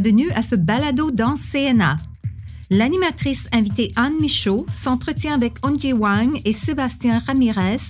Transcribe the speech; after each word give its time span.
Bienvenue 0.00 0.30
à 0.30 0.42
ce 0.42 0.54
balado 0.54 1.10
dans 1.10 1.34
CNA. 1.34 1.96
L'animatrice 2.70 3.48
invitée 3.50 3.90
Anne 3.96 4.14
Michaud 4.20 4.64
s'entretient 4.70 5.34
avec 5.34 5.54
Onji 5.66 5.92
Wang 5.92 6.40
et 6.44 6.52
Sébastien 6.52 7.20
Ramirez, 7.26 7.80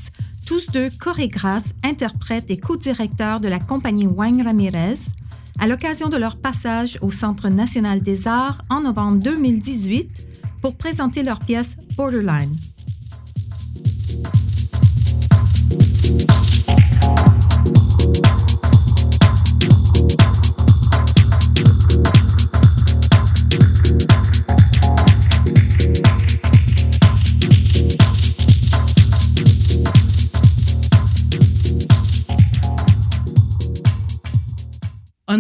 tous 0.47 0.71
deux 0.71 0.89
chorégraphes, 0.89 1.75
interprètes 1.85 2.51
et 2.51 2.57
co-directeurs 2.57 3.41
de 3.41 3.49
la 3.49 3.59
compagnie 3.59 4.07
Wang 4.07 4.43
Ramirez, 4.43 4.97
à 5.59 5.67
l'occasion 5.67 6.09
de 6.09 6.17
leur 6.17 6.39
passage 6.39 6.99
au 7.03 7.11
Centre 7.11 7.51
national 7.51 8.01
des 8.01 8.27
arts 8.27 8.65
en 8.71 8.81
novembre 8.81 9.19
2018 9.19 10.09
pour 10.63 10.77
présenter 10.77 11.23
leur 11.23 11.41
pièce 11.41 11.77
Borderline. 11.95 12.57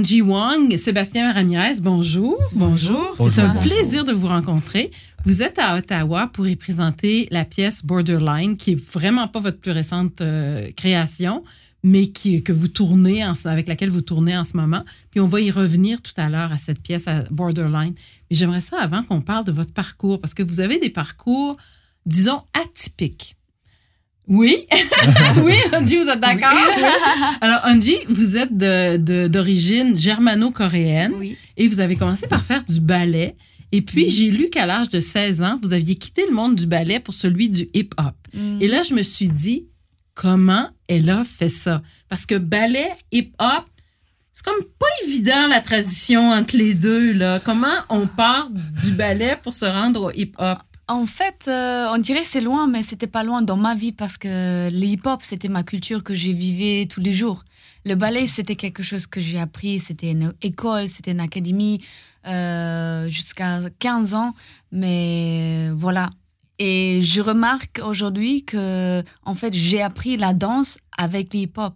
Angie 0.08 0.22
Wang, 0.22 0.74
Sébastien 0.78 1.30
Ramirez, 1.32 1.82
bonjour. 1.82 2.38
Bonjour. 2.54 3.14
C'est 3.18 3.42
un 3.42 3.54
plaisir 3.56 4.04
de 4.04 4.14
vous 4.14 4.28
rencontrer. 4.28 4.90
Vous 5.26 5.42
êtes 5.42 5.58
à 5.58 5.76
Ottawa 5.76 6.30
pour 6.32 6.48
y 6.48 6.56
présenter 6.56 7.28
la 7.30 7.44
pièce 7.44 7.84
Borderline, 7.84 8.56
qui 8.56 8.70
est 8.70 8.90
vraiment 8.90 9.28
pas 9.28 9.40
votre 9.40 9.58
plus 9.58 9.70
récente 9.70 10.22
euh, 10.22 10.70
création, 10.74 11.44
mais 11.82 12.06
qui, 12.06 12.42
que 12.42 12.54
vous 12.54 12.68
tournez 12.68 13.22
avec 13.22 13.68
laquelle 13.68 13.90
vous 13.90 14.00
tournez 14.00 14.34
en 14.34 14.44
ce 14.44 14.56
moment. 14.56 14.82
Puis 15.10 15.20
on 15.20 15.28
va 15.28 15.42
y 15.42 15.50
revenir 15.50 16.00
tout 16.00 16.14
à 16.16 16.30
l'heure 16.30 16.52
à 16.52 16.58
cette 16.58 16.80
pièce 16.80 17.06
à 17.06 17.24
Borderline. 17.30 17.92
Mais 18.30 18.36
j'aimerais 18.36 18.62
ça 18.62 18.80
avant 18.80 19.02
qu'on 19.02 19.20
parle 19.20 19.44
de 19.44 19.52
votre 19.52 19.74
parcours, 19.74 20.22
parce 20.22 20.32
que 20.32 20.42
vous 20.42 20.60
avez 20.60 20.78
des 20.78 20.88
parcours, 20.88 21.58
disons, 22.06 22.40
atypiques. 22.54 23.36
Oui, 24.28 24.66
oui, 25.42 25.54
Angie, 25.72 25.96
vous 25.96 26.08
êtes 26.08 26.20
d'accord? 26.20 26.52
Alors, 27.40 27.60
Angie, 27.64 27.98
vous 28.08 28.36
êtes 28.36 28.54
d'origine 28.54 29.96
germano-coréenne 29.96 31.14
et 31.56 31.66
vous 31.66 31.80
avez 31.80 31.96
commencé 31.96 32.26
par 32.28 32.44
faire 32.44 32.62
du 32.64 32.80
ballet. 32.80 33.34
Et 33.72 33.82
puis, 33.82 34.08
j'ai 34.08 34.30
lu 34.30 34.50
qu'à 34.50 34.66
l'âge 34.66 34.88
de 34.90 35.00
16 35.00 35.42
ans, 35.42 35.58
vous 35.62 35.72
aviez 35.72 35.94
quitté 35.94 36.24
le 36.26 36.34
monde 36.34 36.56
du 36.56 36.66
ballet 36.66 37.00
pour 37.00 37.14
celui 37.14 37.48
du 37.48 37.68
hip-hop. 37.74 38.14
Mm. 38.34 38.62
Et 38.62 38.68
là, 38.68 38.82
je 38.82 38.94
me 38.94 39.02
suis 39.02 39.28
dit, 39.28 39.66
comment 40.14 40.68
elle 40.88 41.10
a 41.10 41.24
fait 41.24 41.50
ça? 41.50 41.82
Parce 42.08 42.24
que 42.24 42.36
ballet, 42.36 42.90
hip-hop, 43.12 43.64
c'est 44.32 44.44
comme 44.44 44.64
pas 44.78 44.86
évident 45.04 45.48
la 45.48 45.60
transition 45.60 46.30
entre 46.30 46.56
les 46.56 46.74
deux. 46.74 47.12
Là. 47.12 47.40
Comment 47.40 47.76
on 47.88 48.06
part 48.06 48.48
du 48.50 48.92
ballet 48.92 49.36
pour 49.42 49.52
se 49.52 49.64
rendre 49.64 50.04
au 50.04 50.10
hip-hop? 50.12 50.58
En 50.88 51.04
fait, 51.04 51.44
euh, 51.48 51.86
on 51.92 51.98
dirait 51.98 52.24
c'est 52.24 52.40
loin, 52.40 52.66
mais 52.66 52.82
c'était 52.82 53.06
pas 53.06 53.22
loin 53.22 53.42
dans 53.42 53.58
ma 53.58 53.74
vie 53.74 53.92
parce 53.92 54.16
que 54.16 54.70
le 54.72 54.86
hip-hop, 54.86 55.22
c'était 55.22 55.48
ma 55.48 55.62
culture 55.62 56.02
que 56.02 56.14
j'ai 56.14 56.32
vivais 56.32 56.86
tous 56.86 57.00
les 57.00 57.12
jours. 57.12 57.44
Le 57.84 57.94
ballet, 57.94 58.26
c'était 58.26 58.56
quelque 58.56 58.82
chose 58.82 59.06
que 59.06 59.20
j'ai 59.20 59.38
appris, 59.38 59.80
c'était 59.80 60.10
une 60.10 60.32
école, 60.40 60.88
c'était 60.88 61.12
une 61.12 61.20
académie 61.20 61.82
euh, 62.26 63.06
jusqu'à 63.08 63.60
15 63.78 64.14
ans, 64.14 64.34
mais 64.72 65.70
voilà. 65.74 66.08
Et 66.58 67.00
je 67.02 67.20
remarque 67.20 67.80
aujourd'hui 67.84 68.44
que, 68.44 69.02
en 69.24 69.34
fait, 69.34 69.52
j'ai 69.52 69.82
appris 69.82 70.16
la 70.16 70.32
danse 70.32 70.78
avec 70.96 71.34
le 71.34 71.40
hip-hop. 71.40 71.74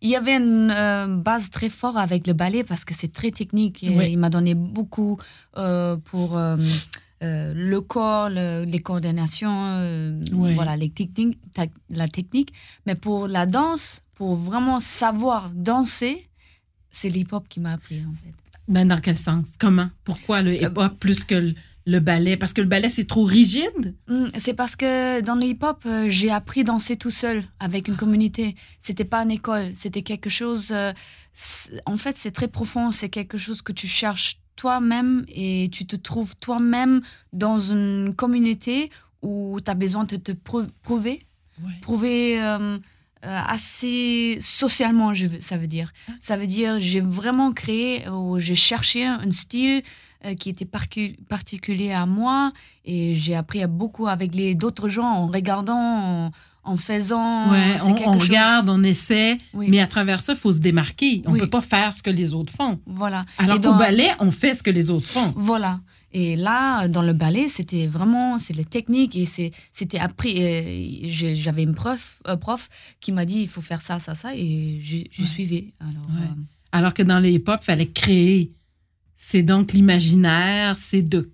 Il 0.00 0.10
y 0.10 0.16
avait 0.16 0.36
une 0.36 0.72
euh, 0.74 1.06
base 1.06 1.50
très 1.50 1.68
forte 1.68 1.96
avec 1.96 2.26
le 2.26 2.32
ballet 2.32 2.64
parce 2.64 2.84
que 2.84 2.92
c'est 2.92 3.12
très 3.12 3.30
technique. 3.30 3.84
Et 3.84 3.90
Oui. 3.90 4.10
Il 4.10 4.18
m'a 4.18 4.30
donné 4.30 4.54
beaucoup 4.54 5.16
euh, 5.56 5.96
pour 5.96 6.36
euh, 7.22 7.26
euh, 7.26 7.52
le 7.54 7.80
corps, 7.80 8.28
le- 8.30 8.64
les 8.64 8.80
coordinations, 8.80 9.54
euh, 9.78 10.20
Oui. 10.32 10.54
voilà, 10.54 10.76
les 10.76 10.90
techniques, 10.90 11.38
ta- 11.54 11.66
la 11.90 12.08
technique. 12.08 12.52
Mais 12.86 12.94
pour 12.94 13.28
la 13.28 13.46
danse, 13.46 14.02
pour 14.14 14.34
vraiment 14.36 14.80
savoir 14.80 15.50
danser, 15.54 16.28
c'est 16.90 17.08
l'hip-hop 17.08 17.46
qui 17.48 17.60
m'a 17.60 17.72
appris 17.74 18.00
en 18.00 18.12
fait. 18.24 18.34
Ben, 18.68 18.86
dans 18.88 19.00
quel 19.00 19.16
sens? 19.16 19.52
Comment? 19.58 19.88
Pourquoi 20.04 20.42
le 20.42 20.54
hip-hop 20.54 20.98
plus 21.00 21.24
que 21.24 21.34
le, 21.34 21.54
le 21.86 21.98
ballet? 22.00 22.36
Parce 22.36 22.52
que 22.52 22.60
le 22.60 22.68
ballet, 22.68 22.88
c'est 22.88 23.06
trop 23.06 23.24
rigide? 23.24 23.94
Mm, 24.08 24.26
C'est 24.38 24.54
parce 24.54 24.76
que 24.76 25.20
dans 25.20 25.34
le 25.34 25.44
hip-hop, 25.46 25.82
euh, 25.86 26.06
j'ai 26.10 26.30
appris 26.30 26.60
à 26.60 26.64
danser 26.64 26.96
tout 26.96 27.10
seul 27.10 27.42
avec 27.60 27.88
une 27.88 27.96
communauté. 27.96 28.54
C'était 28.80 29.04
pas 29.04 29.22
une 29.22 29.30
école, 29.32 29.72
c'était 29.74 30.02
quelque 30.02 30.30
chose. 30.30 30.70
euh, 30.72 30.92
en 31.86 31.96
fait, 31.96 32.16
c'est 32.16 32.30
très 32.30 32.48
profond. 32.48 32.92
C'est 32.92 33.08
quelque 33.08 33.38
chose 33.38 33.62
que 33.62 33.72
tu 33.72 33.86
cherches 33.86 34.38
toi-même 34.66 35.24
et 35.28 35.68
tu 35.72 35.86
te 35.86 35.96
trouves 35.96 36.34
toi-même 36.36 37.00
dans 37.32 37.58
une 37.60 38.14
communauté 38.14 38.90
où 39.20 39.58
tu 39.64 39.68
as 39.68 39.74
besoin 39.74 40.04
de 40.04 40.14
te 40.16 40.30
prou- 40.32 40.70
prouver, 40.82 41.16
prouver 41.80 42.40
euh, 42.40 42.78
euh, 43.24 43.40
assez 43.56 44.38
socialement, 44.40 45.14
je 45.14 45.26
veux- 45.26 45.40
ça 45.42 45.56
veut 45.56 45.66
dire. 45.66 45.92
Ça 46.20 46.36
veut 46.36 46.46
dire 46.46 46.78
j'ai 46.78 47.00
vraiment 47.00 47.50
créé 47.52 48.08
ou 48.08 48.38
j'ai 48.38 48.54
cherché 48.54 49.04
un 49.04 49.30
style 49.32 49.82
euh, 50.24 50.34
qui 50.36 50.48
était 50.50 50.68
particulier 51.28 51.90
à 51.92 52.06
moi 52.06 52.52
et 52.84 53.16
j'ai 53.16 53.34
appris 53.34 53.60
à 53.64 53.66
beaucoup 53.66 54.06
avec 54.06 54.32
les 54.40 54.54
d'autres 54.54 54.88
gens 54.88 55.10
en 55.22 55.26
regardant, 55.26 55.76
en, 55.76 56.30
en 56.64 56.76
faisant. 56.76 57.50
Ouais, 57.50 57.76
C'est 57.78 57.84
on, 58.06 58.08
on 58.14 58.18
regarde, 58.18 58.68
on 58.68 58.82
essaie, 58.84 59.38
Oui. 59.52 59.66
mais 59.68 59.80
à 59.80 59.86
travers 59.86 60.20
ça, 60.22 60.32
il 60.34 60.38
faut 60.38 60.52
se 60.52 60.60
démarquer. 60.60 61.22
On 61.26 61.32
Oui. 61.32 61.40
peut 61.40 61.50
pas 61.50 61.60
faire 61.60 61.92
ce 61.94 62.02
que 62.02 62.10
les 62.10 62.34
autres 62.34 62.52
font. 62.52 62.80
Voilà. 62.86 63.24
Alors 63.38 63.60
qu'au 63.60 63.74
ballet, 63.74 64.08
on 64.20 64.30
fait 64.30 64.54
ce 64.54 64.62
que 64.62 64.70
les 64.70 64.90
autres 64.90 65.06
font. 65.06 65.32
Voilà. 65.36 65.80
Et 66.14 66.36
là, 66.36 66.88
dans 66.88 67.00
le 67.02 67.14
ballet, 67.14 67.48
c'était 67.48 67.86
vraiment, 67.86 68.38
c'est 68.38 68.54
les 68.54 68.66
techniques 68.66 69.16
et 69.16 69.24
c'était 69.24 69.98
appris. 69.98 70.34
j'ai- 71.10 71.34
J'avais 71.36 71.62
une 71.62 71.74
prof, 71.74 72.18
un 72.26 72.36
prof 72.36 72.68
qui 73.00 73.12
m'a 73.12 73.24
dit, 73.24 73.40
il 73.40 73.48
faut 73.48 73.62
faire 73.62 73.80
ça, 73.80 73.98
ça, 73.98 74.14
ça, 74.14 74.34
et 74.36 74.80
suivi. 75.24 75.72
Alors, 75.80 76.06
Ouais. 76.10 76.26
euh, 76.30 76.42
Alors 76.70 76.94
que 76.94 77.02
dans 77.02 77.18
le 77.18 77.28
hip-hop, 77.28 77.60
il 77.62 77.64
fallait 77.64 77.88
créer. 77.90 78.52
C'est 79.16 79.42
donc 79.42 79.72
l'imaginaire, 79.72 80.76
c'est 80.78 81.02
de 81.02 81.30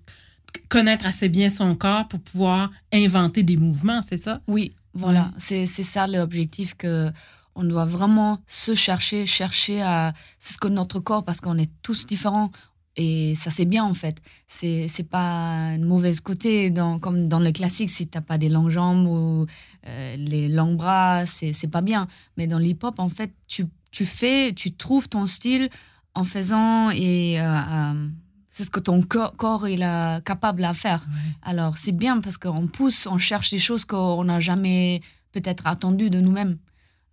connaître 0.69 1.05
assez 1.05 1.29
bien 1.29 1.49
son 1.49 1.75
corps 1.75 2.07
pour 2.07 2.19
pouvoir 2.21 2.71
inventer 2.93 3.43
des 3.43 3.57
mouvements, 3.57 4.01
c'est 4.01 4.21
ça? 4.21 4.41
oui, 4.47 4.73
voilà. 4.93 5.31
C'est, 5.37 5.65
c'est 5.65 5.83
ça 5.83 6.07
l'objectif 6.07 6.75
que 6.75 7.11
on 7.55 7.63
doit 7.63 7.85
vraiment 7.85 8.39
se 8.47 8.73
chercher, 8.73 9.25
chercher 9.25 9.81
à, 9.81 10.13
c'est 10.39 10.53
ce 10.53 10.57
que 10.57 10.67
notre 10.67 10.99
corps, 10.99 11.25
parce 11.25 11.41
qu'on 11.41 11.57
est 11.57 11.71
tous 11.81 12.05
différents. 12.05 12.51
Et 12.95 13.33
ça, 13.35 13.51
c'est 13.51 13.65
bien, 13.65 13.83
en 13.83 13.93
fait. 13.93 14.17
C'est, 14.47 14.87
c'est 14.87 15.03
pas 15.03 15.73
une 15.75 15.85
mauvaise 15.85 16.19
côté, 16.19 16.69
dans, 16.69 16.99
comme 16.99 17.27
dans 17.27 17.39
le 17.39 17.51
classique, 17.51 17.89
si 17.89 18.07
t'as 18.07 18.21
pas 18.21 18.37
des 18.37 18.49
longues 18.49 18.69
jambes 18.69 19.07
ou 19.07 19.45
euh, 19.87 20.15
les 20.17 20.47
longs 20.47 20.75
bras, 20.75 21.25
c'est, 21.25 21.53
c'est 21.53 21.67
pas 21.67 21.81
bien. 21.81 22.07
Mais 22.37 22.47
dans 22.47 22.59
l'hip-hop, 22.59 22.99
en 22.99 23.09
fait, 23.09 23.31
tu, 23.47 23.65
tu 23.91 24.05
fais, 24.05 24.53
tu 24.53 24.73
trouves 24.73 25.07
ton 25.07 25.27
style 25.27 25.69
en 26.13 26.23
faisant 26.23 26.91
et 26.91 27.39
euh, 27.39 27.43
euh, 27.45 28.07
c'est 28.59 28.65
ce 28.65 28.69
que 28.69 28.81
ton 28.81 29.01
corps, 29.01 29.69
il 29.69 29.83
est 29.83 30.23
capable 30.25 30.65
à 30.65 30.73
faire. 30.73 31.07
Alors, 31.41 31.77
c'est 31.77 31.93
bien 31.93 32.19
parce 32.19 32.37
qu'on 32.37 32.67
pousse, 32.67 33.07
on 33.07 33.17
cherche 33.17 33.51
des 33.51 33.57
choses 33.57 33.85
qu'on 33.85 34.25
n'a 34.25 34.41
jamais 34.41 34.99
peut-être 35.31 35.65
attendues 35.65 36.09
de 36.09 36.19
nous-mêmes. 36.19 36.57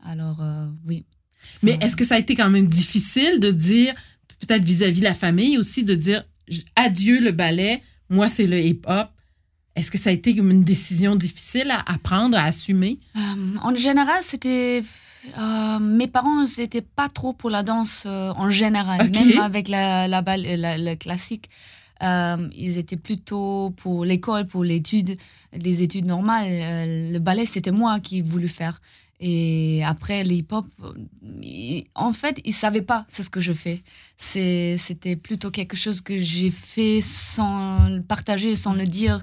Alors, 0.04 0.38
euh, 0.42 0.66
oui. 0.88 1.04
Mais 1.62 1.78
est-ce 1.80 1.94
que 1.94 2.02
ça 2.02 2.16
a 2.16 2.18
été 2.18 2.34
quand 2.34 2.50
même 2.50 2.66
difficile 2.66 3.38
de 3.38 3.52
dire, 3.52 3.94
peut-être 4.40 4.64
vis-à-vis 4.64 4.98
de 4.98 5.04
la 5.04 5.14
famille 5.14 5.56
aussi, 5.56 5.84
de 5.84 5.94
dire 5.94 6.24
adieu 6.74 7.20
le 7.20 7.30
ballet, 7.30 7.80
moi 8.10 8.28
c'est 8.28 8.48
le 8.48 8.60
hip-hop? 8.60 9.08
Est-ce 9.76 9.92
que 9.92 9.98
ça 9.98 10.10
a 10.10 10.12
été 10.12 10.32
une 10.34 10.64
décision 10.64 11.14
difficile 11.14 11.70
à, 11.70 11.84
à 11.86 11.96
prendre, 11.98 12.36
à 12.36 12.42
assumer? 12.42 12.98
Euh, 13.14 13.20
en 13.62 13.72
général, 13.76 14.18
c'était 14.22 14.82
euh, 15.38 15.78
mes 15.78 16.06
parents 16.06 16.44
n'étaient 16.58 16.82
pas 16.82 17.08
trop 17.08 17.32
pour 17.32 17.50
la 17.50 17.62
danse 17.62 18.04
euh, 18.06 18.32
en 18.36 18.50
général, 18.50 19.10
même 19.10 19.38
avec 19.40 19.68
la, 19.68 20.08
la, 20.08 20.22
le 20.22 20.94
classique. 20.94 21.50
Euh, 22.02 22.48
ils 22.54 22.78
étaient 22.78 22.96
plutôt 22.96 23.72
pour 23.76 24.04
l'école, 24.04 24.46
pour 24.46 24.64
l'étude, 24.64 25.16
les 25.52 25.82
études 25.82 26.06
normales. 26.06 27.12
le 27.12 27.18
ballet, 27.18 27.46
c'était 27.46 27.70
moi 27.70 28.00
qui 28.00 28.20
voulais 28.20 28.48
faire. 28.48 28.80
Et 29.18 29.82
après, 29.82 30.24
le 30.24 30.32
hip-hop, 30.32 30.66
en 31.94 32.12
fait, 32.12 32.38
ils 32.44 32.50
ne 32.50 32.54
savaient 32.54 32.82
pas 32.82 33.06
ce 33.08 33.30
que 33.30 33.40
je 33.40 33.54
fais. 33.54 33.82
C'était 34.18 35.16
plutôt 35.16 35.50
quelque 35.50 35.76
chose 35.76 36.02
que 36.02 36.18
j'ai 36.18 36.50
fait 36.50 37.00
sans 37.00 37.88
le 37.88 38.02
partager, 38.02 38.56
sans 38.56 38.74
le 38.74 38.84
dire. 38.84 39.22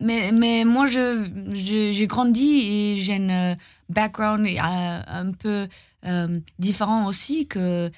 Mais, 0.00 0.32
mais 0.32 0.64
moi, 0.64 0.86
j'ai 0.86 1.92
je, 1.92 2.04
grandi 2.04 2.60
et 2.60 2.98
j'ai 2.98 3.16
un 3.16 3.56
background 3.88 4.46
euh, 4.46 5.00
un 5.06 5.32
peu 5.32 5.66
euh, 6.06 6.40
différent 6.58 7.06
aussi 7.06 7.46
que 7.46 7.90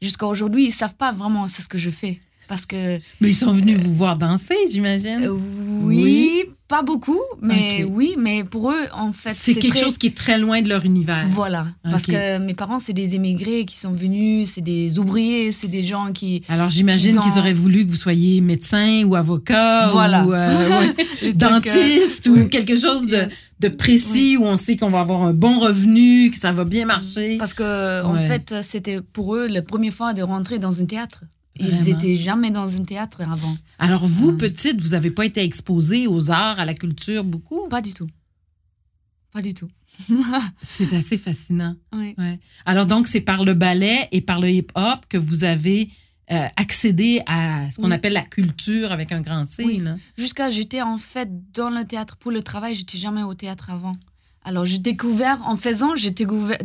jusqu'à 0.00 0.26
aujourd'hui, 0.26 0.66
ils 0.66 0.72
savent 0.72 0.96
pas 0.96 1.12
vraiment 1.12 1.48
ce 1.48 1.66
que 1.68 1.78
je 1.78 1.90
fais. 1.90 2.20
Parce 2.48 2.64
que, 2.64 3.00
mais 3.20 3.30
ils 3.30 3.34
sont 3.34 3.52
venus 3.52 3.76
vous 3.78 3.92
voir 3.92 4.16
danser, 4.16 4.54
j'imagine. 4.70 5.24
Euh, 5.24 5.32
oui, 5.82 6.44
pas 6.68 6.82
beaucoup, 6.82 7.20
mais 7.40 7.84
oui, 7.84 8.16
mais 8.18 8.42
pour 8.42 8.72
eux, 8.72 8.86
en 8.92 9.12
fait, 9.12 9.32
c'est 9.32 9.54
quelque 9.54 9.78
chose 9.78 9.98
qui 9.98 10.08
est 10.08 10.16
très 10.16 10.38
loin 10.38 10.62
de 10.62 10.68
leur 10.68 10.84
univers. 10.84 11.24
Voilà, 11.28 11.68
parce 11.84 12.04
que 12.04 12.38
mes 12.38 12.54
parents, 12.54 12.78
c'est 12.80 12.92
des 12.92 13.14
émigrés 13.14 13.64
qui 13.64 13.76
sont 13.76 13.92
venus, 13.92 14.50
c'est 14.50 14.62
des 14.62 14.98
ouvriers, 14.98 15.52
c'est 15.52 15.68
des 15.68 15.84
gens 15.84 16.12
qui. 16.12 16.42
Alors 16.48 16.70
j'imagine 16.70 17.20
qu'ils 17.20 17.38
auraient 17.38 17.52
voulu 17.52 17.84
que 17.84 17.90
vous 17.90 17.96
soyez 17.96 18.40
médecin 18.40 19.04
ou 19.04 19.14
avocat 19.14 19.94
ou 19.94 20.32
euh, 20.32 20.86
dentiste 21.34 22.26
ou 22.26 22.48
quelque 22.48 22.76
chose 22.76 23.06
de, 23.06 23.28
de 23.60 23.68
précis 23.68 24.36
où 24.36 24.44
on 24.44 24.56
sait 24.56 24.76
qu'on 24.76 24.90
va 24.90 25.00
avoir 25.00 25.22
un 25.22 25.32
bon 25.32 25.60
revenu, 25.60 26.30
que 26.30 26.38
ça 26.38 26.52
va 26.52 26.64
bien 26.64 26.84
marcher. 26.84 27.36
Parce 27.38 27.54
que 27.54 28.02
en 28.02 28.18
fait, 28.18 28.54
c'était 28.62 29.00
pour 29.00 29.36
eux 29.36 29.46
la 29.46 29.62
première 29.62 29.92
fois 29.92 30.14
de 30.14 30.22
rentrer 30.22 30.58
dans 30.58 30.80
un 30.82 30.86
théâtre. 30.86 31.22
Ils 31.58 31.84
n'étaient 31.84 32.14
jamais 32.14 32.50
dans 32.50 32.74
un 32.74 32.84
théâtre 32.84 33.22
avant. 33.22 33.56
Alors, 33.78 34.06
vous, 34.06 34.36
petite, 34.36 34.80
vous 34.80 34.90
n'avez 34.90 35.10
pas 35.10 35.24
été 35.24 35.42
exposée 35.42 36.06
aux 36.06 36.30
arts, 36.30 36.60
à 36.60 36.64
la 36.64 36.74
culture 36.74 37.24
beaucoup? 37.24 37.68
Pas 37.68 37.82
du 37.82 37.92
tout. 37.92 38.08
Pas 39.32 39.42
du 39.42 39.54
tout. 39.54 39.68
c'est 40.66 40.92
assez 40.92 41.18
fascinant. 41.18 41.76
Oui. 41.94 42.14
Ouais. 42.18 42.38
Alors, 42.64 42.86
donc, 42.86 43.06
c'est 43.08 43.20
par 43.20 43.44
le 43.44 43.54
ballet 43.54 44.08
et 44.12 44.20
par 44.20 44.40
le 44.40 44.50
hip-hop 44.50 45.06
que 45.08 45.16
vous 45.16 45.44
avez 45.44 45.90
euh, 46.30 46.46
accédé 46.56 47.22
à 47.26 47.70
ce 47.70 47.76
qu'on 47.76 47.90
appelle 47.90 48.12
la 48.12 48.22
culture 48.22 48.92
avec 48.92 49.12
un 49.12 49.20
grand 49.20 49.46
C. 49.46 49.64
Oui. 49.64 49.82
Jusqu'à, 50.18 50.50
j'étais 50.50 50.82
en 50.82 50.98
fait 50.98 51.28
dans 51.52 51.70
le 51.70 51.84
théâtre 51.84 52.16
pour 52.16 52.32
le 52.32 52.42
travail, 52.42 52.74
j'étais 52.74 52.98
jamais 52.98 53.22
au 53.22 53.34
théâtre 53.34 53.70
avant. 53.70 53.92
Alors, 54.44 54.64
j'ai 54.64 54.78
découvert, 54.78 55.40
en 55.44 55.56
faisant, 55.56 55.96
j'ai 55.96 56.10
découvert, 56.10 56.58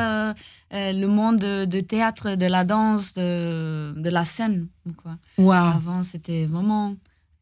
euh, 0.00 0.34
euh, 0.74 0.92
le 0.92 1.06
monde 1.06 1.38
de, 1.38 1.80
théâtre, 1.80 2.34
de 2.34 2.46
la 2.46 2.64
danse, 2.64 3.14
de, 3.14 3.94
de 3.96 4.10
la 4.10 4.24
scène. 4.24 4.68
Quoi. 4.96 5.16
Wow. 5.38 5.52
Avant, 5.52 6.02
c'était 6.02 6.44
vraiment 6.46 6.94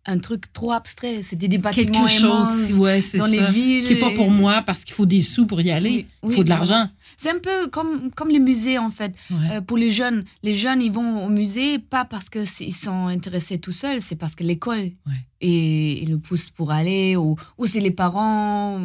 un 0.07 0.19
truc 0.19 0.53
trop 0.53 0.73
abstrait. 0.73 1.23
C'était 1.23 1.49
des 1.49 1.59
bâtiments 1.59 2.07
Quelque 2.07 2.09
chose, 2.09 2.79
ouais, 2.79 3.01
dans 3.15 3.25
ça. 3.25 3.29
les 3.29 3.45
villes. 3.47 3.85
Qui 3.85 3.95
n'est 3.95 4.01
pas 4.01 4.11
pour 4.11 4.31
moi 4.31 4.63
parce 4.65 4.85
qu'il 4.85 4.95
faut 4.95 5.07
des 5.07 5.21
sous 5.21 5.47
pour 5.47 5.61
y 5.61 5.71
aller. 5.71 6.07
Il 6.23 6.31
faut 6.31 6.45
de 6.45 6.49
l'argent. 6.49 6.89
C'est 7.17 7.31
un 7.31 7.39
peu 7.39 7.69
comme, 7.69 8.11
comme 8.13 8.29
les 8.29 8.39
musées, 8.39 8.79
en 8.79 8.91
fait. 8.91 9.13
Euh, 9.33 9.61
pour 9.61 9.77
les 9.77 9.91
jeunes, 9.91 10.25
les 10.43 10.55
jeunes, 10.55 10.83
ils 10.83 10.93
vont 10.93 11.25
au 11.25 11.29
musée 11.29 11.79
pas 11.79 12.05
parce 12.05 12.29
qu'ils 12.29 12.75
sont 12.75 13.07
intéressés 13.07 13.59
tout 13.59 13.73
seuls, 13.73 14.01
c'est 14.01 14.17
parce 14.17 14.35
que 14.35 14.45
l'école 14.45 14.91
et, 15.41 16.05
le 16.09 16.19
pousse 16.19 16.51
pour 16.51 16.71
aller, 16.71 17.17
ou, 17.17 17.37
ou 17.59 17.67
c'est 17.67 17.81
les 17.81 17.91
parents. 17.91 18.79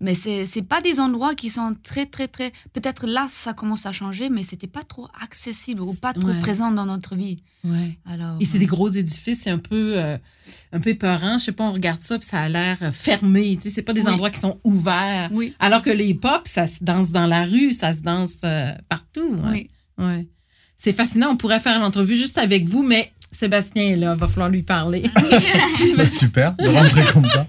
Mais 0.00 0.14
c'est 0.14 0.44
n'est 0.54 0.62
pas 0.62 0.80
des 0.80 1.00
endroits 1.00 1.34
qui 1.34 1.50
sont 1.50 1.74
très, 1.82 2.06
très, 2.06 2.28
très. 2.28 2.52
Peut-être 2.72 3.06
là, 3.06 3.26
ça 3.30 3.54
commence 3.54 3.86
à 3.86 3.92
changer, 3.92 4.28
mais 4.28 4.42
c'était 4.42 4.66
pas 4.66 4.82
trop 4.82 5.08
accessible 5.20 5.80
ou 5.80 5.94
pas 5.94 6.12
trop 6.12 6.32
présent 6.42 6.70
dans 6.70 6.86
notre 6.86 7.14
vie. 7.14 7.42
Ouais. 7.64 7.98
Alors, 8.04 8.36
Et 8.40 8.44
c'est 8.44 8.58
des 8.58 8.66
gros 8.66 8.88
édifices, 8.88 9.42
c'est 9.42 9.50
un 9.50 9.58
peu, 9.58 9.94
euh, 9.96 10.18
un 10.72 10.80
peu 10.80 10.90
épeurant. 10.90 11.38
Je 11.38 11.44
sais 11.44 11.52
pas, 11.52 11.64
on 11.64 11.72
regarde 11.72 12.02
ça, 12.02 12.18
puis 12.18 12.26
ça 12.26 12.42
a 12.42 12.48
l'air 12.48 12.76
euh, 12.82 12.92
fermé. 12.92 13.56
Tu 13.56 13.62
sais, 13.62 13.70
c'est 13.70 13.82
pas 13.82 13.94
des 13.94 14.06
endroits 14.06 14.30
qui 14.30 14.40
sont 14.40 14.60
ouverts. 14.64 15.30
Oui. 15.32 15.54
Alors 15.58 15.82
que 15.82 15.90
les 15.90 16.08
hip-hop, 16.08 16.42
ça 16.46 16.66
se 16.66 16.84
danse 16.84 17.10
dans 17.10 17.26
la 17.26 17.46
rue, 17.46 17.72
ça 17.72 17.94
se 17.94 18.02
danse 18.02 18.36
euh, 18.44 18.72
partout. 18.88 19.38
Oui. 19.50 19.68
Ouais. 19.96 20.26
C'est 20.84 20.92
fascinant. 20.92 21.30
On 21.30 21.38
pourrait 21.38 21.60
faire 21.60 21.80
l'entrevue 21.80 22.14
juste 22.14 22.36
avec 22.36 22.66
vous, 22.66 22.82
mais 22.82 23.10
Sébastien 23.32 23.84
est 23.84 23.96
là, 23.96 24.14
va 24.14 24.28
falloir 24.28 24.50
lui 24.50 24.62
parler. 24.62 25.04
Bah, 25.96 26.06
super, 26.06 26.54
de 26.56 26.68
rentrer 26.68 27.04
comme 27.10 27.24
ça. 27.24 27.46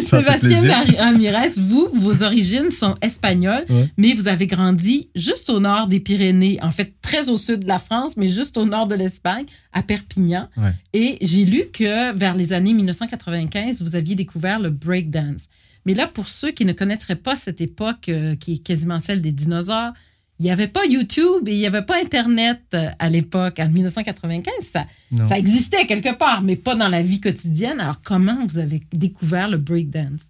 Sébastien 0.00 0.62
Ramirez, 0.96 1.50
vous, 1.58 1.90
vos 1.92 2.22
origines 2.22 2.70
sont 2.70 2.96
espagnoles, 3.02 3.66
mais 3.98 4.14
vous 4.14 4.28
avez 4.28 4.46
grandi 4.46 5.10
juste 5.14 5.50
au 5.50 5.60
nord 5.60 5.86
des 5.88 6.00
Pyrénées, 6.00 6.58
en 6.62 6.70
fait 6.70 6.94
très 7.02 7.28
au 7.28 7.36
sud 7.36 7.60
de 7.60 7.68
la 7.68 7.78
France, 7.78 8.16
mais 8.16 8.28
juste 8.28 8.56
au 8.56 8.64
nord 8.64 8.86
de 8.86 8.94
l'Espagne, 8.94 9.44
à 9.74 9.82
Perpignan. 9.82 10.48
Et 10.94 11.18
j'ai 11.20 11.44
lu 11.44 11.64
que 11.70 12.14
vers 12.14 12.36
les 12.36 12.54
années 12.54 12.72
1995, 12.72 13.82
vous 13.82 13.96
aviez 13.96 14.14
découvert 14.14 14.60
le 14.60 14.70
breakdance. 14.70 15.42
Mais 15.84 15.92
là, 15.92 16.06
pour 16.06 16.28
ceux 16.28 16.52
qui 16.52 16.64
ne 16.64 16.72
connaîtraient 16.72 17.16
pas 17.16 17.36
cette 17.36 17.60
époque 17.60 18.08
euh, 18.08 18.34
qui 18.36 18.54
est 18.54 18.58
quasiment 18.58 19.00
celle 19.00 19.20
des 19.20 19.32
dinosaures, 19.32 19.92
il 20.38 20.44
n'y 20.44 20.50
avait 20.50 20.68
pas 20.68 20.84
YouTube 20.86 21.48
et 21.48 21.52
il 21.52 21.58
n'y 21.58 21.66
avait 21.66 21.82
pas 21.82 22.00
Internet 22.00 22.60
euh, 22.74 22.88
à 22.98 23.10
l'époque, 23.10 23.58
en 23.58 23.68
1995. 23.68 24.52
Ça, 24.60 24.86
ça 25.24 25.38
existait 25.38 25.86
quelque 25.86 26.16
part, 26.16 26.42
mais 26.42 26.56
pas 26.56 26.74
dans 26.74 26.88
la 26.88 27.02
vie 27.02 27.20
quotidienne. 27.20 27.80
Alors, 27.80 28.00
comment 28.02 28.46
vous 28.46 28.58
avez 28.58 28.82
découvert 28.92 29.48
le 29.48 29.56
breakdance? 29.56 30.22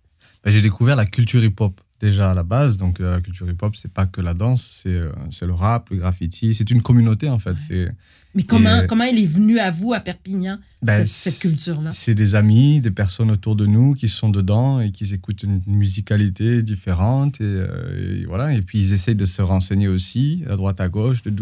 Ben, 0.45 0.51
j'ai 0.51 0.63
découvert 0.63 0.97
la 0.97 1.05
culture 1.05 1.45
hip-hop 1.45 1.81
déjà 2.01 2.31
à 2.31 2.35
la 2.35 2.43
base. 2.43 2.77
Donc, 2.77 3.01
euh, 3.01 3.17
la 3.17 3.21
culture 3.21 3.49
hip-hop, 3.49 3.77
c'est 3.77 3.93
pas 3.93 4.07
que 4.07 4.21
la 4.21 4.35
danse, 4.35 4.81
c'est 4.83 4.95
euh, 4.95 5.11
le 5.43 5.53
rap, 5.53 5.91
le 5.91 5.97
graffiti. 5.97 6.55
C'est 6.55 6.71
une 6.71 6.83
communauté, 6.83 7.29
en 7.29 7.39
fait. 7.39 7.57
C'est 7.67 7.89
mais 8.35 8.43
comment, 8.43 8.83
comment 8.87 9.05
elle 9.05 9.19
est 9.19 9.27
venue 9.27 9.59
à 9.59 9.71
vous, 9.71 9.95
à 9.95 10.01
Perpignan, 10.01 10.59
ben, 10.83 11.07
cette, 11.07 11.39
culture-là? 11.39 11.91
C'est 11.91 12.15
des 12.15 12.35
amis, 12.35 12.81
des 12.81 12.91
personnes 12.91 13.31
autour 13.31 13.57
de 13.57 13.67
nous 13.67 13.95
qui 13.95 14.09
sont 14.09 14.29
dedans 14.29 14.81
et 14.81 14.93
qui 14.93 15.13
écoutent 15.13 15.43
une 15.43 15.61
musicalité 15.67 16.63
différente. 16.63 17.41
Et, 17.41 17.45
euh, 17.45 18.25
voilà. 18.29 18.53
Et 18.55 18.63
puis, 18.63 18.79
ils 18.79 18.93
essayent 18.93 19.17
de 19.17 19.27
se 19.27 19.43
renseigner 19.43 19.89
aussi, 19.89 20.45
à 20.49 20.57
droite, 20.57 20.81
à 20.81 20.89
gauche. 20.89 21.23
De, 21.23 21.33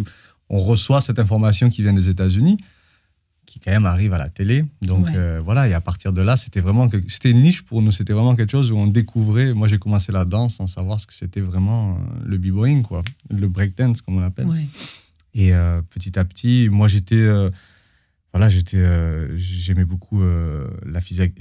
on 0.49 0.61
reçoit 0.61 1.01
cette 1.01 1.19
information 1.19 1.69
qui 1.69 1.83
vient 1.83 1.93
des 1.93 2.09
États-Unis, 2.09 2.59
qui 3.57 3.61
quand 3.65 3.71
même 3.71 3.87
arrive 3.87 4.13
à 4.13 4.19
la 4.19 4.29
télé. 4.29 4.65
Donc 4.83 5.09
euh, 5.09 5.41
voilà, 5.43 5.67
et 5.69 5.73
à 5.73 5.81
partir 5.81 6.13
de 6.13 6.21
là, 6.21 6.37
c'était 6.37 6.61
vraiment 6.61 6.91
c'était 7.09 7.31
une 7.31 7.41
niche 7.41 7.63
pour 7.63 7.81
nous. 7.81 7.91
C'était 7.91 8.13
vraiment 8.13 8.37
quelque 8.37 8.51
chose 8.51 8.71
où 8.71 8.77
on 8.77 8.87
découvrait. 8.87 9.55
Moi, 9.55 9.67
j'ai 9.67 9.79
commencé 9.79 10.13
la 10.13 10.25
danse 10.25 10.57
sans 10.57 10.67
savoir 10.67 11.01
ce 11.01 11.07
que 11.07 11.15
c'était 11.15 11.41
vraiment 11.41 11.93
euh, 11.93 12.25
le 12.27 12.39
b-boying, 12.39 12.83
quoi, 12.83 13.03
le 13.31 13.49
breakdance, 13.49 14.03
comme 14.03 14.17
on 14.17 14.21
l'appelle. 14.21 14.49
Et 15.35 15.55
euh, 15.55 15.81
petit 15.91 16.19
à 16.19 16.25
petit, 16.25 16.69
moi, 16.71 16.89
j'étais. 16.89 17.17
Euh, 17.17 17.51
voilà, 18.33 18.51
j'étais, 18.51 18.85
j'aimais 19.39 19.87
beaucoup 19.87 20.21
la, 20.85 21.01
physique, 21.01 21.33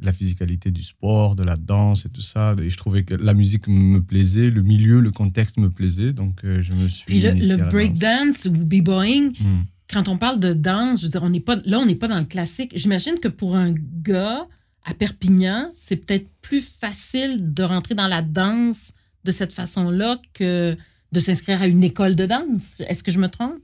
la 0.00 0.14
physicalité 0.14 0.70
du 0.70 0.82
sport, 0.82 1.36
de 1.36 1.42
la 1.42 1.56
danse 1.56 2.06
et 2.06 2.08
tout 2.08 2.22
ça. 2.22 2.56
Et 2.62 2.70
je 2.70 2.76
trouvais 2.78 3.02
que 3.02 3.14
la 3.14 3.34
musique 3.34 3.68
me 3.68 4.00
plaisait, 4.00 4.48
le 4.48 4.62
milieu, 4.62 5.00
le 5.00 5.10
contexte 5.10 5.58
me 5.58 5.68
plaisait. 5.68 6.14
Donc, 6.14 6.40
je 6.42 6.72
me 6.72 6.88
suis. 6.88 7.04
Puis 7.04 7.20
le, 7.20 7.32
le 7.32 7.68
breakdance 7.68 8.46
ou 8.46 8.64
b-boying, 8.64 9.32
hmm. 9.38 9.64
Quand 9.90 10.08
on 10.08 10.18
parle 10.18 10.38
de 10.38 10.52
danse, 10.52 11.00
je 11.00 11.04
veux 11.04 11.10
dire, 11.10 11.22
on 11.22 11.30
n'est 11.30 11.40
pas, 11.40 11.56
là, 11.64 11.78
on 11.78 11.86
n'est 11.86 11.94
pas 11.94 12.08
dans 12.08 12.18
le 12.18 12.24
classique. 12.24 12.72
J'imagine 12.74 13.18
que 13.20 13.28
pour 13.28 13.56
un 13.56 13.72
gars 13.72 14.46
à 14.84 14.94
Perpignan, 14.94 15.70
c'est 15.74 15.96
peut-être 15.96 16.28
plus 16.42 16.60
facile 16.60 17.52
de 17.54 17.62
rentrer 17.62 17.94
dans 17.94 18.06
la 18.06 18.22
danse 18.22 18.92
de 19.24 19.30
cette 19.30 19.52
façon-là 19.52 20.20
que 20.34 20.76
de 21.12 21.20
s'inscrire 21.20 21.62
à 21.62 21.66
une 21.66 21.82
école 21.82 22.16
de 22.16 22.26
danse. 22.26 22.80
Est-ce 22.88 23.02
que 23.02 23.10
je 23.10 23.18
me 23.18 23.28
trompe? 23.28 23.58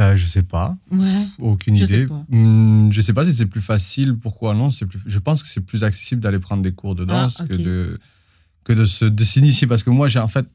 Euh, 0.00 0.16
je 0.16 0.26
sais 0.26 0.42
pas. 0.42 0.76
Ouais. 0.90 1.26
Aucune 1.38 1.76
je 1.76 1.84
idée. 1.84 2.02
Sais 2.02 2.06
pas. 2.06 2.24
Hmm, 2.28 2.90
je 2.90 3.00
sais 3.00 3.12
pas 3.12 3.24
si 3.24 3.34
c'est 3.34 3.46
plus 3.46 3.60
facile. 3.60 4.16
Pourquoi 4.16 4.54
non 4.54 4.70
plus... 4.70 5.00
Je 5.04 5.18
pense 5.18 5.42
que 5.42 5.48
c'est 5.48 5.60
plus 5.60 5.84
accessible 5.84 6.20
d'aller 6.20 6.38
prendre 6.38 6.62
des 6.62 6.72
cours 6.72 6.94
de 6.94 7.02
ah, 7.02 7.06
danse 7.06 7.42
que 7.48 7.54
de 7.54 7.98
que 8.64 8.72
de 8.72 8.84
se 8.84 9.04
de 9.04 9.24
s'initier. 9.24 9.66
Parce 9.66 9.82
que 9.82 9.90
moi, 9.90 10.08
j'ai 10.08 10.18
en 10.18 10.28
fait 10.28 10.46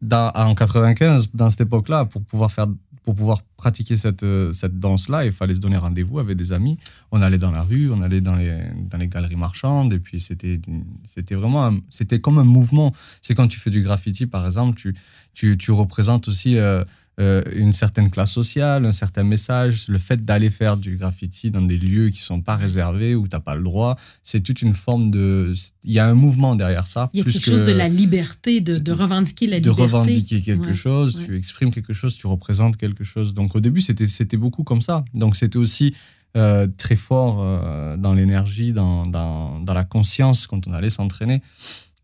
dans, 0.00 0.30
en 0.34 0.54
95, 0.54 1.30
dans 1.34 1.50
cette 1.50 1.62
époque-là, 1.62 2.04
pour 2.04 2.22
pouvoir 2.22 2.52
faire 2.52 2.66
pour 3.06 3.14
pouvoir 3.14 3.42
pratiquer 3.56 3.96
cette, 3.96 4.24
euh, 4.24 4.52
cette 4.52 4.80
danse-là, 4.80 5.24
il 5.24 5.30
fallait 5.30 5.54
se 5.54 5.60
donner 5.60 5.76
rendez-vous 5.76 6.18
avec 6.18 6.36
des 6.36 6.52
amis. 6.52 6.76
On 7.12 7.22
allait 7.22 7.38
dans 7.38 7.52
la 7.52 7.62
rue, 7.62 7.88
on 7.88 8.02
allait 8.02 8.20
dans 8.20 8.34
les, 8.34 8.58
dans 8.90 8.98
les 8.98 9.06
galeries 9.06 9.36
marchandes, 9.36 9.92
et 9.92 10.00
puis 10.00 10.18
c'était, 10.18 10.60
c'était 11.04 11.36
vraiment, 11.36 11.72
c'était 11.88 12.18
comme 12.18 12.38
un 12.38 12.44
mouvement. 12.44 12.92
C'est 13.22 13.36
quand 13.36 13.46
tu 13.46 13.60
fais 13.60 13.70
du 13.70 13.80
graffiti, 13.80 14.26
par 14.26 14.44
exemple, 14.44 14.76
tu, 14.76 14.96
tu, 15.34 15.56
tu 15.56 15.70
représentes 15.70 16.26
aussi 16.26 16.58
euh, 16.58 16.82
euh, 17.18 17.42
une 17.54 17.72
certaine 17.72 18.10
classe 18.10 18.32
sociale, 18.32 18.84
un 18.84 18.92
certain 18.92 19.24
message. 19.24 19.88
Le 19.88 19.98
fait 19.98 20.22
d'aller 20.22 20.50
faire 20.50 20.76
du 20.76 20.96
graffiti 20.96 21.50
dans 21.50 21.62
des 21.62 21.78
lieux 21.78 22.10
qui 22.10 22.20
sont 22.20 22.42
pas 22.42 22.56
réservés, 22.56 23.14
où 23.14 23.26
tu 23.26 23.34
n'as 23.34 23.40
pas 23.40 23.54
le 23.54 23.62
droit, 23.62 23.96
c'est 24.22 24.40
toute 24.40 24.60
une 24.60 24.74
forme 24.74 25.10
de... 25.10 25.54
Il 25.84 25.92
y 25.92 25.98
a 25.98 26.06
un 26.06 26.14
mouvement 26.14 26.56
derrière 26.56 26.86
ça. 26.86 27.08
Il 27.14 27.18
y 27.18 27.20
a 27.22 27.24
quelque 27.24 27.44
chose 27.44 27.64
de 27.64 27.72
la 27.72 27.88
liberté, 27.88 28.60
de, 28.60 28.78
de 28.78 28.92
revendiquer 28.92 29.46
la 29.46 29.58
liberté. 29.58 29.76
De 29.78 29.82
revendiquer 29.82 30.42
quelque 30.42 30.74
chose, 30.74 31.18
tu 31.24 31.36
exprimes 31.36 31.72
quelque 31.72 31.94
chose, 31.94 32.14
tu 32.16 32.26
représentes 32.26 32.76
quelque 32.76 33.04
chose. 33.04 33.32
Donc 33.32 33.56
au 33.56 33.60
début, 33.60 33.80
c'était, 33.80 34.08
c'était 34.08 34.36
beaucoup 34.36 34.62
comme 34.62 34.82
ça. 34.82 35.04
Donc 35.14 35.36
c'était 35.36 35.58
aussi... 35.58 35.94
Euh, 36.36 36.66
très 36.76 36.96
fort 36.96 37.38
euh, 37.40 37.96
dans 37.96 38.12
l'énergie, 38.12 38.74
dans, 38.74 39.06
dans, 39.06 39.58
dans, 39.58 39.72
la 39.72 39.84
conscience 39.84 40.46
quand 40.46 40.66
on 40.66 40.74
allait 40.74 40.90
s'entraîner. 40.90 41.40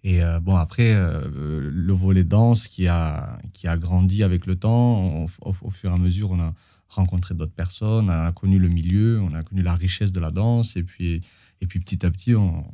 Et 0.04 0.22
euh, 0.22 0.40
bon, 0.40 0.56
après, 0.56 0.94
le 0.94 1.92
volet 1.92 2.24
danse 2.24 2.66
qui 2.66 2.88
a, 2.88 3.38
qui 3.52 3.68
a 3.68 3.76
grandi 3.76 4.22
avec 4.22 4.46
le 4.46 4.56
temps, 4.56 5.26
au, 5.42 5.70
fur 5.70 5.90
et 5.90 5.94
à 5.94 5.98
mesure, 5.98 6.32
on 6.32 6.40
a 6.40 6.54
rencontré 6.88 7.34
d'autres 7.34 7.52
personnes, 7.52 8.10
on 8.10 8.12
a 8.12 8.32
connu 8.32 8.58
le 8.58 8.68
milieu, 8.68 9.20
on 9.20 9.34
a 9.34 9.42
connu 9.42 9.62
la 9.62 9.74
richesse 9.74 10.12
de 10.12 10.20
la 10.20 10.30
danse, 10.30 10.76
et 10.76 10.82
puis, 10.82 11.22
et 11.60 11.66
puis 11.66 11.80
petit 11.80 12.04
à 12.04 12.10
petit, 12.10 12.34
on, 12.34 12.64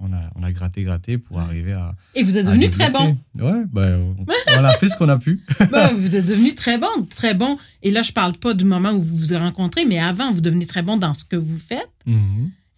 on 0.00 0.12
a, 0.12 0.30
on 0.36 0.42
a 0.42 0.52
gratté, 0.52 0.82
gratté 0.82 1.18
pour 1.18 1.40
arriver 1.40 1.72
à. 1.72 1.94
Et 2.14 2.22
vous 2.22 2.36
êtes 2.36 2.46
devenu 2.46 2.70
très 2.70 2.90
bon. 2.90 3.16
Ouais, 3.34 3.64
ben, 3.72 4.14
on, 4.56 4.64
a 4.64 4.72
fait 4.74 4.88
ce 4.88 4.96
qu'on 4.96 5.08
a 5.08 5.18
pu. 5.18 5.44
Ben, 5.70 5.94
vous 5.94 6.16
êtes 6.16 6.26
devenu 6.26 6.54
très 6.54 6.78
bon, 6.78 7.04
très 7.08 7.34
bon. 7.34 7.58
Et 7.82 7.90
là, 7.90 8.02
je 8.02 8.12
parle 8.12 8.32
pas 8.32 8.54
du 8.54 8.64
moment 8.64 8.92
où 8.92 9.02
vous 9.02 9.16
vous 9.16 9.32
êtes 9.32 9.40
rencontrés, 9.40 9.84
mais 9.84 9.98
avant, 9.98 10.32
vous 10.32 10.40
devenez 10.40 10.66
très 10.66 10.82
bon 10.82 10.96
dans 10.96 11.14
ce 11.14 11.24
que 11.24 11.36
vous 11.36 11.58
faites. 11.58 11.90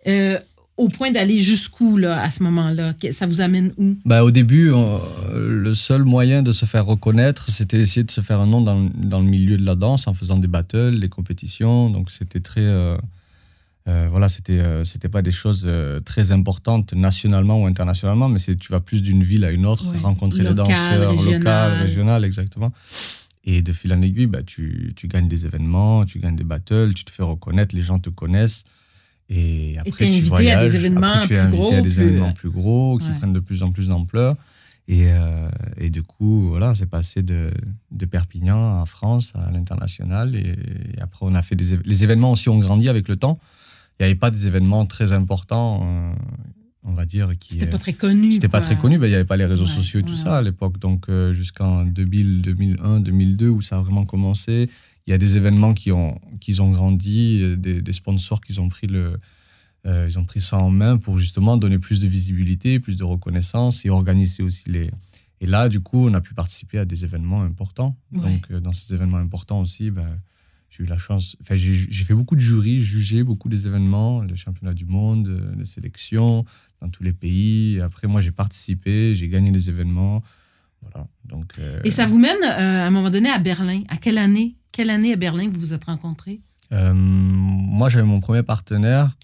Euh, 0.07 0.39
au 0.81 0.89
point 0.89 1.11
d'aller 1.11 1.41
jusqu'où, 1.41 1.97
là, 1.97 2.23
à 2.23 2.31
ce 2.31 2.43
moment-là? 2.43 2.95
Ça 3.13 3.27
vous 3.27 3.41
amène 3.41 3.73
où? 3.77 3.97
Ben, 4.05 4.23
au 4.23 4.31
début, 4.31 4.73
le 5.33 5.75
seul 5.75 6.05
moyen 6.05 6.43
de 6.43 6.53
se 6.53 6.65
faire 6.65 6.87
reconnaître, 6.87 7.49
c'était 7.51 7.81
essayer 7.81 8.05
de 8.05 8.11
se 8.11 8.21
faire 8.21 8.41
un 8.41 8.47
nom 8.47 8.61
dans, 8.61 8.89
dans, 8.95 9.21
le 9.21 9.27
milieu 9.27 9.59
de 9.59 9.65
la 9.65 9.75
danse 9.75 10.07
en 10.09 10.15
faisant 10.15 10.39
des 10.39 10.49
battles, 10.49 10.99
des 10.99 11.09
compétitions. 11.09 11.91
Donc, 11.91 12.11
c'était 12.11 12.41
très. 12.41 12.63
Euh, 12.63 12.97
euh, 13.89 14.09
voilà, 14.11 14.29
c'était 14.29 14.61
euh, 14.61 14.85
c'était 14.85 15.09
pas 15.09 15.23
des 15.23 15.33
choses 15.33 15.65
euh, 15.67 16.01
très 16.01 16.33
importantes 16.33 16.93
nationalement 16.93 17.63
ou 17.63 17.67
internationalement, 17.67 18.29
mais 18.29 18.39
c'est 18.39 18.57
tu 18.57 18.73
vas 18.73 18.81
plus 18.81 19.01
d'une 19.03 19.23
ville 19.23 19.45
à 19.45 19.51
une 19.51 19.65
autre 19.65 19.87
rencontrer 20.03 20.45
des 20.45 20.55
danseurs 20.55 21.15
locaux, 21.15 21.83
régionaux, 21.83 22.23
exactement. 22.23 22.73
Et 23.45 23.63
de 23.63 23.73
fil 23.73 23.93
en 23.95 24.03
aiguille, 24.03 24.27
bah, 24.27 24.43
tu, 24.43 24.93
tu, 24.97 25.09
gagnes 25.09 25.29
des 25.29 25.47
événements, 25.47 26.05
tu 26.05 26.19
gagnes 26.19 26.37
des 26.37 26.45
battles, 26.45 26.93
tu 26.93 27.05
te 27.05 27.11
fais 27.11 27.23
reconnaître, 27.23 27.75
les 27.75 27.83
gens 27.83 27.99
te 27.99 28.11
connaissent. 28.11 28.65
Et 29.31 29.79
après, 29.79 30.09
et 30.09 30.23
tu 30.23 30.25
voyages, 30.27 30.63
à 30.63 30.69
des 30.69 30.77
événements 30.77 31.27
plus 31.27 31.49
gros, 31.49 31.73
à 31.73 31.81
des 31.81 32.01
événements 32.01 32.33
plus 32.33 32.51
gros 32.51 32.99
qui 32.99 33.09
prennent 33.19 33.33
de 33.33 33.41
plus 33.41 33.63
en 33.63 33.73
plus 33.73 33.89
d'ampleur. 33.89 34.37
Et, 34.89 35.07
et, 35.77 35.89
du 35.89 36.03
coup, 36.03 36.49
voilà, 36.49 36.75
c'est 36.75 36.87
passé 36.87 37.23
de, 37.23 37.53
de, 37.93 38.07
Perpignan 38.07 38.83
à 38.83 38.87
France, 38.87 39.33
à 39.37 39.49
l'international. 39.53 40.35
Et, 40.35 40.57
et, 40.97 41.01
après, 41.01 41.27
on 41.27 41.35
a 41.37 41.43
fait 41.43 41.55
des 41.55 41.79
les 41.85 42.03
événements 42.03 42.33
aussi 42.33 42.49
ont 42.49 42.59
grandi 42.59 42.89
avec 42.89 43.07
le 43.07 43.15
temps 43.15 43.39
il 44.01 44.05
n'y 44.05 44.11
avait 44.13 44.19
pas 44.19 44.31
des 44.31 44.47
événements 44.47 44.87
très 44.87 45.13
importants, 45.13 45.83
euh, 45.85 46.13
on 46.85 46.95
va 46.95 47.05
dire. 47.05 47.31
qui 47.39 47.53
C'était 47.53 47.67
pas 47.67 47.79
très 47.79 47.93
connu. 47.93 48.33
C'était 48.33 48.49
pas 48.49 48.63
très 48.63 48.77
connu, 48.77 48.99
ben, 48.99 49.07
il 49.07 49.11
n'y 49.11 49.15
avait 49.15 49.27
pas 49.27 49.37
les 49.37 49.45
réseaux 49.45 49.67
sociaux 49.67 50.01
et 50.01 50.03
tout 50.03 50.17
ça 50.17 50.39
à 50.39 50.43
l'époque. 50.43 50.79
Donc 50.79 51.11
euh, 51.11 51.35
jusqu'en 51.35 51.85
2000, 51.85 52.41
2001, 52.41 53.01
2002, 53.01 53.49
où 53.49 53.61
ça 53.61 53.77
a 53.77 53.81
vraiment 53.83 54.07
commencé, 54.07 54.71
il 55.07 55.11
y 55.11 55.15
a 55.15 55.19
des 55.19 55.37
événements 55.37 55.75
qui 55.75 55.93
ont, 55.93 56.21
qui 56.41 56.61
ont 56.61 56.71
grandi, 56.71 57.41
euh, 57.43 57.57
des, 57.57 57.93
sponsors 57.93 58.41
qui 58.41 58.59
ont 58.61 58.69
pris 58.69 58.87
le. 58.87 59.19
ils 59.85 60.19
ont 60.19 60.25
pris 60.25 60.41
ça 60.41 60.59
en 60.59 60.71
main 60.71 60.99
pour 60.99 61.19
justement 61.19 61.57
donner 61.57 61.79
plus 61.79 62.01
de 62.01 62.09
visibilité, 62.09 62.81
plus 62.81 62.97
de 62.97 63.05
reconnaissance 63.05 63.85
et 63.85 63.91
organiser 63.91 64.43
aussi 64.43 64.69
les. 64.69 64.91
Et 65.43 65.47
là, 65.47 65.71
du 65.71 65.81
coup, 65.81 66.07
on 66.07 66.13
a 66.13 66.21
pu 66.21 66.35
participer 66.35 66.79
à 66.79 66.85
des 66.85 67.05
événements 67.05 67.43
importants. 67.43 67.97
Donc, 68.13 68.53
dans 68.53 68.75
ces 68.75 68.93
événements 68.93 69.17
importants 69.17 69.61
aussi, 69.63 69.91
ben, 69.91 70.21
j'ai 70.69 70.85
eu 70.85 70.87
la 70.87 70.99
chance. 70.99 71.35
Enfin, 71.41 71.57
j'ai 71.57 72.05
fait 72.05 72.13
beaucoup 72.13 72.37
de 72.37 72.41
jurys, 72.41 72.83
jugé 72.83 73.23
beaucoup 73.25 73.49
des 73.49 73.67
événements, 73.67 74.23
les 74.23 74.37
championnats 74.37 74.75
du 74.75 74.85
monde, 74.85 75.55
les 75.59 75.65
sélections 75.65 76.45
dans 76.83 76.91
tous 76.91 77.03
les 77.03 77.15
pays. 77.15 77.81
Après, 77.81 78.07
moi, 78.07 78.21
j'ai 78.21 78.33
participé, 78.33 79.15
j'ai 79.15 79.29
gagné 79.29 79.51
les 79.51 79.71
événements. 79.71 80.23
Voilà. 80.83 81.07
Donc, 81.25 81.53
euh, 81.59 81.81
Et 81.85 81.91
ça 81.91 82.07
vous 82.07 82.19
mène 82.19 82.43
euh, 82.43 82.83
à 82.83 82.87
un 82.87 82.91
moment 82.91 83.11
donné 83.11 83.29
à 83.31 83.39
Berlin. 83.39 83.83
À 83.89 83.97
quelle 83.97 84.19
année 84.19 84.57
Quelle 84.73 84.91
année 84.91 85.13
à 85.13 85.17
Berlin 85.17 85.49
vous 85.51 85.61
vous 85.61 85.73
êtes 85.73 85.85
rencontrés? 85.85 86.41
Euh, 86.73 86.93
Moi, 86.95 87.89
j'avais 87.89 88.05
mon 88.05 88.21
premier 88.21 88.43
partenaire, 88.43 89.17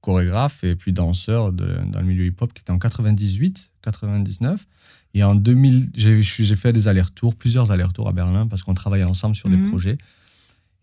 chorégraphe 0.00 0.64
et 0.64 0.76
puis 0.76 0.92
danseur 0.92 1.52
dans 1.52 2.00
le 2.00 2.06
milieu 2.06 2.24
hip-hop, 2.26 2.52
qui 2.52 2.62
était 2.62 2.72
en 2.72 2.78
98, 2.78 3.70
99. 3.82 4.66
Et 5.14 5.24
en 5.24 5.34
2000, 5.34 5.90
j'ai 5.94 6.56
fait 6.56 6.72
des 6.72 6.88
allers-retours, 6.88 7.34
plusieurs 7.34 7.72
allers-retours 7.72 8.08
à 8.08 8.12
Berlin 8.12 8.46
parce 8.46 8.62
qu'on 8.62 8.74
travaillait 8.74 9.04
ensemble 9.04 9.34
sur 9.34 9.48
des 9.48 9.56
mhm. 9.56 9.68
projets. 9.68 9.98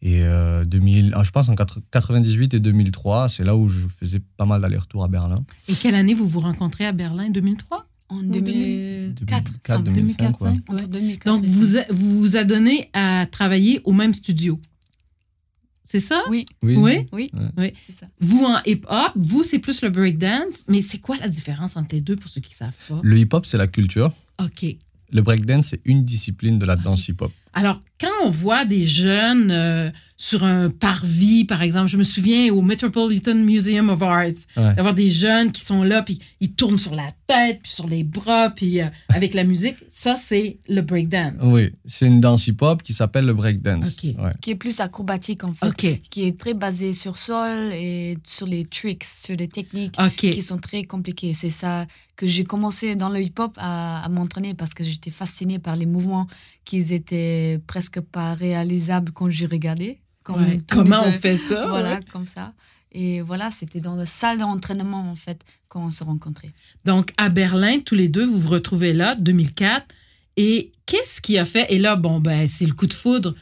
Et 0.02 0.22
2000, 0.66 1.08
euh, 1.08 1.12
ah, 1.16 1.24
je 1.24 1.32
pense 1.32 1.50
en 1.50 1.56
98 1.56 2.54
et 2.54 2.60
2003, 2.60 3.30
c'est 3.30 3.44
là 3.44 3.56
où 3.56 3.68
je 3.68 3.88
faisais 4.00 4.20
pas 4.20 4.46
mal 4.46 4.62
d'allers-retours 4.62 5.04
à 5.04 5.08
Berlin. 5.08 5.44
Et 5.68 5.74
quelle 5.74 5.96
année 5.96 6.14
vous 6.14 6.28
vous 6.28 6.40
rencontrez 6.40 6.86
à 6.86 6.92
Berlin? 6.92 7.30
2003 7.30 7.87
En 8.10 8.22
2004. 8.24 9.82
2005, 9.84 10.36
Donc, 11.26 11.44
vous, 11.46 11.66
vous 11.90 12.20
vous 12.20 12.36
a 12.38 12.44
donné 12.44 12.90
à 12.94 13.26
travailler 13.30 13.82
au 13.84 13.92
même 13.92 14.14
studio. 14.14 14.60
C'est 15.86 16.00
ça? 16.00 16.24
Oui. 16.30 16.46
Oui. 16.62 16.76
Oui, 17.14 17.30
oui. 17.58 17.74
c'est 17.86 17.94
ça. 17.94 18.08
Vous 18.20 18.44
en 18.44 18.60
hip-hop, 18.66 19.12
vous, 19.16 19.44
c'est 19.44 19.60
plus 19.60 19.82
le 19.82 19.90
breakdance, 19.90 20.64
mais 20.68 20.82
c'est 20.82 21.00
quoi 21.00 21.16
la 21.18 21.30
différence 21.30 21.78
entre 21.78 21.96
les 21.96 22.02
deux 22.02 22.18
pour 22.18 22.30
ceux 22.30 22.42
qui 22.42 22.54
savent 22.54 22.76
pas? 22.90 23.00
Le 23.04 23.18
hip-hop, 23.18 23.46
c'est 23.46 23.58
la 23.58 23.68
culture. 23.68 24.14
OK. 24.40 24.66
Le 25.12 25.22
breakdance, 25.22 25.68
c'est 25.68 25.82
une 25.86 26.04
discipline 26.04 26.60
de 26.60 26.66
la 26.66 26.76
danse 26.76 27.08
hip-hop. 27.08 27.32
Alors, 27.54 27.80
quand 28.00 28.12
on 28.26 28.30
voit 28.30 28.66
des 28.66 28.86
jeunes 28.86 29.50
euh, 29.50 29.90
sur 30.20 30.44
un 30.44 30.72
parvis, 30.72 31.46
par 31.46 31.62
exemple, 31.62 31.90
je 31.90 31.98
me 31.98 32.04
souviens 32.04 32.52
au 32.52 32.64
Metropolitan 32.64 33.36
Museum 33.36 33.90
of 33.90 34.02
Arts, 34.02 34.48
d'avoir 34.56 34.96
des 34.96 35.12
jeunes 35.12 35.52
qui 35.52 35.62
sont 35.62 35.84
là, 35.84 36.02
puis 36.02 36.20
ils 36.40 36.56
tournent 36.56 36.80
sur 36.80 36.96
la 36.96 37.12
tête, 37.28 37.60
puis 37.62 37.72
sur 37.72 37.88
les 37.88 38.04
bras, 38.04 38.50
puis 38.50 38.82
euh, 38.82 38.88
avec 39.10 39.36
la 39.36 39.44
musique, 39.44 39.76
ça, 39.90 40.16
c'est 40.16 40.58
le 40.68 40.82
breakdance. 40.82 41.34
Oui, 41.44 41.72
c'est 41.86 42.08
une 42.08 42.20
danse 42.20 42.48
hip-hop 42.48 42.82
qui 42.82 42.96
s'appelle 42.96 43.26
le 43.26 43.34
breakdance. 43.36 43.92
Qui 43.92 44.16
est 44.48 44.56
plus 44.56 44.80
acrobatique, 44.80 45.44
en 45.44 45.54
fait. 45.54 46.00
Qui 46.10 46.24
est 46.24 46.38
très 46.38 46.56
basé 46.56 46.94
sur 46.94 47.18
sol 47.18 47.72
et 47.74 48.18
sur 48.26 48.48
les 48.48 48.66
tricks, 48.66 49.04
sur 49.04 49.36
les 49.36 49.48
techniques 49.48 49.96
qui 50.18 50.42
sont 50.42 50.58
très 50.58 50.84
compliquées. 50.84 51.36
C'est 51.36 51.52
ça 51.52 51.86
que 52.16 52.26
j'ai 52.26 52.44
commencé 52.44 52.96
dans 52.96 53.10
le 53.10 53.22
hip-hop 53.22 53.54
à, 53.58 54.04
à 54.04 54.10
m'entraîner 54.10 54.56
parce 54.56 54.74
que 54.74 54.84
j'étais 54.84 55.12
fascinée 55.12 55.60
par 55.60 55.76
les 55.76 55.86
mouvements 55.86 56.28
qui 56.66 56.80
étaient 56.92 57.60
presque 57.68 58.00
pas 58.00 58.34
réalisables 58.34 59.12
quand 59.12 59.30
j'ai 59.30 59.46
regardé. 59.46 60.00
Comment 60.70 61.04
on 61.06 61.12
fait 61.12 61.38
ça 61.38 61.68
Voilà, 61.68 62.00
comme 62.12 62.26
ça. 62.26 62.54
Et 62.92 63.22
voilà, 63.22 63.52
c'était 63.52 63.80
dans 63.80 63.96
la 63.96 64.06
salle 64.06 64.40
d'entraînement, 64.40 65.12
en 65.12 65.16
fait, 65.16 65.42
quand 65.68 65.86
on 65.86 65.92
se 65.92 66.04
rencontrait. 66.04 66.52
Donc, 66.86 67.12
à 67.18 67.30
Berlin, 67.30 67.80
tous 67.80 67.96
les 67.96 68.08
deux, 68.08 68.26
vous 68.26 68.40
vous 68.40 68.50
retrouvez 68.50 68.94
là, 68.94 69.16
2004. 69.16 69.86
Et 70.38 70.72
qu'est-ce 70.86 71.22
qui 71.22 71.38
a 71.38 71.46
fait 71.46 71.66
Et 71.70 71.80
là, 71.80 71.96
bon, 71.96 72.20
ben, 72.20 72.48
c'est 72.48 72.66
le 72.66 72.74
coup 72.74 72.88
de 72.88 72.94
foudre 72.94 73.36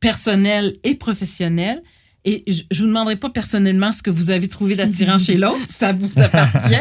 personnel 0.00 0.76
et 0.84 0.94
professionnel. 0.94 1.82
Et 2.24 2.42
je 2.46 2.62
ne 2.62 2.78
vous 2.80 2.86
demanderai 2.86 3.16
pas 3.16 3.30
personnellement 3.30 3.92
ce 3.92 4.02
que 4.02 4.10
vous 4.10 4.30
avez 4.30 4.48
trouvé 4.48 4.76
d'attirant 4.76 5.18
chez 5.18 5.36
l'autre, 5.36 5.64
ça 5.68 5.92
vous 5.92 6.10
appartient. 6.16 6.74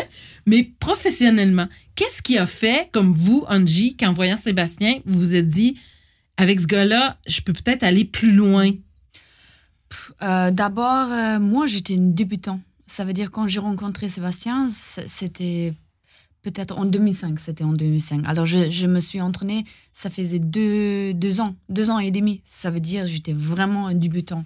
Mais 0.45 0.63
professionnellement, 0.79 1.67
qu'est-ce 1.95 2.21
qui 2.21 2.37
a 2.37 2.47
fait, 2.47 2.89
comme 2.91 3.13
vous, 3.13 3.45
Angie, 3.47 3.95
qu'en 3.95 4.11
voyant 4.11 4.37
Sébastien, 4.37 4.99
vous 5.05 5.19
vous 5.19 5.35
êtes 5.35 5.47
dit, 5.47 5.77
avec 6.37 6.59
ce 6.59 6.67
gars-là, 6.67 7.17
je 7.27 7.41
peux 7.41 7.53
peut-être 7.53 7.83
aller 7.83 8.05
plus 8.05 8.31
loin? 8.31 8.71
Euh, 10.21 10.51
d'abord, 10.51 11.11
euh, 11.11 11.39
moi, 11.39 11.67
j'étais 11.67 11.93
une 11.93 12.13
débutante. 12.13 12.61
Ça 12.87 13.03
veut 13.05 13.13
dire 13.13 13.31
quand 13.31 13.47
j'ai 13.47 13.59
rencontré 13.59 14.09
Sébastien, 14.09 14.69
c'était 14.69 15.73
peut-être 16.43 16.77
en 16.77 16.85
2005. 16.85 17.39
C'était 17.39 17.63
en 17.63 17.73
2005. 17.73 18.23
Alors, 18.25 18.45
je, 18.45 18.87
me 18.87 18.99
suis 18.99 19.21
entraînée, 19.21 19.65
ça 19.93 20.09
faisait 20.09 20.39
deux, 20.39 21.13
deux 21.13 21.41
ans, 21.41 21.55
deux 21.69 21.89
ans 21.89 21.99
et 21.99 22.11
demi. 22.11 22.41
Ça 22.45 22.69
veut 22.69 22.79
dire 22.79 23.05
j'étais 23.07 23.33
vraiment 23.33 23.87
un 23.87 23.95
débutant. 23.95 24.45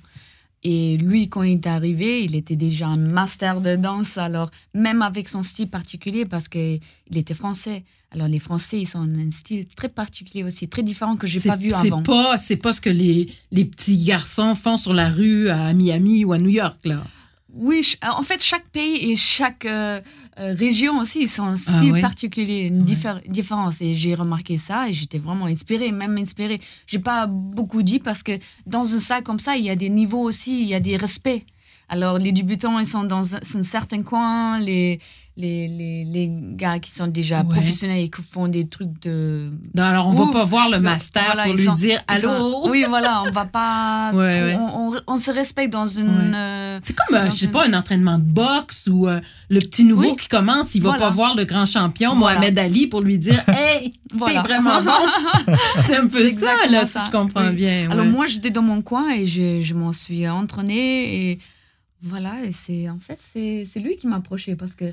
Et 0.63 0.97
lui, 0.97 1.29
quand 1.29 1.43
il 1.43 1.53
est 1.53 1.67
arrivé, 1.67 2.23
il 2.23 2.35
était 2.35 2.55
déjà 2.55 2.87
un 2.87 2.97
master 2.97 3.61
de 3.61 3.75
danse. 3.75 4.17
Alors, 4.17 4.51
même 4.73 5.01
avec 5.01 5.29
son 5.29 5.43
style 5.43 5.69
particulier, 5.69 6.25
parce 6.25 6.47
qu'il 6.47 6.79
était 7.13 7.33
français. 7.33 7.83
Alors, 8.11 8.27
les 8.27 8.39
Français, 8.39 8.81
ils 8.81 8.97
ont 8.97 9.01
un 9.01 9.31
style 9.31 9.67
très 9.75 9.89
particulier 9.89 10.43
aussi, 10.43 10.67
très 10.67 10.81
différent 10.81 11.15
que 11.15 11.27
j'ai 11.27 11.39
pas 11.39 11.55
vu 11.55 11.71
avant. 11.71 12.01
Pas, 12.01 12.37
c'est 12.39 12.57
pas 12.57 12.73
ce 12.73 12.81
que 12.81 12.89
les, 12.89 13.31
les 13.51 13.65
petits 13.65 14.03
garçons 14.03 14.55
font 14.55 14.77
sur 14.77 14.93
la 14.93 15.09
rue 15.09 15.49
à 15.49 15.73
Miami 15.73 16.25
ou 16.25 16.33
à 16.33 16.39
New 16.39 16.49
York, 16.49 16.77
là. 16.85 17.03
Oui, 17.53 17.83
en 18.03 18.21
fait, 18.21 18.43
chaque 18.43 18.67
pays 18.67 19.11
et 19.11 19.15
chaque 19.15 19.65
euh, 19.65 20.01
euh, 20.39 20.53
région 20.53 20.99
aussi, 20.99 21.23
ils 21.23 21.41
ont 21.41 21.45
un 21.45 21.53
ah 21.53 21.57
style 21.57 21.99
particulier, 21.99 22.67
une 22.67 22.83
différence. 22.83 23.81
Et 23.81 23.95
j'ai 23.95 24.13
remarqué 24.13 24.57
ça 24.57 24.87
et 24.87 24.93
j'étais 24.93 25.17
vraiment 25.17 25.45
inspirée, 25.45 25.91
même 25.91 26.15
inspirée. 26.17 26.61
J'ai 26.85 26.99
pas 26.99 27.25
beaucoup 27.25 27.81
dit 27.81 27.99
parce 27.99 28.21
que 28.21 28.33
dans 28.67 28.85
une 28.85 28.99
salle 28.99 29.23
comme 29.23 29.39
ça, 29.39 29.57
il 29.57 29.65
y 29.65 29.69
a 29.71 29.75
des 29.75 29.89
niveaux 29.89 30.21
aussi, 30.21 30.61
il 30.61 30.67
y 30.67 30.75
a 30.75 30.79
des 30.79 30.95
respects. 30.95 31.43
Alors, 31.89 32.19
les 32.19 32.31
débutants, 32.31 32.77
ils 32.77 32.85
sont 32.85 33.03
dans 33.03 33.35
un 33.35 33.63
certain 33.63 34.03
coin, 34.03 34.59
les, 34.59 34.99
les, 35.37 35.67
les, 35.67 36.03
les, 36.03 36.29
gars 36.29 36.79
qui 36.79 36.91
sont 36.91 37.07
déjà 37.07 37.43
professionnels 37.43 38.03
et 38.03 38.09
qui 38.09 38.21
font 38.21 38.47
des 38.47 38.67
trucs 38.67 39.01
de. 39.01 39.51
Non, 39.73 39.83
alors 39.83 40.07
on 40.07 40.13
ne 40.13 40.17
va 40.17 40.33
pas 40.33 40.45
voir 40.45 40.69
le 40.69 40.79
master 40.79 41.37
pour 41.45 41.53
lui 41.53 41.69
dire 41.75 42.01
allô? 42.07 42.69
oui, 42.69 42.85
voilà, 42.89 43.23
on 43.25 43.31
va 43.31 43.45
pas. 43.45 44.11
on, 44.13 44.93
on, 45.07 45.17
se 45.17 45.31
respecte 45.31 45.71
dans 45.71 45.87
une. 45.87 46.33
Euh, 46.35 46.79
c'est 46.81 46.95
comme, 46.95 47.15
euh, 47.15 47.29
je 47.31 47.35
sais 47.35 47.47
pas, 47.47 47.65
un 47.65 47.73
entraînement 47.73 48.17
de 48.17 48.23
boxe 48.23 48.87
ou 48.87 49.07
euh, 49.07 49.21
le 49.49 49.59
petit 49.59 49.85
nouveau 49.85 50.15
qui 50.15 50.27
commence, 50.27 50.75
il 50.75 50.81
va 50.81 50.93
pas 50.93 51.09
voir 51.09 51.35
le 51.35 51.45
grand 51.45 51.65
champion 51.65 52.15
Mohamed 52.15 52.57
Ali 52.59 52.87
pour 52.87 53.01
lui 53.01 53.17
dire 53.17 53.41
Hey, 53.47 53.93
t'es 54.09 54.39
vraiment 54.39 54.81
bon. 54.81 55.53
c'est 55.85 55.97
un 55.97 56.07
peu 56.07 56.27
ça, 56.29 56.53
là, 56.69 56.85
si 56.85 56.97
je 57.05 57.11
comprends 57.11 57.51
bien. 57.51 57.89
Alors 57.89 58.05
moi, 58.05 58.25
j'étais 58.27 58.49
dans 58.49 58.61
mon 58.61 58.81
coin 58.81 59.09
et 59.11 59.25
je, 59.25 59.61
je 59.61 59.73
m'en 59.73 59.93
suis 59.93 60.27
entraînée 60.27 61.31
et 61.31 61.39
voilà, 62.01 62.35
et 62.45 62.51
c'est 62.51 62.89
en 62.89 62.99
fait, 62.99 63.19
c'est 63.21 63.79
lui 63.79 63.97
qui 63.97 64.07
m'a 64.07 64.17
approché 64.17 64.55
parce 64.55 64.75
que 64.75 64.85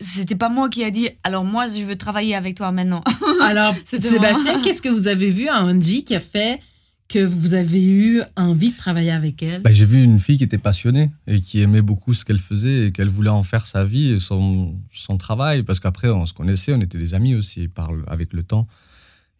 c'était 0.00 0.36
pas 0.36 0.48
moi 0.48 0.68
qui 0.68 0.84
a 0.84 0.90
dit 0.90 1.08
alors 1.24 1.44
moi 1.44 1.66
je 1.66 1.82
veux 1.84 1.96
travailler 1.96 2.34
avec 2.34 2.56
toi 2.56 2.72
maintenant. 2.72 3.02
alors 3.42 3.74
Sébastien, 3.84 4.60
qu'est-ce 4.62 4.82
que 4.82 4.88
vous 4.88 5.08
avez 5.08 5.30
vu 5.30 5.48
à 5.48 5.64
Angie 5.64 6.04
qui 6.04 6.14
a 6.14 6.20
fait 6.20 6.60
que 7.08 7.24
vous 7.24 7.54
avez 7.54 7.84
eu 7.84 8.22
envie 8.36 8.72
de 8.72 8.76
travailler 8.76 9.10
avec 9.10 9.42
elle? 9.42 9.62
Bah, 9.62 9.70
J'ai 9.72 9.86
vu 9.86 10.02
une 10.02 10.20
fille 10.20 10.36
qui 10.36 10.44
était 10.44 10.58
passionnée 10.58 11.10
et 11.26 11.40
qui 11.40 11.60
aimait 11.60 11.82
beaucoup 11.82 12.14
ce 12.14 12.24
qu'elle 12.24 12.38
faisait 12.38 12.86
et 12.86 12.92
qu'elle 12.92 13.08
voulait 13.08 13.30
en 13.30 13.42
faire 13.42 13.66
sa 13.66 13.84
vie 13.84 14.12
et 14.12 14.18
son, 14.18 14.76
son 14.92 15.16
travail. 15.16 15.62
Parce 15.62 15.80
qu'après, 15.80 16.10
on 16.10 16.26
se 16.26 16.34
connaissait, 16.34 16.74
on 16.74 16.80
était 16.80 16.98
des 16.98 17.14
amis 17.14 17.34
aussi 17.34 17.68
par, 17.68 17.90
avec 18.06 18.32
le 18.32 18.44
temps. 18.44 18.68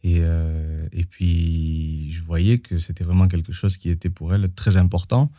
Et, 0.03 0.19
euh, 0.21 0.87
et 0.93 1.05
puis, 1.05 2.11
je 2.13 2.23
voyais 2.23 2.59
que 2.59 2.79
c'était 2.79 3.05
vraiment 3.05 3.29
quelque 3.29 3.53
chose 3.53 3.77
qui 3.77 3.91
était 3.91 4.11
pour 4.11 4.35
elle 4.35 4.49
très 4.55 4.77
important. 4.77 5.31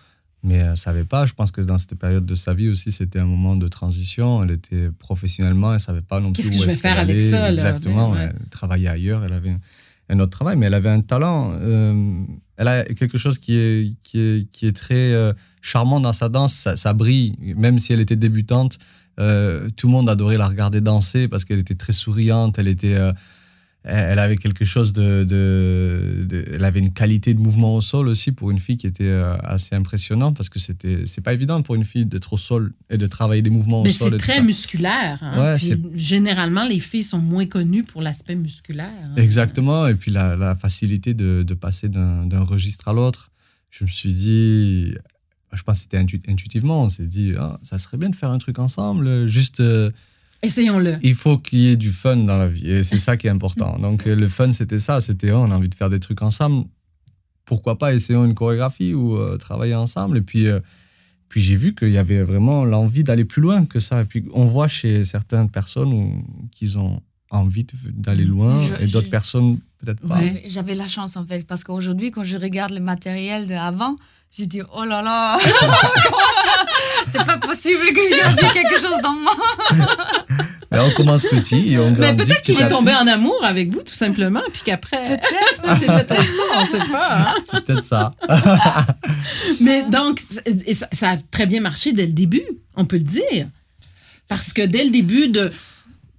Mais 0.42 0.56
elle 0.56 0.72
ne 0.72 0.76
savait 0.76 1.04
pas. 1.04 1.26
Je 1.26 1.34
pense 1.34 1.52
que 1.52 1.62
dans 1.62 1.78
cette 1.78 1.96
période 1.96 2.26
de 2.26 2.36
sa 2.36 2.54
vie 2.54 2.70
aussi, 2.70 2.92
c'était 2.92 3.20
un 3.20 3.26
moment 3.26 3.56
de 3.56 3.68
transition. 3.68 4.44
Elle 4.44 4.52
était 4.52 4.90
professionnellement, 4.98 5.70
elle 5.72 5.76
ne 5.76 5.80
savait 5.80 6.02
pas 6.02 6.20
non 6.20 6.32
plus 6.32 6.44
Qu'est-ce 6.44 6.54
que 6.54 6.64
je 6.64 6.70
vais 6.70 6.78
faire 6.78 7.00
avec 7.00 7.22
ça 7.22 7.52
Exactement. 7.52 8.16
Elle 8.16 8.34
travaillait 8.50 8.88
ailleurs. 8.88 9.26
Elle 9.26 9.34
avait 9.34 9.56
un 10.10 10.20
autre 10.20 10.32
travail, 10.32 10.56
mais 10.56 10.68
elle 10.68 10.74
avait 10.74 10.90
un 10.90 11.02
talent. 11.02 11.54
Euh, 11.60 12.24
elle 12.58 12.68
a 12.68 12.84
quelque 12.84 13.18
chose 13.18 13.38
qui 13.38 13.56
est, 13.58 13.94
qui 14.02 14.20
est, 14.20 14.52
qui 14.52 14.68
est 14.68 14.76
très 14.76 15.12
euh, 15.14 15.34
charmant 15.62 16.00
dans 16.00 16.14
sa 16.14 16.30
danse. 16.30 16.68
Ça, 16.74 16.94
brille, 16.94 17.36
même 17.40 17.78
si 17.80 17.94
elle 17.94 18.00
était 18.00 18.16
débutante. 18.16 18.80
Euh, 19.20 19.70
tout 19.76 19.88
le 19.88 19.92
monde 19.92 20.10
adorait 20.10 20.38
la 20.38 20.48
regarder 20.48 20.80
danser 20.80 21.28
parce 21.28 21.44
qu'elle 21.44 21.60
était 21.60 21.76
très 21.76 21.94
souriante. 21.94 22.58
Elle 22.58 22.70
était 22.70 22.98
elle 23.90 24.20
avait 24.20 24.36
quelque 24.36 24.66
chose 24.66 24.94
de, 24.94 26.28
Elle 26.54 26.64
avait 26.64 26.80
une 26.80 26.94
qualité 26.94 27.34
de 27.34 27.40
mouvement 27.40 27.76
au 27.76 27.82
sol 27.82 28.08
aussi 28.08 28.32
pour 28.32 28.52
une 28.52 28.60
fille 28.60 28.78
qui 28.78 28.88
était 28.88 29.04
euh, 29.04 29.36
assez 29.44 29.76
impressionnante 29.76 30.36
parce 30.36 30.50
que 30.50 30.60
c'était 30.60 31.04
c'est 31.06 31.22
pas 31.22 31.34
évident 31.34 31.62
pour 31.62 31.76
une 31.76 31.86
fille 31.86 32.06
d'être 32.06 32.34
au 32.34 32.38
sol 32.38 32.74
et 32.90 32.98
de 32.98 33.08
travailler 33.08 33.42
des 33.42 33.50
mouvements 33.50 33.82
au 33.82 33.86
sol. 33.86 34.12
Mais 34.12 34.18
c'est 34.18 34.24
très 34.24 34.42
musculaire. 34.42 35.20
Hein. 35.22 35.58
généralement, 35.96 36.66
les 36.66 36.80
filles 36.80 37.04
sont 37.04 37.20
moins 37.20 37.46
connues 37.46 37.84
pour 37.84 38.02
l'aspect 38.02 38.36
musculaire. 38.36 38.90
Hein. 39.04 39.16
Exactement. 39.18 39.88
Et 39.88 39.96
puis 39.96 40.12
la, 40.12 40.56
facilité 40.56 41.14
de, 41.14 41.54
passer 41.54 41.90
d'un 41.90 42.44
registre 42.44 42.88
à 42.88 42.94
l'autre. 42.94 43.32
Je 43.70 43.84
me 43.84 43.90
suis 43.90 44.14
dit. 44.14 44.94
Je 45.52 45.64
pense 45.64 45.78
que 45.80 45.84
c'était 45.84 45.98
intuitivement. 45.98 46.84
On 46.84 46.90
s'est 46.90 47.08
dit, 47.08 47.34
ah, 47.38 47.60
ça 47.64 47.80
serait 47.80 47.98
bien 47.98 48.10
de 48.10 48.16
faire 48.16 48.30
un 48.30 48.38
truc 48.38 48.60
ensemble. 48.60 49.28
Juste. 49.28 49.62
Euh, 49.62 49.90
Essayons-le. 50.42 50.98
Il 51.04 51.16
faut 51.16 51.38
qu'il 51.38 51.60
y 51.60 51.70
ait 51.70 51.76
du 51.76 51.92
fun 51.92 52.16
dans 52.16 52.38
la 52.38 52.48
vie 52.48 52.70
et 52.70 52.84
c'est 52.84 53.00
ça 53.00 53.18
qui 53.18 53.28
est 53.28 53.30
important. 53.30 53.78
Donc 53.82 54.08
euh, 54.08 54.16
le 54.16 54.28
fun, 54.28 54.54
c'était 54.54 54.80
ça. 54.80 55.02
C'était 55.02 55.32
oh, 55.32 55.40
on 55.40 55.52
a 55.52 55.56
envie 55.56 55.70
de 55.70 55.76
faire 55.76 55.90
des 55.90 56.00
trucs 56.00 56.22
ensemble. 56.22 56.66
Pourquoi 57.46 57.78
pas 57.78 57.94
essayons 57.94 58.26
une 58.26 58.36
chorégraphie 58.36 58.94
ou 58.94 59.18
euh, 59.18 59.38
travailler 59.38 59.76
ensemble. 59.76 60.18
Et 60.18 60.22
puis, 60.22 60.48
euh, 60.48 60.60
puis 61.28 61.42
j'ai 61.42 61.56
vu 61.56 61.76
qu'il 61.76 61.90
y 61.90 61.98
avait 61.98 62.24
vraiment 62.24 62.64
l'envie 62.64 63.04
d'aller 63.04 63.26
plus 63.26 63.42
loin 63.42 63.66
que 63.66 63.80
ça. 63.80 64.02
Et 64.02 64.06
puis 64.06 64.26
on 64.34 64.46
voit 64.46 64.68
chez 64.68 65.04
certaines 65.04 65.50
personnes 65.50 66.24
qu'ils 66.52 66.78
ont 66.78 67.02
envie 67.32 67.66
d'aller 67.92 68.26
loin 68.26 68.60
et 68.80 68.88
d'autres 68.88 69.10
personnes 69.10 69.60
peut-être 69.80 70.00
pas. 70.08 70.20
J'avais 70.48 70.74
la 70.74 70.88
chance 70.88 71.16
en 71.16 71.26
fait 71.26 71.46
parce 71.46 71.64
qu'aujourd'hui 71.64 72.12
quand 72.12 72.24
je 72.24 72.38
regarde 72.38 72.72
le 72.72 72.80
matériel 72.80 73.46
d'avant, 73.46 73.98
je 74.36 74.46
dis 74.46 74.62
oh 74.76 74.84
là 74.84 75.02
là, 75.02 75.38
c'est 77.12 77.26
pas 77.26 77.38
possible 77.38 77.86
que 77.94 78.02
j'ai 78.10 78.26
oublié 78.26 78.52
quelque 78.54 78.80
chose 78.80 79.02
dans 79.02 79.14
moi. 79.14 79.36
on 80.72 80.92
commence 80.92 81.24
petit 81.24 81.74
et 81.74 81.78
on 81.78 81.92
grandit. 81.92 82.02
Mais 82.02 82.16
peut-être 82.16 82.42
qu'il 82.42 82.60
est 82.60 82.68
tombé 82.68 82.94
en 82.94 83.08
amour 83.08 83.44
avec 83.44 83.74
vous 83.74 83.82
tout 83.82 83.94
simplement, 83.94 84.42
puis 84.52 84.62
qu'après. 84.66 85.18
Peut-être. 85.18 85.80
c'est 85.80 85.88
peut-être 85.88 86.24
ça, 86.24 86.44
on 86.56 86.66
sait 86.66 86.92
pas. 86.92 87.18
Hein. 87.18 87.36
C'est 87.44 87.66
peut-être 87.66 87.84
ça. 87.84 88.16
Mais 89.62 89.84
donc, 89.84 90.20
ça, 90.20 90.88
ça 90.92 91.10
a 91.12 91.18
très 91.18 91.46
bien 91.46 91.62
marché 91.62 91.94
dès 91.94 92.06
le 92.06 92.14
début, 92.14 92.46
on 92.76 92.86
peut 92.86 92.98
le 92.98 93.04
dire. 93.04 93.48
Parce 94.28 94.54
que 94.54 94.62
dès 94.62 94.84
le 94.84 94.92
début 94.92 95.30
de. 95.30 95.52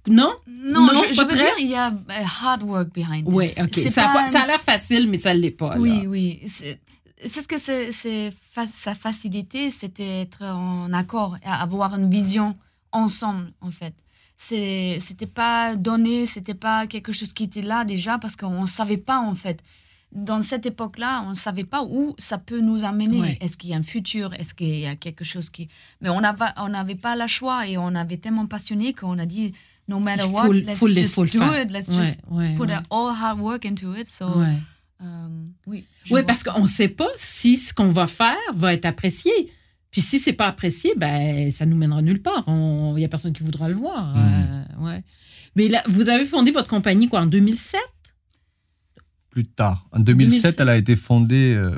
Non? 0.07 0.33
Non, 0.63 0.89
je, 0.93 1.21
veux 1.21 1.35
dire, 1.35 1.53
il 1.59 1.69
y 1.69 1.75
a 1.75 1.87
euh, 1.87 2.43
hard 2.43 2.61
work 2.63 2.93
behind 2.93 3.23
Oui, 3.25 3.49
OK. 3.59 3.79
Ça, 3.89 4.11
a 4.11 4.47
l'air 4.47 4.61
facile, 4.61 5.07
mais 5.09 5.17
ça 5.17 5.33
ne 5.33 5.39
l'est 5.39 5.51
pas. 5.51 5.75
Oui, 5.77 6.05
oui 6.05 6.39
c'est 7.25 7.41
ce 7.41 7.47
que 7.47 7.57
c'est, 7.57 7.91
sa 8.67 8.95
facilité, 8.95 9.71
c'était 9.71 10.21
être 10.21 10.43
en 10.43 10.91
accord, 10.93 11.37
avoir 11.43 11.95
une 11.95 12.09
vision 12.09 12.57
ensemble, 12.91 13.51
en 13.61 13.71
fait. 13.71 13.93
C'est, 14.37 14.97
c'était 15.01 15.27
pas 15.27 15.75
donné, 15.75 16.25
c'était 16.25 16.55
pas 16.55 16.87
quelque 16.87 17.11
chose 17.11 17.31
qui 17.31 17.43
était 17.43 17.61
là 17.61 17.85
déjà 17.85 18.17
parce 18.17 18.35
qu'on 18.35 18.61
ne 18.61 18.67
savait 18.67 18.97
pas, 18.97 19.19
en 19.19 19.35
fait. 19.35 19.61
Dans 20.11 20.41
cette 20.41 20.65
époque-là, 20.65 21.23
on 21.25 21.29
ne 21.29 21.35
savait 21.35 21.63
pas 21.63 21.83
où 21.83 22.15
ça 22.17 22.37
peut 22.37 22.59
nous 22.59 22.83
amener. 22.83 23.37
Est-ce 23.39 23.55
qu'il 23.55 23.69
y 23.69 23.73
a 23.73 23.77
un 23.77 23.83
futur? 23.83 24.33
Est-ce 24.33 24.53
qu'il 24.53 24.79
y 24.79 24.87
a 24.87 24.95
quelque 24.95 25.23
chose 25.23 25.49
qui... 25.49 25.69
Mais 26.01 26.09
on 26.09 26.19
n'avait 26.19 26.45
on 26.57 26.95
pas 26.97 27.15
le 27.15 27.27
choix 27.27 27.65
et 27.67 27.77
on 27.77 27.95
avait 27.95 28.17
tellement 28.17 28.45
passionné 28.45 28.93
qu'on 28.93 29.19
a 29.19 29.25
dit, 29.25 29.53
no 29.87 29.99
matter 29.99 30.25
what, 30.25 30.49
let's 30.49 30.79
just 30.79 31.17
do 31.33 31.53
it. 31.53 31.71
Let's 31.71 31.89
just 31.89 32.19
put 32.57 32.69
all 32.89 33.13
hard 33.13 33.39
work 33.39 33.63
into 33.63 33.95
it. 33.95 34.07
So, 34.07 34.43
euh, 35.03 35.27
oui. 35.65 35.85
Oui, 36.09 36.21
parce 36.25 36.43
qu'on 36.43 36.61
ne 36.61 36.67
sait 36.67 36.87
pas 36.87 37.09
si 37.15 37.57
ce 37.57 37.73
qu'on 37.73 37.89
va 37.89 38.07
faire 38.07 38.37
va 38.53 38.73
être 38.73 38.85
apprécié. 38.85 39.31
Puis 39.91 40.01
si 40.01 40.19
c'est 40.19 40.33
pas 40.33 40.47
apprécié, 40.47 40.93
ben 40.95 41.51
ça 41.51 41.65
nous 41.65 41.75
mènera 41.75 42.01
nulle 42.01 42.21
part. 42.21 42.45
Il 42.47 42.95
n'y 42.95 43.05
a 43.05 43.09
personne 43.09 43.33
qui 43.33 43.43
voudra 43.43 43.67
le 43.67 43.75
voir. 43.75 44.15
Mhm. 44.15 44.23
Euh, 44.23 44.85
ouais. 44.85 45.03
Mais 45.55 45.67
là, 45.67 45.83
vous 45.87 46.09
avez 46.09 46.25
fondé 46.25 46.51
votre 46.51 46.69
compagnie 46.69 47.09
quoi 47.09 47.21
en 47.21 47.25
2007 47.25 47.79
Plus 49.31 49.45
tard. 49.45 49.87
En 49.91 49.99
2007, 49.99 50.59
elle 50.59 50.69
a 50.69 50.77
été 50.77 50.95
fondée. 50.95 51.55
Euh, 51.55 51.77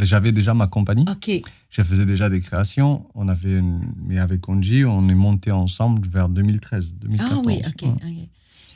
j'avais 0.00 0.32
déjà 0.32 0.54
ma 0.54 0.66
compagnie. 0.66 1.04
Ok. 1.10 1.30
Je 1.68 1.82
faisais 1.82 2.06
déjà 2.06 2.30
des 2.30 2.40
créations. 2.40 3.06
On 3.14 3.28
avait, 3.28 3.60
mais 3.96 4.18
avec 4.18 4.48
Onji, 4.48 4.84
on 4.84 5.08
est 5.08 5.14
monté 5.14 5.50
ensemble 5.50 6.06
vers 6.08 6.28
2013, 6.28 6.94
2014. 6.94 7.38
Ah 7.38 7.42
oui, 7.44 7.60
ok. 7.66 7.88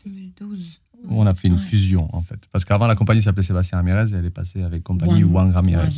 2012 0.05 0.69
on 1.09 1.27
a 1.27 1.35
fait 1.35 1.49
une 1.49 1.59
fusion, 1.59 2.09
en 2.15 2.23
fait. 2.23 2.41
Parce 2.53 2.65
qu'avant, 2.65 2.87
la 2.87 2.95
compagnie 2.95 3.23
s'appelait 3.23 3.43
Sébastien 3.43 3.79
Ramirez 3.79 4.13
et 4.13 4.17
elle 4.19 4.27
est 4.27 4.31
passée 4.31 4.63
avec 4.63 4.83
compagnie 4.83 5.25
Wang, 5.25 5.53
Ramirez. 5.53 5.89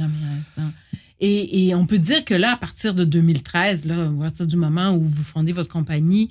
et, 1.21 1.69
et, 1.69 1.75
on 1.75 1.87
peut 1.87 1.99
dire 1.99 2.25
que 2.25 2.35
là, 2.35 2.53
à 2.53 2.57
partir 2.57 2.95
de 2.95 3.05
2013, 3.05 3.85
là, 3.87 4.05
à 4.05 4.23
partir 4.23 4.47
du 4.47 4.57
moment 4.57 4.93
où 4.93 5.03
vous 5.03 5.23
fondez 5.23 5.53
votre 5.53 5.71
compagnie, 5.71 6.31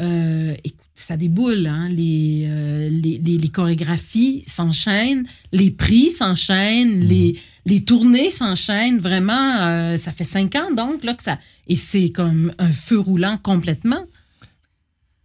euh, 0.00 0.54
écoute, 0.64 0.78
ça 0.94 1.16
déboule. 1.16 1.66
Hein? 1.66 1.88
Les, 1.88 2.46
euh, 2.48 2.88
les, 2.90 3.18
les, 3.18 3.48
chorégraphies 3.48 4.44
s'enchaînent, 4.46 5.26
les 5.52 5.70
prix 5.70 6.10
s'enchaînent, 6.10 6.98
mhm. 6.98 7.08
les, 7.08 7.40
les 7.66 7.84
tournées 7.84 8.30
s'enchaînent. 8.30 8.98
Vraiment, 8.98 9.56
euh, 9.60 9.96
ça 9.96 10.12
fait 10.12 10.24
cinq 10.24 10.54
ans 10.54 10.72
donc 10.74 11.04
là 11.04 11.14
que 11.14 11.22
ça. 11.22 11.38
Et 11.66 11.76
c'est 11.76 12.10
comme 12.10 12.52
un 12.58 12.70
feu 12.70 12.98
roulant 12.98 13.38
complètement. 13.42 14.04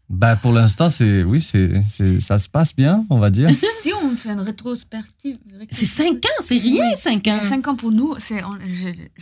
Bah 0.10 0.36
pour 0.36 0.52
l'instant, 0.52 0.89
c'est 0.89 1.24
oui, 1.24 1.42
c'est 1.42 2.20
ça 2.20 2.38
se 2.38 2.50
passe 2.50 2.76
bien, 2.76 3.06
on 3.10 3.20
va 3.20 3.30
dire. 3.30 3.50
si 3.82 3.92
on 3.94 4.16
fait 4.16 4.30
une 4.30 4.42
rétrospective, 4.42 5.38
c'est 5.70 5.86
cinq 5.86 6.26
ans, 6.26 6.42
c'est 6.42 6.58
rien, 6.58 6.96
cinq 6.96 7.28
ans. 7.28 7.39
Cinq 7.42 7.68
ans 7.68 7.76
pour 7.76 7.92
nous, 7.92 8.16
c'est. 8.20 8.42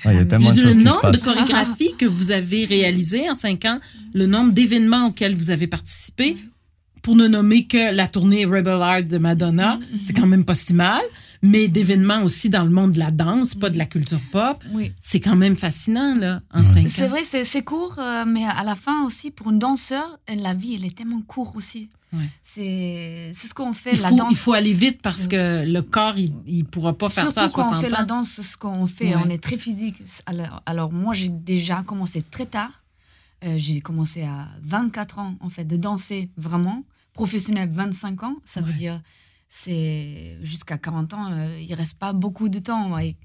Il 0.06 0.12
y 0.12 0.18
a 0.18 0.26
tellement 0.26 0.52
de 0.54 0.62
le 0.62 0.74
nombre 0.74 1.12
de 1.12 1.18
chorégraphies 1.18 1.96
que 1.98 2.06
vous 2.06 2.32
avez 2.32 2.66
réalisées 2.66 3.30
en 3.30 3.36
cinq 3.36 3.66
ans, 3.66 3.80
le 4.14 4.26
nombre 4.26 4.52
d'événements 4.52 5.08
auxquels 5.08 5.36
vous 5.36 5.50
avez 5.50 5.68
participé, 5.68 6.38
pour 7.02 7.16
ne 7.16 7.28
nommer 7.28 7.68
que 7.68 7.94
la 7.94 8.08
tournée 8.08 8.46
Rebel 8.46 8.80
Heart 8.80 9.08
de 9.08 9.18
Madonna, 9.18 9.78
mm-hmm. 9.78 10.00
c'est 10.04 10.14
quand 10.14 10.28
même 10.28 10.46
pas 10.46 10.54
si 10.56 10.74
mal 10.74 11.02
mais 11.42 11.68
d'événements 11.68 12.24
aussi 12.24 12.50
dans 12.50 12.64
le 12.64 12.70
monde 12.70 12.94
de 12.94 13.00
la 13.00 13.12
danse, 13.12 13.56
pas 13.56 13.70
de 13.70 13.78
la 13.78 13.86
culture 13.86 14.20
pop. 14.32 14.64
Oui. 14.72 14.92
C'est 15.00 15.20
quand 15.20 15.36
même 15.36 15.56
fascinant, 15.56 16.16
là, 16.16 16.42
en 16.54 16.64
cinq 16.64 16.86
ans. 16.86 16.90
C'est 16.90 17.08
vrai, 17.08 17.24
c'est 17.24 17.64
court, 17.64 17.96
euh, 17.98 18.26
mais 18.28 18.46
à 18.46 18.64
la 18.64 18.76
fin 18.76 19.06
aussi, 19.06 19.32
pour 19.32 19.50
une 19.50 19.60
danseur, 19.60 20.20
la 20.28 20.54
vie, 20.54 20.76
elle 20.76 20.86
est 20.86 20.96
tellement 20.96 21.22
courte 21.22 21.56
aussi. 21.56 21.90
Ouais. 22.14 22.30
C'est 22.44 23.32
ce 23.34 23.54
qu'on 23.54 23.74
fait, 23.74 23.94
il 23.94 24.02
la 24.02 24.12
danse. 24.12 24.28
Il 24.32 24.38
faut 24.38 24.54
aller 24.54 24.74
vite 24.74 25.02
parce 25.02 25.28
que 25.28 25.66
le 25.66 25.82
corps, 25.82 26.18
il 26.18 26.34
ne 26.46 26.64
pourra 26.64 26.94
pas 26.94 27.10
faire 27.10 27.32
ça 27.32 27.44
à 27.44 27.48
60 27.50 27.50
ans. 27.50 27.70
quand 27.70 27.78
on 27.78 27.82
fait 27.82 27.90
la 27.90 28.04
danse, 28.04 28.42
ce 28.42 28.58
qu'on 28.58 28.86
fait, 28.88 29.16
on 29.16 29.30
est 29.30 29.42
très 29.42 29.58
physique. 29.58 30.02
Alors, 30.26 30.62
alors 30.66 30.92
moi, 30.92 31.14
j'ai 31.14 31.30
déjà 31.30 31.84
commencé 31.84 32.22
très 32.22 32.46
tard. 32.46 32.84
Euh, 33.44 33.56
j'ai 33.58 33.82
commencé 33.82 34.22
à 34.22 34.50
24 34.62 35.18
ans, 35.18 35.36
en 35.40 35.50
fait, 35.50 35.64
de 35.64 35.76
danser 35.76 36.30
vraiment. 36.38 36.84
Professionnel, 37.14 37.70
25 37.74 38.24
ans. 38.24 38.36
Ça 38.46 38.62
veut 38.62 38.74
dire 38.74 39.02
c'est 39.54 40.38
jusqu'à 40.42 40.78
40 40.78 41.14
ans, 41.14 41.28
euh, 41.30 41.60
il 41.62 41.74
reste 41.74 42.00
pas 42.00 42.14
beaucoup 42.14 42.48
de 42.48 42.60
temps. 42.60 42.98
Et 42.98 43.18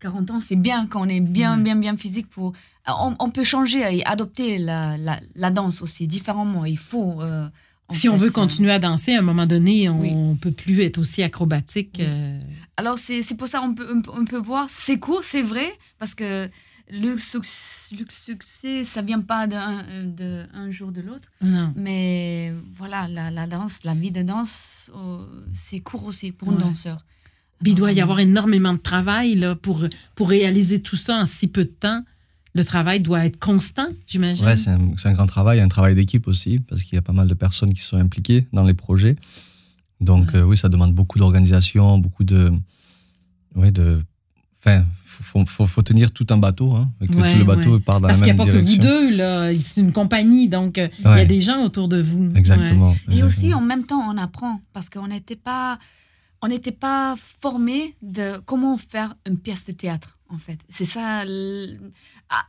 40 0.00 0.30
ans, 0.32 0.40
c'est 0.40 0.56
bien 0.56 0.88
quand 0.88 1.02
on 1.02 1.08
est 1.08 1.20
bien, 1.20 1.56
bien, 1.56 1.76
bien 1.76 1.96
physique. 1.96 2.28
Pour... 2.28 2.52
On, 2.88 3.30
peut 3.30 3.44
changer 3.44 3.78
et 3.78 4.04
adopter 4.04 4.58
la, 4.58 4.96
la, 4.98 5.50
danse 5.50 5.80
aussi 5.80 6.08
différemment. 6.08 6.64
Il 6.64 6.76
faut. 6.76 7.22
Euh, 7.22 7.48
si 7.90 8.08
on 8.08 8.16
veut 8.16 8.30
continuer 8.30 8.72
à 8.72 8.80
danser, 8.80 9.14
à 9.14 9.20
un 9.20 9.22
moment 9.22 9.46
donné, 9.46 9.88
on 9.88 10.32
ne 10.32 10.36
peut 10.36 10.50
plus 10.50 10.80
être 10.82 10.98
aussi 10.98 11.22
acrobatique. 11.22 12.00
Euh. 12.00 12.40
Alors, 12.76 12.98
c'est 12.98 13.36
pour 13.36 13.46
ça 13.46 13.60
qu'on 13.60 13.74
peut, 13.74 14.02
on 14.12 14.24
peut 14.24 14.38
voir, 14.38 14.66
c'est 14.68 14.98
court, 14.98 15.22
c'est 15.22 15.42
vrai, 15.42 15.72
parce 16.00 16.16
que 16.16 16.50
le, 16.92 17.18
succès, 17.18 18.84
ça 18.84 19.02
vient 19.02 19.20
pas 19.20 19.46
d'un 19.46 19.82
de 20.04 20.44
un 20.52 20.70
jour 20.70 20.92
de 20.92 21.00
l'autre. 21.00 21.28
Mais 21.76 22.52
voilà, 22.74 23.08
la, 23.08 23.46
danse, 23.46 23.84
la 23.84 23.94
vie 23.94 24.10
de 24.10 24.22
danse, 24.22 24.90
oh, 24.94 25.20
c'est 25.52 25.80
court 25.80 26.04
aussi 26.04 26.32
pour 26.32 26.50
un 26.50 26.56
danseur. 26.56 27.04
il 27.64 27.74
doit 27.74 27.92
y 27.92 28.00
avoir 28.00 28.20
énormément 28.20 28.72
de 28.72 28.78
travail 28.78 29.34
là, 29.36 29.54
pour, 29.54 29.84
pour 30.14 30.28
réaliser 30.28 30.80
tout 30.80 30.96
ça 30.96 31.20
en 31.22 31.26
si 31.26 31.48
peu 31.48 31.64
de 31.64 31.70
temps. 31.70 32.02
le 32.54 32.64
travail 32.64 33.00
doit 33.00 33.24
être 33.24 33.38
constant, 33.38 33.88
j'imagine. 34.06 34.44
Ouais, 34.44 34.56
c'est 34.56 34.70
un, 34.70 35.12
grand 35.12 35.26
travail, 35.26 35.60
un 35.60 35.68
travail 35.68 35.94
d'équipe 35.94 36.26
aussi, 36.26 36.58
parce 36.58 36.82
qu'il 36.82 36.94
y 36.94 36.98
a 36.98 37.02
pas 37.02 37.12
mal 37.12 37.28
de 37.28 37.34
personnes 37.34 37.72
qui 37.72 37.82
sont 37.82 37.96
impliquées 37.96 38.46
dans 38.52 38.64
les 38.64 38.74
projets. 38.74 39.16
Donc 40.00 40.34
euh, 40.34 40.42
oui, 40.42 40.56
ça 40.56 40.68
demande 40.68 40.94
beaucoup 40.94 41.18
d'organisation, 41.18 41.98
beaucoup 41.98 42.24
de, 42.24 42.50
ouais, 43.54 43.70
de, 43.70 44.02
enfin, 44.60 44.84
faut, 45.20 45.44
faut, 45.46 45.66
faut, 45.66 45.82
tenir 45.82 46.12
tout 46.12 46.26
un 46.30 46.36
bateau, 46.36 46.72
hein, 46.72 46.90
que 47.00 47.06
tout 47.06 47.38
le 47.38 47.44
bateau 47.44 47.80
part 47.80 48.00
dans 48.00 48.08
la 48.08 48.14
même 48.14 48.22
direction. 48.22 48.36
Parce 48.36 48.50
qu'il 48.50 48.56
n'y 48.56 48.80
a 48.80 48.84
pas 48.84 48.86
que 48.86 49.02
vous 49.04 49.10
deux 49.10 49.16
là, 49.16 49.50
c'est 49.58 49.80
une 49.80 49.92
compagnie, 49.92 50.48
donc 50.48 50.78
euh, 50.78 50.88
il 51.00 51.18
y 51.18 51.20
a 51.20 51.24
des 51.24 51.40
gens 51.40 51.62
autour 51.64 51.88
de 51.88 52.00
vous. 52.00 52.32
Exactement. 52.34 52.94
Et 53.10 53.22
aussi 53.22 53.54
en 53.54 53.60
même 53.60 53.84
temps, 53.84 54.02
on 54.08 54.16
apprend 54.16 54.60
parce 54.72 54.88
qu'on 54.90 55.08
n'était 55.08 55.36
pas, 55.36 55.78
on 56.42 56.48
n'était 56.48 56.72
pas 56.72 57.14
formé 57.16 57.94
de 58.02 58.38
comment 58.44 58.76
faire 58.76 59.14
une 59.26 59.38
pièce 59.38 59.66
de 59.66 59.72
théâtre 59.72 60.18
en 60.28 60.38
fait. 60.38 60.60
C'est 60.68 60.84
ça. 60.84 61.24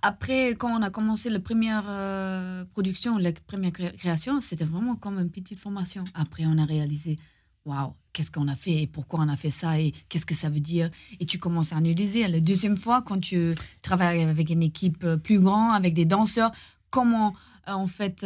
Après, 0.02 0.50
quand 0.52 0.70
on 0.70 0.82
a 0.82 0.90
commencé 0.90 1.30
la 1.30 1.40
première 1.40 1.86
euh, 1.88 2.64
production, 2.66 3.18
la 3.18 3.32
première 3.34 3.72
création, 3.72 4.40
c'était 4.42 4.64
vraiment 4.64 4.96
comme 4.96 5.20
une 5.20 5.32
petite 5.32 5.60
formation. 5.60 6.04
Après, 6.14 6.44
on 6.46 6.58
a 6.58 6.66
réalisé, 6.66 7.18
waouh, 7.66 7.94
qu'est-ce 8.14 8.32
qu'on 8.32 8.48
a 8.48 8.56
fait 8.56 8.84
et 8.84 8.88
pourquoi 8.88 9.22
on 9.22 9.30
a 9.30 9.38
fait 9.38 9.52
ça 9.52 9.80
et 9.80 9.94
qu'est-ce 10.10 10.26
que 10.26 10.36
ça 10.36 10.50
veut 10.50 10.60
dire. 10.60 10.90
Et 11.20 11.26
tu 11.26 11.40
commences 11.40 11.74
à 11.74 11.78
analyser. 11.78 12.28
La 12.28 12.40
deuxième 12.40 12.78
fois, 12.78 13.02
quand 13.02 13.20
tu 13.20 13.56
travailles 13.82 14.22
avec 14.24 14.50
une 14.50 14.64
équipe 14.64 15.04
euh, 15.04 15.18
plus 15.18 15.40
grande, 15.40 15.76
avec 15.76 15.94
des 15.94 16.06
danseurs, 16.06 16.52
comment 16.90 17.34
euh, 17.68 17.74
en 17.74 17.88
fait 17.88 18.26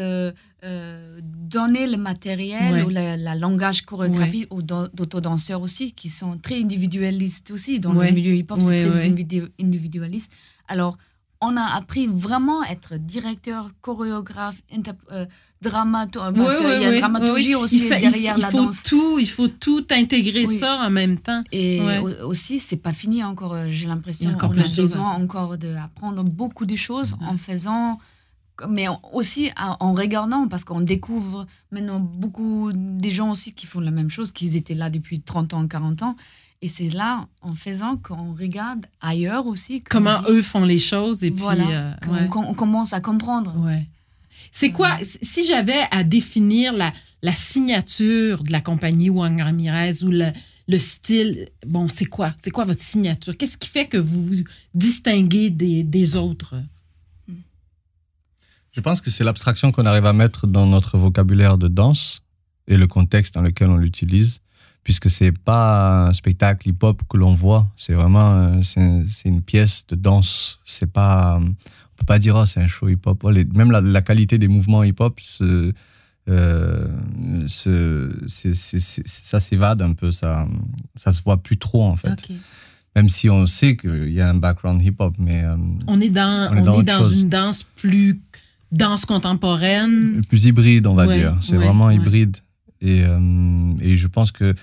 donner 1.21 1.85
le 1.85 1.97
matériel 1.97 2.85
ou 2.85 2.89
la, 2.89 3.35
langage 3.35 3.83
chorégraphique 3.83 4.47
aux 4.49 4.63
d'autres 4.63 5.21
danseurs 5.21 5.61
aussi 5.61 5.93
qui 5.93 6.09
sont 6.09 6.39
très 6.39 6.59
individualistes 6.59 7.51
aussi 7.51 7.79
dans 7.79 7.93
le 7.93 8.09
milieu 8.11 8.33
hip-hop 8.33 8.59
c'est 8.59 8.89
très 8.89 9.13
individualiste. 9.59 10.31
Alors 10.67 10.97
on 11.41 11.57
a 11.57 11.63
appris 11.75 12.07
vraiment 12.07 12.61
à 12.61 12.69
être 12.69 12.97
directeur, 12.97 13.71
chorégraphe, 13.81 14.61
euh, 15.11 15.25
dramaturge, 15.69 16.33
parce 16.33 16.57
qu'il 16.57 16.81
y 16.81 16.85
a 16.85 16.99
dramaturgie 16.99 17.55
aussi 17.55 17.89
derrière 17.89 18.37
la 18.37 18.51
danse. 18.51 18.83
Tout, 18.83 19.19
il 19.19 19.29
faut 19.29 19.47
tout 19.47 19.85
intégrer 19.91 20.45
ça 20.45 20.79
en 20.85 20.89
même 20.89 21.17
temps. 21.17 21.43
Et 21.51 21.81
aussi, 22.23 22.59
c'est 22.59 22.77
pas 22.77 22.93
fini 22.93 23.23
encore, 23.23 23.53
euh, 23.53 23.65
j'ai 23.69 23.87
l'impression. 23.87 24.31
On 24.41 24.43
a 24.43 24.47
besoin 24.47 25.11
encore 25.11 25.57
d'apprendre 25.57 26.23
beaucoup 26.23 26.65
de 26.65 26.75
choses 26.75 27.15
en 27.21 27.37
faisant 27.37 27.99
mais 28.69 28.87
aussi 29.11 29.51
en 29.57 29.93
regardant, 29.93 30.47
parce 30.47 30.63
qu'on 30.63 30.79
découvre 30.79 31.45
maintenant 31.71 31.99
beaucoup 31.99 32.71
des 32.73 33.11
gens 33.11 33.31
aussi 33.31 33.53
qui 33.53 33.65
font 33.65 33.81
la 33.81 33.91
même 33.91 34.09
chose, 34.09 34.31
qui 34.31 34.55
étaient 34.55 34.75
là 34.75 34.89
depuis 34.89 35.19
30 35.19 35.53
ans, 35.53 35.67
40 35.67 36.03
ans. 36.03 36.15
Et 36.61 36.67
c'est 36.67 36.89
là, 36.89 37.27
en 37.41 37.53
faisant, 37.53 37.97
qu'on 37.97 38.33
regarde 38.33 38.85
ailleurs 39.01 39.45
aussi. 39.45 39.81
Comment 39.81 40.21
eux 40.29 40.41
font 40.41 40.63
les 40.63 40.79
choses 40.79 41.23
et 41.23 41.31
puis. 41.31 41.43
Euh, 41.45 41.91
on, 42.33 42.53
commence 42.53 42.93
à 42.93 43.01
comprendre. 43.01 43.53
Ouais. 43.59 43.85
C'est 44.57 44.71
quoi, 44.71 44.97
si 45.21 45.45
j'avais 45.45 45.81
à 45.91 46.05
définir 46.05 46.71
la, 46.71 46.93
la, 47.21 47.35
signature 47.35 48.41
de 48.41 48.53
la 48.53 48.61
compagnie 48.61 49.09
Wang 49.09 49.37
Ramirez 49.41 50.01
ou 50.01 50.11
le, 50.11 50.31
le 50.69 50.79
style, 50.79 51.49
bon, 51.67 51.89
c'est 51.89 52.05
quoi? 52.05 52.33
C'est 52.39 52.51
quoi 52.51 52.63
votre 52.63 52.81
signature? 52.81 53.35
Qu'est-ce 53.35 53.57
qui 53.57 53.67
fait 53.67 53.87
que 53.87 53.97
vous 53.97 54.25
vous 54.25 54.43
distinguez 54.73 55.49
des, 55.49 55.83
des 55.83 56.15
autres? 56.15 56.55
Je 58.71 58.79
pense 58.79 59.01
que 59.01 59.11
c'est 59.11 59.25
l'abstraction 59.25 59.73
qu'on 59.73 59.85
arrive 59.85 60.05
à 60.05 60.13
mettre 60.13 60.47
dans 60.47 60.67
notre 60.67 60.97
vocabulaire 60.97 61.57
de 61.57 61.67
danse 61.67 62.21
et 62.69 62.77
le 62.77 62.87
contexte 62.87 63.33
dans 63.33 63.41
lequel 63.41 63.69
on 63.69 63.75
l'utilise 63.75 64.39
puisque 64.85 65.09
c'est 65.09 65.33
pas 65.33 66.05
un 66.05 66.13
spectacle 66.13 66.69
hip-hop 66.69 67.01
que 67.09 67.17
l'on 67.17 67.33
voit, 67.33 67.67
c'est 67.75 67.93
vraiment 67.93 68.35
euh, 68.35 68.61
c'est 68.61 69.27
une 69.27 69.41
pièce 69.41 69.83
de 69.87 69.95
danse. 69.95 70.59
C'est 70.63 70.89
pas, 70.89 71.41
on 71.95 71.99
peut 71.99 72.05
pas 72.05 72.19
dire 72.19 72.35
oh, 72.35 72.45
c'est 72.45 72.59
un 72.59 72.67
show 72.67 72.89
hip-hop. 72.89 73.23
Oh, 73.23 73.31
même 73.53 73.71
la, 73.71 74.01
qualité 74.01 74.37
des 74.37 74.49
mouvements 74.49 74.83
hip-hop, 74.83 75.19
euh, 75.41 76.97
ça 77.47 79.39
s'évade 79.39 79.81
un 79.81 79.93
peu, 79.93 80.11
ça, 80.11 80.47
ça 80.95 81.13
se 81.13 81.21
voit 81.23 81.37
plus 81.41 81.57
trop 81.57 81.83
en 81.85 81.95
fait. 81.95 82.27
Même 82.95 83.09
si 83.09 83.29
on 83.29 83.45
sait 83.45 83.75
qu'il 83.75 84.11
y 84.11 84.21
a 84.21 84.29
un 84.29 84.35
background 84.35 84.81
hip-hop, 84.81 85.15
mais 85.19 85.43
euh, 85.43 85.55
on 85.87 85.99
est 86.01 86.09
dans, 86.09 86.49
on 86.51 86.79
est 86.79 86.83
dans, 86.83 87.09
une 87.09 87.29
danse 87.29 87.63
plus 87.63 88.21
danse 88.71 89.05
contemporaine, 89.05 90.23
plus 90.27 90.45
hybride, 90.45 90.87
on 90.87 90.95
va 90.95 91.07
dire. 91.07 91.37
C'est 91.41 91.57
vraiment 91.57 91.89
hybride. 91.91 92.37
Et, 92.81 93.03
et, 93.81 93.95
je 93.95 94.07
pense 94.07 94.31
que 94.31 94.53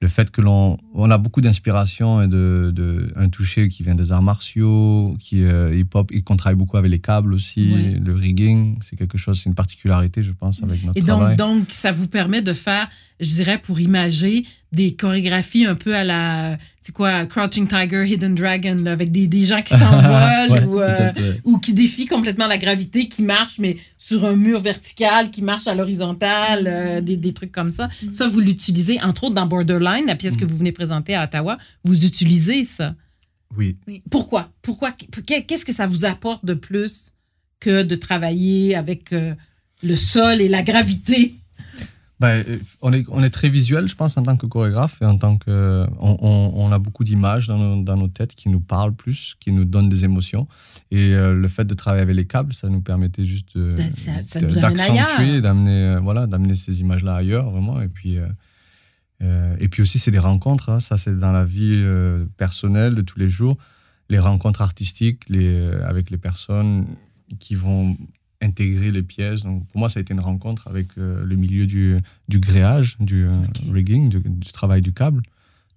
le 0.00 0.08
fait 0.08 0.30
que 0.30 0.40
l'on 0.40 0.78
on 0.94 1.10
a 1.10 1.18
beaucoup 1.18 1.40
d'inspiration 1.42 2.22
et 2.22 2.28
de, 2.28 2.72
de, 2.74 3.12
un 3.16 3.28
toucher 3.28 3.68
qui 3.68 3.82
vient 3.82 3.94
des 3.94 4.12
arts 4.12 4.22
martiaux, 4.22 5.14
qui 5.20 5.44
euh, 5.44 5.76
hip-hop, 5.76 6.10
et 6.12 6.22
qu'on 6.22 6.36
travaille 6.36 6.56
beaucoup 6.56 6.78
avec 6.78 6.90
les 6.90 6.98
câbles 6.98 7.34
aussi, 7.34 7.94
le 8.02 8.14
rigging, 8.14 8.78
c'est 8.82 8.96
quelque 8.96 9.18
chose, 9.18 9.40
c'est 9.42 9.48
une 9.48 9.54
particularité, 9.54 10.22
je 10.22 10.32
pense, 10.32 10.62
avec 10.62 10.82
notre 10.84 10.98
et 10.98 11.02
donc, 11.02 11.36
donc, 11.36 11.66
ça 11.70 11.92
vous 11.92 12.08
permet 12.08 12.40
de 12.40 12.54
faire, 12.54 12.88
je 13.20 13.28
dirais, 13.28 13.58
pour 13.58 13.78
imager 13.80 14.46
des 14.72 14.94
chorégraphies 14.94 15.66
un 15.66 15.74
peu 15.74 15.94
à 15.94 16.04
la, 16.04 16.56
c'est 16.80 16.92
quoi, 16.92 17.26
Crouching 17.26 17.66
Tiger, 17.66 18.04
Hidden 18.06 18.34
Dragon, 18.34 18.86
avec 18.86 19.10
des, 19.10 19.26
des, 19.26 19.44
gens 19.44 19.62
qui 19.62 19.74
s'envolent 19.78 20.64
ou, 20.66 20.80
euh, 20.80 21.12
ou, 21.44 21.58
qui 21.58 21.72
défient 21.72 22.06
complètement 22.06 22.46
la 22.46 22.58
gravité, 22.58 23.08
qui 23.08 23.22
marchent, 23.22 23.58
mais 23.58 23.78
sur 23.98 24.24
un 24.24 24.36
mur 24.36 24.60
vertical, 24.60 25.30
qui 25.30 25.42
marchent 25.42 25.66
à 25.66 25.74
l'horizontale, 25.74 26.64
euh, 26.66 27.00
des, 27.00 27.16
des, 27.16 27.32
trucs 27.32 27.52
comme 27.52 27.72
ça. 27.72 27.88
Mm. 28.02 28.12
Ça, 28.12 28.28
vous 28.28 28.40
l'utilisez, 28.40 29.00
entre 29.02 29.24
autres, 29.24 29.34
dans 29.34 29.46
Borderline, 29.46 30.06
la 30.06 30.16
pièce 30.16 30.36
que 30.36 30.44
mm. 30.44 30.48
vous 30.48 30.56
venez 30.56 30.72
présenter 30.72 31.14
à 31.14 31.24
Ottawa. 31.24 31.58
Vous 31.84 32.06
utilisez 32.06 32.64
ça? 32.64 32.94
Oui. 33.56 33.76
Pourquoi? 34.10 34.50
Pourquoi? 34.62 34.92
Qu'est-ce 34.92 35.64
que 35.64 35.72
ça 35.72 35.86
vous 35.86 36.04
apporte 36.04 36.44
de 36.44 36.54
plus 36.54 37.16
que 37.58 37.82
de 37.82 37.94
travailler 37.96 38.74
avec 38.74 39.12
euh, 39.12 39.34
le 39.82 39.96
sol 39.96 40.40
et 40.40 40.48
la 40.48 40.62
gravité? 40.62 41.34
Ben, 42.20 42.44
euh, 42.46 42.58
on, 42.82 42.92
est, 42.92 43.06
on 43.08 43.22
est 43.22 43.30
très 43.30 43.48
visuel, 43.48 43.88
je 43.88 43.94
pense, 43.94 44.18
en 44.18 44.22
tant 44.22 44.36
que 44.36 44.44
chorégraphe 44.44 45.00
et 45.00 45.06
en 45.06 45.16
tant 45.16 45.38
que. 45.38 45.86
On, 45.98 46.52
on, 46.54 46.70
a 46.70 46.78
beaucoup 46.78 47.02
d'images 47.02 47.48
dans 47.48 47.56
nos, 47.56 47.82
dans 47.82 47.96
nos, 47.96 48.08
têtes 48.08 48.34
qui 48.34 48.50
nous 48.50 48.60
parlent 48.60 48.94
plus, 48.94 49.36
qui 49.40 49.52
nous 49.52 49.64
donnent 49.64 49.88
des 49.88 50.04
émotions. 50.04 50.46
Et 50.90 51.14
euh, 51.14 51.32
le 51.32 51.48
fait 51.48 51.64
de 51.64 51.72
travailler 51.72 52.02
avec 52.02 52.14
les 52.14 52.26
câbles, 52.26 52.52
ça 52.52 52.68
nous 52.68 52.82
permettait 52.82 53.24
juste 53.24 53.56
d'accentuer, 53.56 55.40
d'amener 55.40 55.84
euh, 55.84 56.00
voilà, 56.00 56.26
d'amener 56.26 56.56
ces 56.56 56.80
images-là 56.80 57.14
ailleurs, 57.14 57.48
vraiment. 57.50 57.80
Et 57.80 57.88
puis, 57.88 58.18
et 59.22 59.68
puis 59.68 59.80
aussi, 59.80 59.98
c'est 59.98 60.10
des 60.10 60.18
rencontres. 60.18 60.68
Hein. 60.68 60.80
ça, 60.80 60.98
c'est 60.98 61.18
dans 61.18 61.32
la 61.32 61.46
vie 61.46 61.82
personnelle 62.36 62.94
de 62.94 63.02
tous 63.02 63.18
les 63.18 63.30
jours. 63.30 63.56
Les 64.10 64.18
rencontres 64.18 64.60
artistiques 64.60 65.28
les, 65.30 65.70
avec 65.86 66.10
les 66.10 66.18
personnes 66.18 66.86
qui 67.38 67.54
vont 67.54 67.96
intégrer 68.40 68.90
les 68.90 69.02
pièces. 69.02 69.42
Donc, 69.42 69.66
pour 69.68 69.78
moi, 69.78 69.88
ça 69.88 69.98
a 69.98 70.02
été 70.02 70.14
une 70.14 70.20
rencontre 70.20 70.68
avec 70.68 70.86
euh, 70.98 71.22
le 71.24 71.36
milieu 71.36 71.66
du, 71.66 71.98
du 72.28 72.40
gréage, 72.40 72.96
du 73.00 73.24
euh, 73.24 73.32
rigging, 73.70 74.08
du, 74.08 74.52
travail 74.52 74.80
du 74.80 74.92
câble. 74.92 75.22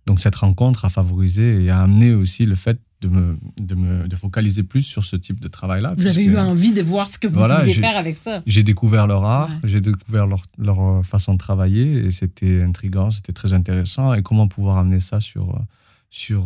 Donc, 0.05 0.19
cette 0.19 0.35
rencontre 0.35 0.85
a 0.85 0.89
favorisé 0.89 1.63
et 1.63 1.69
a 1.69 1.81
amené 1.81 2.13
aussi 2.13 2.45
le 2.45 2.55
fait 2.55 2.79
de 3.01 3.09
me, 3.09 3.37
de 3.59 3.75
me 3.75 4.07
de 4.07 4.15
focaliser 4.15 4.63
plus 4.63 4.83
sur 4.83 5.03
ce 5.03 5.17
type 5.17 5.41
de 5.41 5.49
travail-là. 5.49 5.93
Vous 5.97 6.07
avez 6.07 6.23
eu 6.23 6.37
envie 6.37 6.71
de 6.71 6.81
voir 6.81 7.09
ce 7.09 7.19
que 7.19 7.27
vous 7.27 7.37
pouviez 7.37 7.73
faire 7.73 7.97
avec 7.97 8.17
ça. 8.17 8.41
J'ai 8.45 8.63
découvert 8.63 9.07
leur 9.07 9.25
art, 9.25 9.49
j'ai 9.65 9.81
découvert 9.81 10.25
leur, 10.25 10.43
leur, 10.57 10.81
euh, 10.81 11.03
façon 11.03 11.33
de 11.33 11.37
travailler 11.37 12.05
et 12.05 12.11
c'était 12.11 12.61
intriguant, 12.61 13.11
c'était 13.11 13.33
très 13.33 13.51
intéressant. 13.51 14.13
Et 14.13 14.21
comment 14.21 14.47
pouvoir 14.47 14.77
amener 14.77 15.01
ça 15.01 15.19
sur 15.19 15.61
sur 16.09 16.45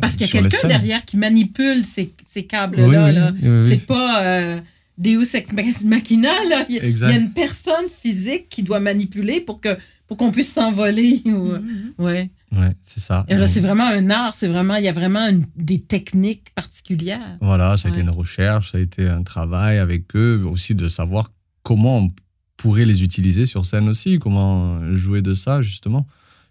parce 0.00 0.16
qu'il 0.16 0.26
y 0.26 0.30
a 0.30 0.40
quelqu'un 0.40 0.68
derrière 0.68 1.04
qui 1.04 1.18
manipule 1.18 1.84
ces, 1.84 2.14
ces 2.26 2.46
câbles-là. 2.46 3.32
c'est 3.68 3.86
pas 3.86 4.62
Deus 4.98 5.34
ex 5.34 5.52
machina, 5.84 6.30
là. 6.48 6.66
Il, 6.68 6.76
y 6.76 7.04
a 7.04 7.16
une 7.16 7.32
personne 7.32 7.86
physique 8.00 8.48
qui 8.48 8.62
doit 8.62 8.80
manipuler 8.80 9.40
pour 9.40 9.60
que 9.60 9.76
pour 10.06 10.16
qu'on 10.18 10.30
puisse 10.30 10.52
s'envoler. 10.52 11.22
Mm-hmm. 11.32 11.92
Ouais. 11.98 12.30
Ouais, 12.52 12.76
c'est 12.86 13.00
ça. 13.00 13.24
c'est 13.28 13.60
vraiment 13.60 13.86
un 13.86 14.10
art, 14.10 14.34
c'est 14.34 14.48
vraiment, 14.48 14.74
il 14.76 14.84
y 14.84 14.88
a 14.88 14.92
vraiment 14.92 15.30
des 15.56 15.80
techniques 15.80 16.52
particulières. 16.54 17.38
Voilà, 17.40 17.76
ça 17.78 17.88
a 17.88 17.90
été 17.90 18.00
une 18.00 18.10
recherche, 18.10 18.72
ça 18.72 18.78
a 18.78 18.80
été 18.80 19.08
un 19.08 19.22
travail 19.22 19.78
avec 19.78 20.14
eux, 20.14 20.44
aussi 20.44 20.74
de 20.74 20.88
savoir 20.88 21.30
comment 21.62 21.98
on 21.98 22.10
pourrait 22.58 22.84
les 22.84 23.02
utiliser 23.02 23.46
sur 23.46 23.64
scène 23.64 23.88
aussi, 23.88 24.18
comment 24.18 24.94
jouer 24.94 25.22
de 25.22 25.32
ça, 25.32 25.62
justement. 25.62 26.06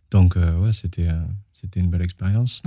Donc, 0.10 0.38
euh, 0.38 0.58
ouais, 0.60 0.74
c'était. 0.74 1.08
Euh, 1.08 1.22
c'était 1.62 1.80
une 1.80 1.90
belle 1.90 2.02
expérience. 2.02 2.62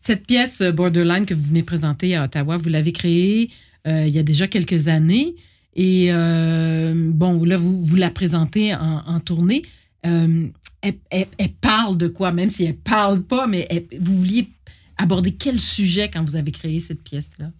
Cette 0.00 0.26
pièce 0.26 0.62
euh, 0.62 0.72
Borderline 0.72 1.26
que 1.26 1.34
vous 1.34 1.46
venez 1.46 1.62
présenter 1.62 2.16
à 2.16 2.24
Ottawa, 2.24 2.56
vous 2.56 2.68
l'avez 2.68 2.92
créée 2.92 3.50
euh, 3.50 3.71
il 3.86 4.08
y 4.08 4.18
a 4.18 4.22
déjà 4.22 4.46
quelques 4.46 4.88
années. 4.88 5.34
Et 5.74 6.12
euh, 6.12 6.94
bon, 7.12 7.42
là, 7.44 7.56
vous, 7.56 7.82
vous 7.82 7.96
la 7.96 8.10
présentez 8.10 8.74
en, 8.74 9.20
tournée. 9.20 9.62
Euh, 10.04 10.48
elle, 10.80 11.52
parle 11.60 11.96
de 11.96 12.08
quoi, 12.08 12.32
même 12.32 12.50
si 12.50 12.64
elle 12.64 12.76
parle 12.76 13.22
pas, 13.22 13.46
mais 13.46 13.86
vous 13.98 14.18
vouliez 14.18 14.50
aborder 14.96 15.32
quel 15.32 15.60
sujet 15.60 16.10
quand 16.10 16.22
vous 16.22 16.36
avez 16.36 16.52
créé 16.52 16.80
cette 16.80 17.02
pièce-là? 17.02 17.50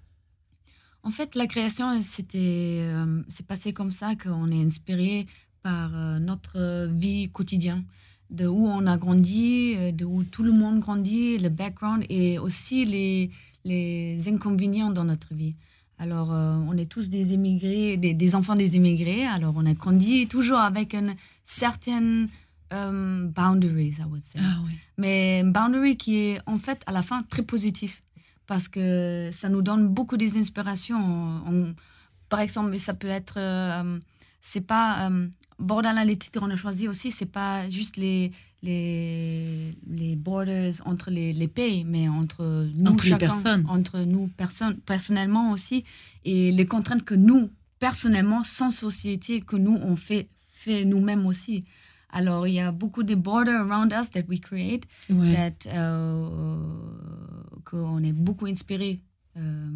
En 1.05 1.11
fait, 1.11 1.35
la 1.35 1.47
création, 1.47 2.01
c'était, 2.03 2.85
c'est 3.29 3.47
passé 3.47 3.73
comme 3.73 3.93
ça 3.93 4.15
qu'on 4.15 4.51
est 4.51 4.63
inspiré 4.63 5.27
par 5.63 5.91
notre 6.21 6.89
vie 6.93 7.31
quotidienne, 7.31 7.85
de 8.31 8.47
où 8.47 8.67
on 8.67 8.87
a 8.87 8.99
grandi, 8.99 9.93
de 9.93 10.05
où 10.05 10.25
tout 10.25 10.43
le 10.43 10.53
monde 10.53 10.81
grandit, 10.81 11.39
le 11.39 11.49
background 11.49 12.05
et 12.09 12.39
aussi 12.39 12.85
les, 12.85 13.31
les 13.65 14.29
inconvénients 14.29 14.91
dans 14.91 15.05
notre 15.05 15.35
vie. 15.35 15.55
Alors, 15.99 16.31
on 16.31 16.77
est 16.77 16.91
tous 16.91 17.11
des 17.11 17.33
immigrés, 17.33 17.97
des, 17.97 18.35
enfants 18.35 18.57
des 18.57 18.77
immigrés. 18.77 19.25
Alors, 19.25 19.55
on 19.57 19.65
a 19.67 19.75
grandi 19.75 20.27
toujours 20.27 20.59
avec 20.59 20.95
une 20.95 21.15
certaine 21.45 22.29
boundaries, 22.71 23.97
I 24.01 24.05
would 24.11 24.25
say. 24.25 24.41
Ah, 24.43 24.59
oui. 24.65 24.73
Mais 24.99 25.43
boundary 25.45 25.97
qui 25.97 26.17
est 26.17 26.41
en 26.47 26.59
fait 26.59 26.83
à 26.87 26.93
la 26.93 27.03
fin 27.03 27.23
très 27.23 27.43
positif 27.43 28.03
parce 28.47 28.67
que 28.67 29.31
ça 29.33 29.49
nous 29.49 29.63
donne 29.63 29.89
beaucoup 29.89 30.17
des 30.17 30.37
inspirations. 30.37 31.75
par 32.29 32.41
exemple, 32.41 32.77
ça 32.79 32.95
peut 32.95 33.09
être, 33.09 33.39
c'est 34.41 34.67
pas 34.67 35.09
Borderline, 35.63 36.07
les 36.07 36.17
titres 36.17 36.41
qu'on 36.41 36.51
a 36.51 36.57
choisi 36.57 36.89
aussi, 36.89 37.11
c'est 37.11 37.27
pas 37.27 37.71
juste 37.71 37.97
les, 37.97 38.33
les, 38.63 39.77
les 39.89 40.17
borders 40.17 40.73
entre 40.85 41.11
les, 41.11 41.33
les 41.33 41.49
pays, 41.49 41.85
mais 41.85 42.09
entre 42.09 42.69
nous, 42.75 42.93
entre 42.93 43.05
chacun, 43.05 43.19
personnes. 43.19 43.67
entre 43.69 44.01
nous 44.01 44.29
personnes, 44.29 44.77
personnellement 44.79 45.51
aussi, 45.53 45.85
et 46.25 46.53
les 46.53 46.67
contraintes 46.67 47.05
que 47.05 47.15
nous, 47.15 47.51
personnellement, 47.79 48.45
sans 48.45 48.71
société, 48.71 49.41
que 49.41 49.57
nous, 49.57 49.77
on 49.83 49.97
fait, 49.97 50.29
fait 50.41 50.85
nous-mêmes 50.85 51.27
aussi. 51.27 51.65
Alors, 52.11 52.47
il 52.47 52.55
y 52.55 52.61
a 52.61 52.71
beaucoup 52.73 53.03
de 53.03 53.15
borders 53.15 53.63
around 53.63 53.93
us 53.93 54.11
that 54.11 54.25
we 54.29 54.39
create, 54.39 54.87
that, 55.09 55.67
euh, 55.67 56.59
qu'on 57.65 58.03
est 58.03 58.13
beaucoup 58.13 58.47
inspiré. 58.47 59.01
Euh, 59.37 59.71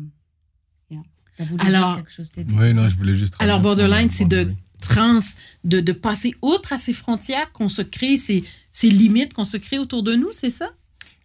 alors, 1.58 2.00
oui, 2.36 2.72
non, 2.72 2.88
je 2.88 2.96
voulais 2.96 3.14
juste. 3.14 3.34
Alors, 3.38 3.60
borderline, 3.60 4.10
c'est 4.10 4.24
de 4.24 4.52
trans, 4.80 5.18
de, 5.64 5.80
de, 5.80 5.92
passer 5.92 6.34
outre 6.42 6.72
à 6.72 6.76
ces 6.76 6.92
frontières, 6.92 7.52
qu'on 7.52 7.68
se 7.68 7.82
crée 7.82 8.16
ces, 8.16 8.44
ces 8.70 8.90
limites 8.90 9.32
qu'on 9.32 9.44
se 9.44 9.56
crée 9.56 9.78
autour 9.78 10.02
de 10.02 10.14
nous, 10.14 10.28
c'est 10.32 10.50
ça? 10.50 10.68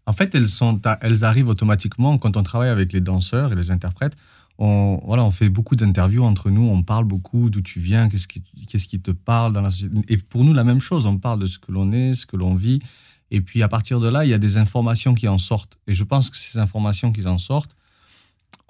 En 0.05 0.13
fait, 0.13 0.33
elles, 0.35 0.47
sont, 0.47 0.81
elles 1.01 1.23
arrivent 1.23 1.47
automatiquement 1.47 2.17
quand 2.17 2.37
on 2.37 2.43
travaille 2.43 2.69
avec 2.69 2.91
les 2.91 3.01
danseurs 3.01 3.53
et 3.53 3.55
les 3.55 3.71
interprètes. 3.71 4.15
On, 4.57 5.01
voilà, 5.05 5.23
on 5.23 5.31
fait 5.31 5.49
beaucoup 5.49 5.75
d'interviews 5.75 6.23
entre 6.23 6.49
nous, 6.49 6.63
on 6.63 6.83
parle 6.83 7.05
beaucoup 7.05 7.49
d'où 7.49 7.61
tu 7.61 7.79
viens, 7.79 8.09
qu'est-ce 8.09 8.27
qui, 8.27 8.43
qu'est-ce 8.67 8.87
qui 8.87 8.99
te 8.99 9.11
parle 9.11 9.53
dans 9.53 9.61
la 9.61 9.71
société. 9.71 9.95
Et 10.07 10.17
pour 10.17 10.43
nous, 10.43 10.53
la 10.53 10.63
même 10.63 10.81
chose, 10.81 11.05
on 11.05 11.17
parle 11.17 11.39
de 11.39 11.47
ce 11.47 11.59
que 11.59 11.71
l'on 11.71 11.91
est, 11.91 12.13
ce 12.13 12.25
que 12.25 12.37
l'on 12.37 12.55
vit. 12.55 12.79
Et 13.31 13.41
puis 13.41 13.63
à 13.63 13.67
partir 13.67 13.99
de 13.99 14.07
là, 14.07 14.25
il 14.25 14.29
y 14.29 14.33
a 14.33 14.37
des 14.37 14.57
informations 14.57 15.13
qui 15.13 15.27
en 15.27 15.37
sortent. 15.37 15.77
Et 15.87 15.93
je 15.93 16.03
pense 16.03 16.29
que 16.29 16.37
ces 16.37 16.59
informations 16.59 17.11
qui 17.11 17.25
en 17.25 17.37
sortent, 17.37 17.75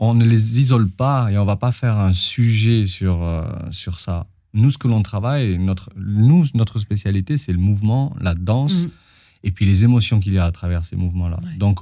on 0.02 0.16
ne 0.16 0.26
les 0.26 0.60
isole 0.60 0.90
pas 0.90 1.32
et 1.32 1.38
on 1.38 1.46
va 1.46 1.56
pas 1.56 1.72
faire 1.72 1.98
un 2.00 2.12
sujet 2.12 2.88
sur, 2.88 3.22
euh, 3.22 3.46
sur 3.70 4.00
ça. 4.00 4.26
Nous, 4.54 4.72
ce 4.72 4.80
que 4.80 4.88
l'on 4.88 5.04
travaille, 5.04 5.60
notre, 5.60 5.92
nous, 5.96 6.44
notre 6.56 6.80
spécialité, 6.80 7.38
c'est 7.38 7.54
le 7.54 7.60
mouvement, 7.60 8.14
la 8.20 8.34
danse, 8.34 8.86
mm. 8.86 8.90
et 9.44 9.52
puis 9.52 9.66
les 9.66 9.84
émotions 9.84 10.20
qu'il 10.20 10.34
y 10.34 10.40
a 10.40 10.46
à 10.46 10.52
travers 10.52 10.84
ces 10.86 10.96
mouvements-là. 10.96 11.40
Donc, 11.60 11.82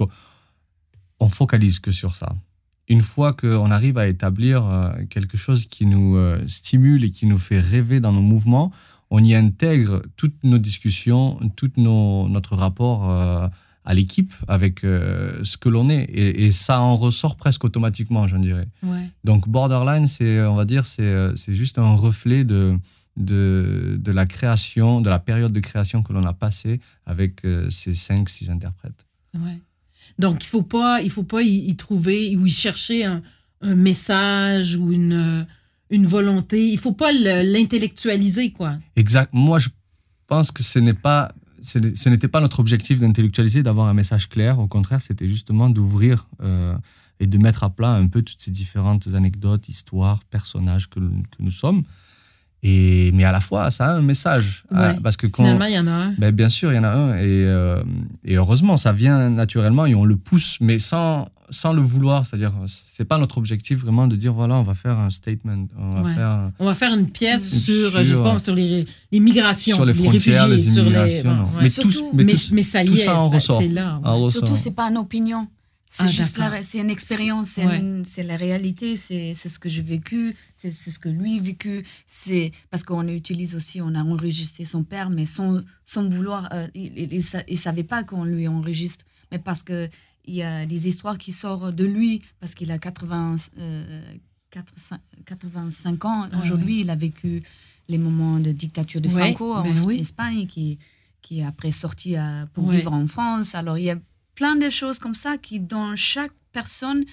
on 1.18 1.28
focalise 1.30 1.80
que 1.80 1.90
sur 1.90 2.14
ça. 2.14 2.36
Une 2.88 3.00
fois 3.00 3.32
qu'on 3.32 3.70
arrive 3.70 3.96
à 3.96 4.06
établir 4.06 4.66
euh, 4.66 4.92
quelque 5.08 5.38
chose 5.38 5.64
qui 5.64 5.86
nous 5.86 6.16
euh, 6.16 6.46
stimule 6.46 7.04
et 7.04 7.10
qui 7.10 7.24
nous 7.24 7.38
fait 7.38 7.58
rêver 7.58 8.00
dans 8.00 8.12
nos 8.12 8.20
mouvements, 8.20 8.70
on 9.08 9.24
y 9.24 9.34
intègre 9.34 10.02
toutes 10.18 10.44
nos 10.44 10.58
discussions, 10.58 11.40
tout 11.56 11.72
nos, 11.78 12.28
notre 12.28 12.54
rapport 12.54 13.50
à 13.84 13.94
l'équipe 13.94 14.32
avec 14.46 14.80
ce 14.80 15.56
que 15.56 15.68
l'on 15.68 15.88
est. 15.88 16.04
Et, 16.12 16.52
ça 16.52 16.80
en 16.80 16.96
ressort 16.96 17.36
presque 17.36 17.64
automatiquement, 17.64 18.28
je 18.28 18.36
dirais. 18.36 18.68
Donc 19.24 19.48
Borderline, 19.48 20.06
c'est, 20.06 20.42
on 20.42 20.54
va 20.54 20.64
dire, 20.64 20.86
c'est, 20.86 21.36
c'est 21.36 21.54
juste 21.54 21.78
un 21.78 21.94
reflet 21.94 22.44
de, 22.44 22.76
de, 23.16 23.98
de, 23.98 24.12
la 24.12 24.26
création, 24.26 25.00
de 25.00 25.08
la 25.08 25.18
période 25.18 25.52
de 25.52 25.60
création 25.60 26.02
que 26.02 26.12
l'on 26.12 26.24
a 26.26 26.34
passée 26.34 26.80
avec 27.06 27.42
ces 27.70 27.94
cinq, 27.94 28.28
six 28.28 28.50
interprètes. 28.50 29.06
Ouais. 29.34 29.60
Donc, 30.18 30.42
il 30.44 30.46
ne 30.46 30.50
faut 30.50 30.62
pas, 30.62 31.00
il 31.02 31.10
faut 31.10 31.22
pas 31.22 31.42
y, 31.42 31.74
trouver 31.76 32.36
ou 32.36 32.46
y 32.46 32.50
chercher 32.50 33.04
un, 33.04 33.22
message 33.62 34.76
ou 34.76 34.92
une, 34.92 35.46
une 35.90 36.06
volonté. 36.06 36.68
Il 36.68 36.74
ne 36.74 36.80
faut 36.80 36.92
pas 36.92 37.12
l'intellectualiser, 37.12 38.52
quoi. 38.52 38.78
Exact. 38.96 39.30
Moi, 39.32 39.58
je 39.58 39.68
pense 40.26 40.50
que 40.50 40.62
ce 40.62 40.78
n'est 40.78 40.94
pas 40.94 41.32
ce 41.62 42.08
n'était 42.08 42.28
pas 42.28 42.40
notre 42.40 42.60
objectif 42.60 43.00
d'intellectualiser, 43.00 43.62
d'avoir 43.62 43.88
un 43.88 43.94
message 43.94 44.28
clair. 44.28 44.58
Au 44.58 44.66
contraire, 44.66 45.02
c'était 45.02 45.28
justement 45.28 45.70
d'ouvrir 45.70 46.28
euh, 46.42 46.76
et 47.18 47.26
de 47.26 47.38
mettre 47.38 47.64
à 47.64 47.70
plat 47.70 47.94
un 47.94 48.06
peu 48.06 48.22
toutes 48.22 48.40
ces 48.40 48.50
différentes 48.50 49.08
anecdotes, 49.14 49.68
histoires, 49.68 50.24
personnages 50.24 50.88
que, 50.88 51.00
que 51.00 51.40
nous 51.40 51.50
sommes. 51.50 51.84
Et, 52.62 53.10
mais 53.14 53.24
à 53.24 53.32
la 53.32 53.40
fois, 53.40 53.70
ça 53.70 53.86
a 53.86 53.92
un 53.94 54.02
message. 54.02 54.64
Euh, 54.72 54.92
parce 55.02 55.16
que 55.16 55.26
quand, 55.26 55.44
Finalement, 55.44 55.64
il 55.64 55.74
y 55.74 55.78
en 55.78 55.86
a 55.86 55.92
un. 55.92 56.12
Ben, 56.18 56.30
bien 56.30 56.50
sûr, 56.50 56.72
il 56.72 56.76
y 56.76 56.78
en 56.78 56.84
a 56.84 56.90
un. 56.90 57.14
Et, 57.16 57.22
euh, 57.22 57.82
et, 58.24 58.36
heureusement, 58.36 58.76
ça 58.76 58.92
vient 58.92 59.30
naturellement 59.30 59.86
et 59.86 59.94
on 59.94 60.04
le 60.04 60.16
pousse, 60.16 60.58
mais 60.60 60.78
sans, 60.78 61.28
sans 61.48 61.72
le 61.72 61.80
vouloir. 61.80 62.26
C'est-à-dire, 62.26 62.52
c'est 62.66 63.06
pas 63.06 63.16
notre 63.16 63.38
objectif 63.38 63.78
vraiment 63.78 64.06
de 64.06 64.14
dire 64.14 64.34
voilà, 64.34 64.56
on 64.58 64.62
va 64.62 64.74
faire 64.74 64.98
un 64.98 65.08
statement. 65.08 65.68
On 65.78 66.02
va, 66.02 66.14
faire, 66.14 66.50
on 66.58 66.64
va 66.66 66.74
faire 66.74 66.92
une 66.92 67.08
pièce 67.10 67.48
sur, 67.48 68.04
sur, 68.04 68.22
pas, 68.22 68.38
sur 68.38 68.54
les, 68.54 68.84
les, 69.10 69.20
migrations, 69.20 69.76
sur 69.76 69.86
les, 69.86 69.94
frontières, 69.94 70.46
réfugiés, 70.48 70.72
les 70.72 70.80
immigrations. 70.80 71.22
Sur 71.22 71.56
les, 71.56 71.62
mais, 71.62 71.70
surtout, 71.70 72.10
mais, 72.12 72.24
mais, 72.52 72.62
ça 72.62 72.82
y 72.82 72.92
est, 72.92 73.08
c'est 73.40 73.68
là. 73.68 74.00
Surtout, 74.28 74.56
c'est 74.56 74.74
pas 74.74 74.90
une 74.90 74.98
opinion. 74.98 75.48
C'est 75.92 76.04
ah, 76.04 76.06
juste 76.06 76.38
la, 76.38 76.62
c'est 76.62 76.78
une 76.78 76.88
expérience, 76.88 77.58
c'est 78.04 78.22
la 78.22 78.36
réalité, 78.36 78.96
c'est 78.96 79.34
ce 79.34 79.58
que 79.58 79.68
j'ai 79.68 79.82
vécu, 79.82 80.36
c'est 80.54 80.70
ce 80.70 81.00
que 81.00 81.08
lui 81.08 81.40
a 81.40 81.42
vécu. 81.42 81.84
C'est 82.06 82.52
parce 82.70 82.84
qu'on 82.84 83.08
utilise 83.08 83.56
aussi, 83.56 83.82
on 83.82 83.96
a 83.96 84.04
enregistré 84.04 84.64
son 84.64 84.84
père, 84.84 85.10
mais 85.10 85.26
sans, 85.26 85.62
sans 85.84 86.08
vouloir, 86.08 86.48
euh, 86.52 86.68
il, 86.76 87.16
ne 87.16 87.56
savait 87.56 87.82
pas 87.82 88.04
qu'on 88.04 88.22
lui 88.22 88.46
enregistre, 88.46 89.04
mais 89.32 89.40
parce 89.40 89.64
que 89.64 89.88
il 90.26 90.34
y 90.34 90.44
a 90.44 90.64
des 90.64 90.86
histoires 90.86 91.18
qui 91.18 91.32
sortent 91.32 91.74
de 91.74 91.86
lui, 91.86 92.22
parce 92.38 92.54
qu'il 92.54 92.70
a 92.70 92.78
80, 92.78 93.38
85 95.26 96.04
euh, 96.04 96.08
ans. 96.08 96.28
Ah 96.30 96.40
Aujourd'hui, 96.40 96.82
il 96.82 96.90
a 96.90 96.94
vécu 96.94 97.42
les 97.88 97.98
moments 97.98 98.38
de 98.38 98.52
dictature 98.52 99.00
de 99.00 99.08
Franco 99.08 99.54
en 99.54 99.62
ben 99.64 99.90
Espagne, 99.90 100.46
qui 100.46 100.78
qui 101.22 101.40
est 101.40 101.44
après 101.44 101.72
sorti 101.72 102.16
à, 102.16 102.48
pour 102.54 102.70
vivre 102.70 102.92
en 102.92 103.06
France. 103.06 103.54
Alors, 103.54 103.76
il 103.76 103.84
y 103.84 103.90
a 103.90 103.98
plein 104.40 104.56
de 104.56 104.70
choses 104.70 104.98
comme 104.98 105.14
ça 105.14 105.36
qui, 105.36 105.60
dans 105.60 105.94
chaque 105.96 106.32
personne, 106.50 107.04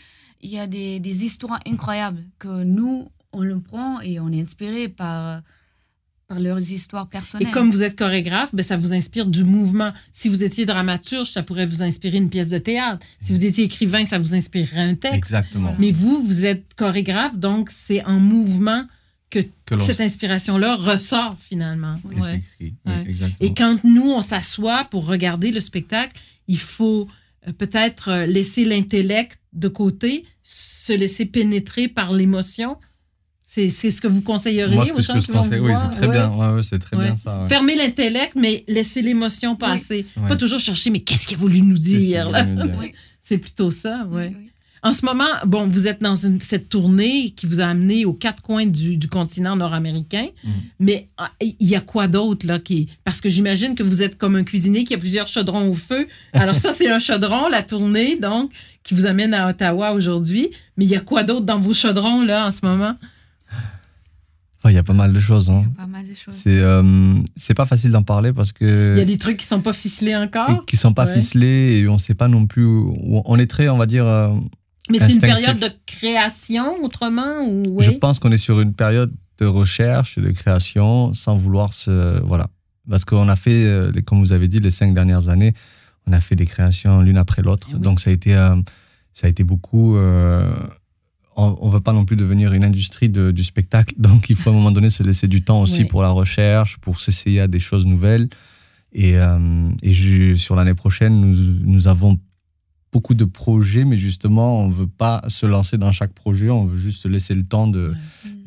il 0.41 0.49
y 0.49 0.57
a 0.57 0.65
des, 0.65 1.01
des 1.01 1.25
histoires 1.25 1.59
incroyables 1.67 2.23
que 2.39 2.63
nous, 2.63 3.09
on 3.33 3.41
le 3.41 3.59
prend 3.59 3.99
et 3.99 4.21
on 4.21 4.31
est 4.31 4.41
inspiré 4.41 4.87
par, 4.87 5.41
par 6.29 6.39
leurs 6.39 6.71
histoires 6.71 7.09
personnelles. 7.09 7.49
Et 7.49 7.51
comme 7.51 7.69
vous 7.69 7.83
êtes 7.83 7.97
chorégraphe, 7.97 8.55
ben, 8.55 8.63
ça 8.63 8.77
vous 8.77 8.93
inspire 8.93 9.25
du 9.25 9.43
mouvement. 9.43 9.91
Si 10.13 10.29
vous 10.29 10.41
étiez 10.41 10.65
dramaturge, 10.65 11.29
ça 11.29 11.43
pourrait 11.43 11.65
vous 11.65 11.83
inspirer 11.83 12.15
une 12.15 12.29
pièce 12.29 12.47
de 12.47 12.59
théâtre. 12.59 13.05
Si 13.19 13.33
vous 13.33 13.45
étiez 13.45 13.65
écrivain, 13.65 14.05
ça 14.05 14.19
vous 14.19 14.33
inspirerait 14.33 14.79
un 14.79 14.95
texte. 14.95 15.17
Exactement. 15.17 15.75
Mais 15.79 15.91
vous, 15.91 16.23
vous 16.25 16.45
êtes 16.45 16.75
chorégraphe, 16.75 17.37
donc 17.37 17.71
c'est 17.71 18.05
en 18.05 18.21
mouvement 18.21 18.85
que, 19.29 19.39
cette 19.79 19.99
inspiration-là 20.01 20.75
ressort 20.75 21.35
finalement. 21.39 21.99
Oui, 22.05 22.15
oui, 22.59 22.73
Et 23.39 23.53
quand 23.53 23.83
nous, 23.83 24.09
on 24.09 24.21
s'assoit 24.21 24.85
pour 24.85 25.05
regarder 25.05 25.51
le 25.51 25.59
spectacle, 25.59 26.13
il 26.47 26.59
faut 26.59 27.07
euh, 27.47 27.51
peut-être 27.51 28.09
euh, 28.09 28.25
laisser 28.25 28.63
l'intellect 28.63 29.39
de 29.53 29.67
côté, 29.67 30.25
se 30.43 30.93
laisser 30.93 31.25
pénétrer 31.25 31.87
par 31.87 32.13
l'émotion. 32.13 32.77
C'est 33.49 33.69
ce 33.71 34.01
que 34.01 34.07
vous 34.07 34.21
conseilleriez 34.21 34.75
Moi, 34.75 34.85
ce 34.85 34.93
que, 34.93 35.01
je 35.01 35.31
conseille, 35.31 35.59
oui, 35.59 35.73
c'est 35.81 35.97
très 35.97 36.07
bien. 36.07 36.29
Ouais, 36.29 36.61
c'est 36.61 36.77
très 36.77 36.95
bien 36.95 37.17
ça. 37.17 37.43
Fermer 37.49 37.75
l'intellect, 37.75 38.33
mais 38.35 38.63
laisser 38.67 39.01
l'émotion 39.01 39.55
passer. 39.55 40.05
Pas 40.27 40.35
toujours 40.35 40.59
chercher, 40.59 40.91
mais 40.91 40.99
qu'est-ce 40.99 41.25
qu'il 41.25 41.37
a 41.37 41.39
voulu 41.39 41.61
nous 41.61 41.77
dire? 41.77 42.31
C'est 43.23 43.39
plutôt 43.39 43.71
ça, 43.71 44.07
oui. 44.09 44.46
En 44.83 44.93
ce 44.93 45.05
moment, 45.05 45.25
bon, 45.45 45.67
vous 45.67 45.87
êtes 45.87 46.01
dans 46.01 46.15
une, 46.15 46.39
cette 46.41 46.69
tournée 46.69 47.31
qui 47.31 47.45
vous 47.45 47.59
a 47.59 47.65
amené 47.65 48.05
aux 48.05 48.13
quatre 48.13 48.41
coins 48.43 48.65
du, 48.65 48.99
continent 49.09 49.55
nord-américain, 49.55 50.27
mm. 50.43 50.49
mais 50.79 51.07
ah, 51.17 51.31
il 51.39 51.55
y 51.67 51.75
a 51.75 51.81
quoi 51.81 52.07
d'autre 52.07 52.45
là 52.45 52.59
qui 52.59 52.89
parce 53.03 53.21
que 53.21 53.29
j'imagine 53.29 53.75
que 53.75 53.83
vous 53.83 54.03
êtes 54.03 54.17
comme 54.17 54.35
un 54.35 54.43
cuisinier 54.43 54.83
qui 54.83 54.93
a 54.93 54.97
plusieurs 54.97 55.27
chaudrons 55.27 55.69
au 55.69 55.73
feu. 55.73 56.07
Alors 56.33 56.55
ça 56.55 56.73
c'est 56.73 56.89
un 56.89 56.99
chaudron 56.99 57.47
la 57.49 57.63
tournée 57.63 58.17
donc 58.17 58.51
qui 58.83 58.93
vous 58.93 59.05
amène 59.05 59.33
à 59.33 59.49
Ottawa 59.49 59.93
aujourd'hui, 59.93 60.49
mais 60.77 60.85
il 60.85 60.91
y 60.91 60.95
a 60.95 61.01
quoi 61.01 61.23
d'autre 61.23 61.45
dans 61.45 61.59
vos 61.59 61.73
chaudrons 61.73 62.23
là 62.23 62.47
en 62.47 62.51
ce 62.51 62.65
moment? 62.65 62.95
Il 64.69 64.75
y 64.75 64.77
a 64.77 64.83
pas 64.83 64.93
mal 64.93 65.13
de 65.13 65.19
choses. 65.19 65.49
Hein. 65.49 65.65
Pas 65.77 65.85
mal 65.85 66.07
de 66.07 66.13
choses. 66.13 66.33
C'est 66.33 66.61
euh, 66.61 67.13
c'est 67.35 67.53
pas 67.53 67.65
facile 67.65 67.91
d'en 67.91 68.03
parler 68.03 68.33
parce 68.33 68.51
que. 68.51 68.93
Il 68.95 68.99
y 68.99 69.01
a 69.01 69.05
des 69.05 69.17
trucs 69.17 69.37
qui 69.37 69.45
sont 69.45 69.61
pas 69.61 69.73
ficelés 69.73 70.15
encore? 70.15 70.65
Qui 70.65 70.77
sont 70.77 70.93
pas 70.93 71.07
ficelés 71.07 71.79
et 71.79 71.87
on 71.87 71.99
sait 71.99 72.15
pas 72.15 72.27
non 72.27 72.45
plus. 72.47 72.65
Où, 72.65 73.21
on 73.25 73.39
est 73.39 73.47
très, 73.47 73.69
on 73.69 73.77
va 73.77 73.85
dire, 73.85 74.05
euh, 74.05 74.33
mais 74.89 74.99
c'est 74.99 75.13
une 75.13 75.19
période 75.19 75.59
de 75.59 75.69
création, 75.85 76.83
autrement 76.83 77.45
ou, 77.47 77.81
Je 77.81 77.91
pense 77.91 78.19
qu'on 78.19 78.31
est 78.31 78.37
sur 78.37 78.59
une 78.61 78.73
période 78.73 79.13
de 79.39 79.45
recherche 79.45 80.17
et 80.17 80.21
de 80.21 80.31
création 80.31 81.13
sans 81.13 81.35
vouloir 81.35 81.73
se. 81.73 82.21
Voilà. 82.23 82.47
Parce 82.89 83.05
qu'on 83.05 83.27
a 83.27 83.35
fait, 83.35 83.65
euh, 83.65 83.91
comme 84.05 84.19
vous 84.19 84.31
avez 84.31 84.47
dit, 84.47 84.59
les 84.59 84.71
cinq 84.71 84.93
dernières 84.93 85.29
années, 85.29 85.53
on 86.07 86.13
a 86.13 86.21
fait 86.21 86.35
des 86.35 86.45
créations 86.45 87.01
l'une 87.01 87.17
après 87.17 87.41
l'autre. 87.41 87.67
Eh 87.73 87.79
Donc 87.79 87.99
ça 87.99 88.09
a 88.09 88.13
été, 88.13 88.33
euh, 88.35 88.55
ça 89.13 89.27
a 89.27 89.29
été 89.29 89.43
beaucoup. 89.43 89.97
Euh, 89.97 90.49
on 91.35 91.67
ne 91.67 91.71
veut 91.71 91.81
pas 91.81 91.93
non 91.93 92.03
plus 92.03 92.15
devenir 92.15 92.53
une 92.53 92.63
industrie 92.63 93.09
de, 93.09 93.31
du 93.31 93.43
spectacle. 93.43 93.93
Donc 93.99 94.29
il 94.29 94.35
faut 94.35 94.49
à 94.49 94.53
un 94.53 94.55
moment 94.55 94.71
donné 94.71 94.89
se 94.89 95.03
laisser 95.03 95.27
du 95.27 95.43
temps 95.43 95.61
aussi 95.61 95.85
pour 95.85 96.01
la 96.01 96.09
recherche, 96.09 96.77
pour 96.77 96.99
s'essayer 96.99 97.41
à 97.41 97.47
des 97.47 97.59
choses 97.59 97.85
nouvelles. 97.85 98.29
Et, 98.93 99.15
et 99.83 100.35
sur 100.35 100.55
l'année 100.55 100.73
prochaine, 100.73 101.19
nous, 101.19 101.35
nous 101.61 101.87
avons 101.87 102.17
beaucoup 102.97 103.13
de 103.13 103.25
projets, 103.25 103.85
mais 103.85 103.95
justement, 103.95 104.59
on 104.61 104.69
veut 104.69 104.87
pas 104.87 105.21
se 105.27 105.45
lancer 105.45 105.77
dans 105.77 105.91
chaque 105.91 106.13
projet. 106.13 106.49
On 106.49 106.65
veut 106.65 106.79
juste 106.79 107.05
laisser 107.05 107.35
le 107.35 107.43
temps 107.43 107.67
de. 107.67 107.93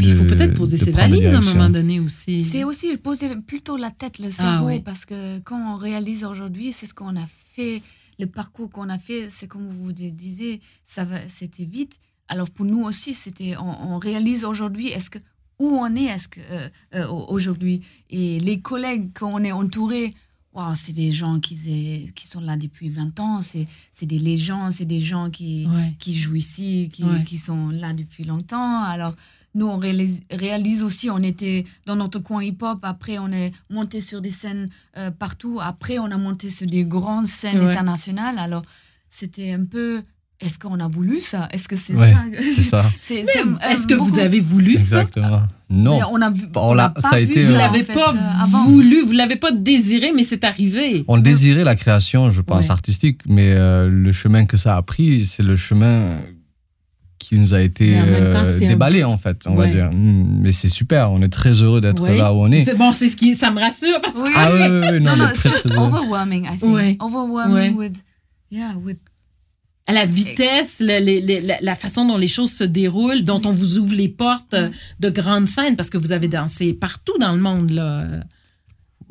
il 0.00 0.12
faut 0.16 0.24
peut-être 0.24 0.54
poser 0.54 0.76
ses 0.76 0.90
valises 0.90 1.32
à 1.32 1.38
un 1.38 1.54
moment 1.54 1.70
donné 1.70 2.00
aussi. 2.00 2.42
C'est 2.42 2.64
aussi 2.64 2.96
poser 2.96 3.28
plutôt 3.36 3.76
la 3.76 3.92
tête, 3.92 4.18
le 4.18 4.26
ah 4.26 4.42
cerveau, 4.42 4.80
parce 4.80 5.04
que 5.04 5.38
quand 5.38 5.74
on 5.74 5.76
réalise 5.76 6.24
aujourd'hui, 6.24 6.72
c'est 6.72 6.86
ce 6.86 6.94
qu'on 6.94 7.14
a 7.14 7.28
fait, 7.54 7.80
le 8.18 8.26
parcours 8.26 8.68
qu'on 8.72 8.88
a 8.88 8.98
fait, 8.98 9.28
c'est 9.30 9.46
comme 9.46 9.68
vous 9.68 9.92
disiez, 9.92 10.60
ça 10.84 11.06
c'était 11.28 11.64
vite. 11.64 12.00
Alors 12.26 12.50
pour 12.50 12.66
nous 12.66 12.82
aussi, 12.82 13.14
c'était, 13.14 13.54
on, 13.56 13.98
réalise 13.98 14.44
aujourd'hui, 14.44 14.88
est-ce 14.88 15.10
que 15.10 15.20
où 15.60 15.68
on 15.68 15.94
est, 15.94 16.06
est-ce 16.06 16.26
que 16.26 16.40
euh, 16.50 16.68
euh, 16.96 17.06
aujourd'hui, 17.06 17.82
et 18.08 18.40
les 18.40 18.60
collègues 18.60 19.16
qu'on 19.16 19.44
est 19.44 19.52
entourés 19.52 20.12
Wow, 20.52 20.74
c'est 20.74 20.92
des 20.92 21.12
gens 21.12 21.38
qui, 21.38 22.12
qui 22.16 22.26
sont 22.26 22.40
là 22.40 22.56
depuis 22.56 22.88
20 22.88 23.20
ans, 23.20 23.40
c'est 23.40 23.66
des 24.02 24.18
légendes, 24.18 24.72
c'est 24.72 24.84
des 24.84 25.00
gens 25.00 25.30
qui, 25.30 25.68
qui 26.00 26.18
jouent 26.18 26.34
ici, 26.34 26.90
qui, 26.92 27.04
qui, 27.24 27.38
sont 27.38 27.68
là 27.68 27.92
depuis 27.92 28.24
longtemps. 28.24 28.82
Alors, 28.82 29.14
nous, 29.54 29.66
on 29.66 29.78
réalise, 29.78 30.82
aussi, 30.82 31.08
on 31.08 31.18
était 31.18 31.66
dans 31.86 31.96
notre 31.96 32.18
coin 32.18 32.42
hip-hop, 32.42 32.80
après 32.82 33.18
on 33.18 33.30
est 33.32 33.52
monté 33.68 34.00
sur 34.00 34.20
des 34.20 34.30
scènes 34.30 34.70
euh, 34.96 35.10
partout, 35.10 35.60
après 35.62 35.98
on 35.98 36.06
a 36.06 36.16
monté 36.16 36.50
sur 36.50 36.66
des 36.66 36.84
grandes 36.84 37.26
scènes 37.26 37.60
internationales. 37.60 38.38
Alors, 38.38 38.62
c'était 39.08 39.52
un 39.52 39.64
peu 39.64 40.02
est-ce 40.40 40.58
qu'on 40.58 40.80
a 40.80 40.88
voulu 40.88 41.20
ça? 41.20 41.48
Est-ce 41.52 41.68
que 41.68 41.76
c'est 41.76 41.94
ça? 41.94 42.90
Est-ce 43.10 43.86
que 43.86 43.94
vous 43.94 44.18
avez 44.18 44.40
voulu 44.40 44.74
ça? 44.74 45.02
Exactement. 45.02 45.42
Non. 45.68 46.00
on 46.10 46.20
a, 46.20 46.30
vu, 46.30 46.48
on, 46.54 46.76
ça 46.76 46.92
a 47.12 47.20
été. 47.20 47.42
Vous 47.42 47.52
l'avez 47.54 47.84
pas 47.84 48.12
euh, 48.12 48.66
voulu, 48.66 49.02
vous 49.02 49.12
l'avez 49.12 49.36
pas 49.36 49.52
désiré, 49.52 50.12
mais 50.14 50.24
c'est 50.24 50.42
arrivé. 50.42 51.04
On 51.08 51.18
désirait 51.18 51.62
la 51.62 51.76
création, 51.76 52.30
je 52.30 52.40
pense, 52.40 52.70
artistique, 52.70 53.20
mais 53.26 53.52
euh, 53.52 53.88
le 53.88 54.12
chemin 54.12 54.46
que 54.46 54.56
ça 54.56 54.76
a 54.76 54.82
pris, 54.82 55.26
c'est 55.26 55.42
le 55.42 55.56
chemin 55.56 56.16
qui 57.18 57.38
nous 57.38 57.52
a 57.52 57.60
été 57.60 57.94
euh, 57.96 58.58
déballé 58.60 59.04
en 59.04 59.18
fait, 59.18 59.42
on 59.46 59.54
va 59.54 59.66
dire. 59.66 59.90
Hmm, 59.92 60.40
mais 60.42 60.52
c'est 60.52 60.70
super, 60.70 61.12
on 61.12 61.20
est 61.20 61.28
très 61.28 61.52
heureux 61.62 61.82
d'être 61.82 62.04
là 62.08 62.32
où 62.32 62.38
on 62.38 62.50
est. 62.50 62.64
C'est 62.64 62.74
bon, 62.74 62.92
c'est 62.92 63.08
ce 63.08 63.16
qui, 63.16 63.34
ça 63.34 63.50
me 63.50 63.60
rassure 63.60 64.00
parce 64.00 64.14
que. 64.14 64.30
Ah 64.34 64.50
oui, 64.52 64.60
oui, 64.62 64.88
oui, 64.94 65.00
non, 65.00 65.16
non, 65.16 65.26
no, 65.26 65.30
it's 65.30 65.42
just 65.42 65.66
overwhelming, 65.66 66.46
I 66.46 66.58
think. 66.58 67.02
Overwhelming 67.02 67.76
with, 67.76 67.96
yeah, 68.50 68.72
with 68.74 68.96
à 69.90 69.92
la 69.92 70.04
vitesse, 70.04 70.80
la, 70.80 71.74
façon 71.74 72.06
dont 72.06 72.16
les 72.16 72.28
choses 72.28 72.52
se 72.52 72.64
déroulent, 72.64 73.24
dont 73.24 73.42
on 73.44 73.52
vous 73.52 73.78
ouvre 73.78 73.94
les 73.94 74.08
portes 74.08 74.54
de 75.00 75.10
grandes 75.10 75.48
scènes, 75.48 75.76
parce 75.76 75.90
que 75.90 75.98
vous 75.98 76.12
avez 76.12 76.28
dansé 76.28 76.72
partout 76.72 77.18
dans 77.18 77.32
le 77.32 77.40
monde. 77.40 77.70
Là. 77.70 78.06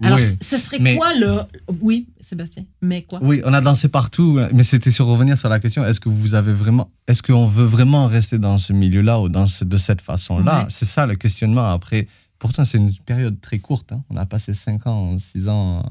Alors, 0.02 0.20
ce 0.20 0.58
serait 0.58 0.96
quoi 0.96 1.14
le... 1.16 1.42
Oui, 1.82 2.08
Sébastien, 2.22 2.64
mais 2.82 3.02
quoi? 3.02 3.20
Oui, 3.22 3.42
on 3.44 3.54
a 3.54 3.60
dansé 3.60 3.90
partout, 3.90 4.40
mais 4.54 4.64
c'était 4.64 4.92
sur 4.92 5.08
revenir 5.08 5.38
sur 5.38 5.50
la 5.50 5.60
question, 5.60 5.86
est-ce 5.86 6.00
que 6.00 6.08
vous 6.08 6.34
avez 6.34 6.54
vraiment... 6.54 6.90
Est-ce 7.08 7.22
qu'on 7.22 7.46
veut 7.46 7.66
vraiment 7.66 8.08
rester 8.08 8.40
dans 8.40 8.58
ce 8.58 8.72
milieu-là 8.72 9.20
ou 9.20 9.28
dans 9.28 9.48
de 9.62 9.78
cette 9.78 10.02
façon-là? 10.02 10.68
C'est 10.70 10.86
ça 10.86 11.06
le 11.06 11.16
questionnement. 11.16 11.70
Après, 11.70 12.08
pourtant, 12.38 12.64
c'est 12.64 12.78
une 12.78 12.96
période 12.96 13.42
très 13.42 13.60
courte. 13.60 13.92
Hein. 13.92 14.04
On 14.10 14.16
a 14.16 14.26
passé 14.26 14.54
5 14.54 14.88
ans, 14.88 15.18
6 15.20 15.50
ans 15.50 15.84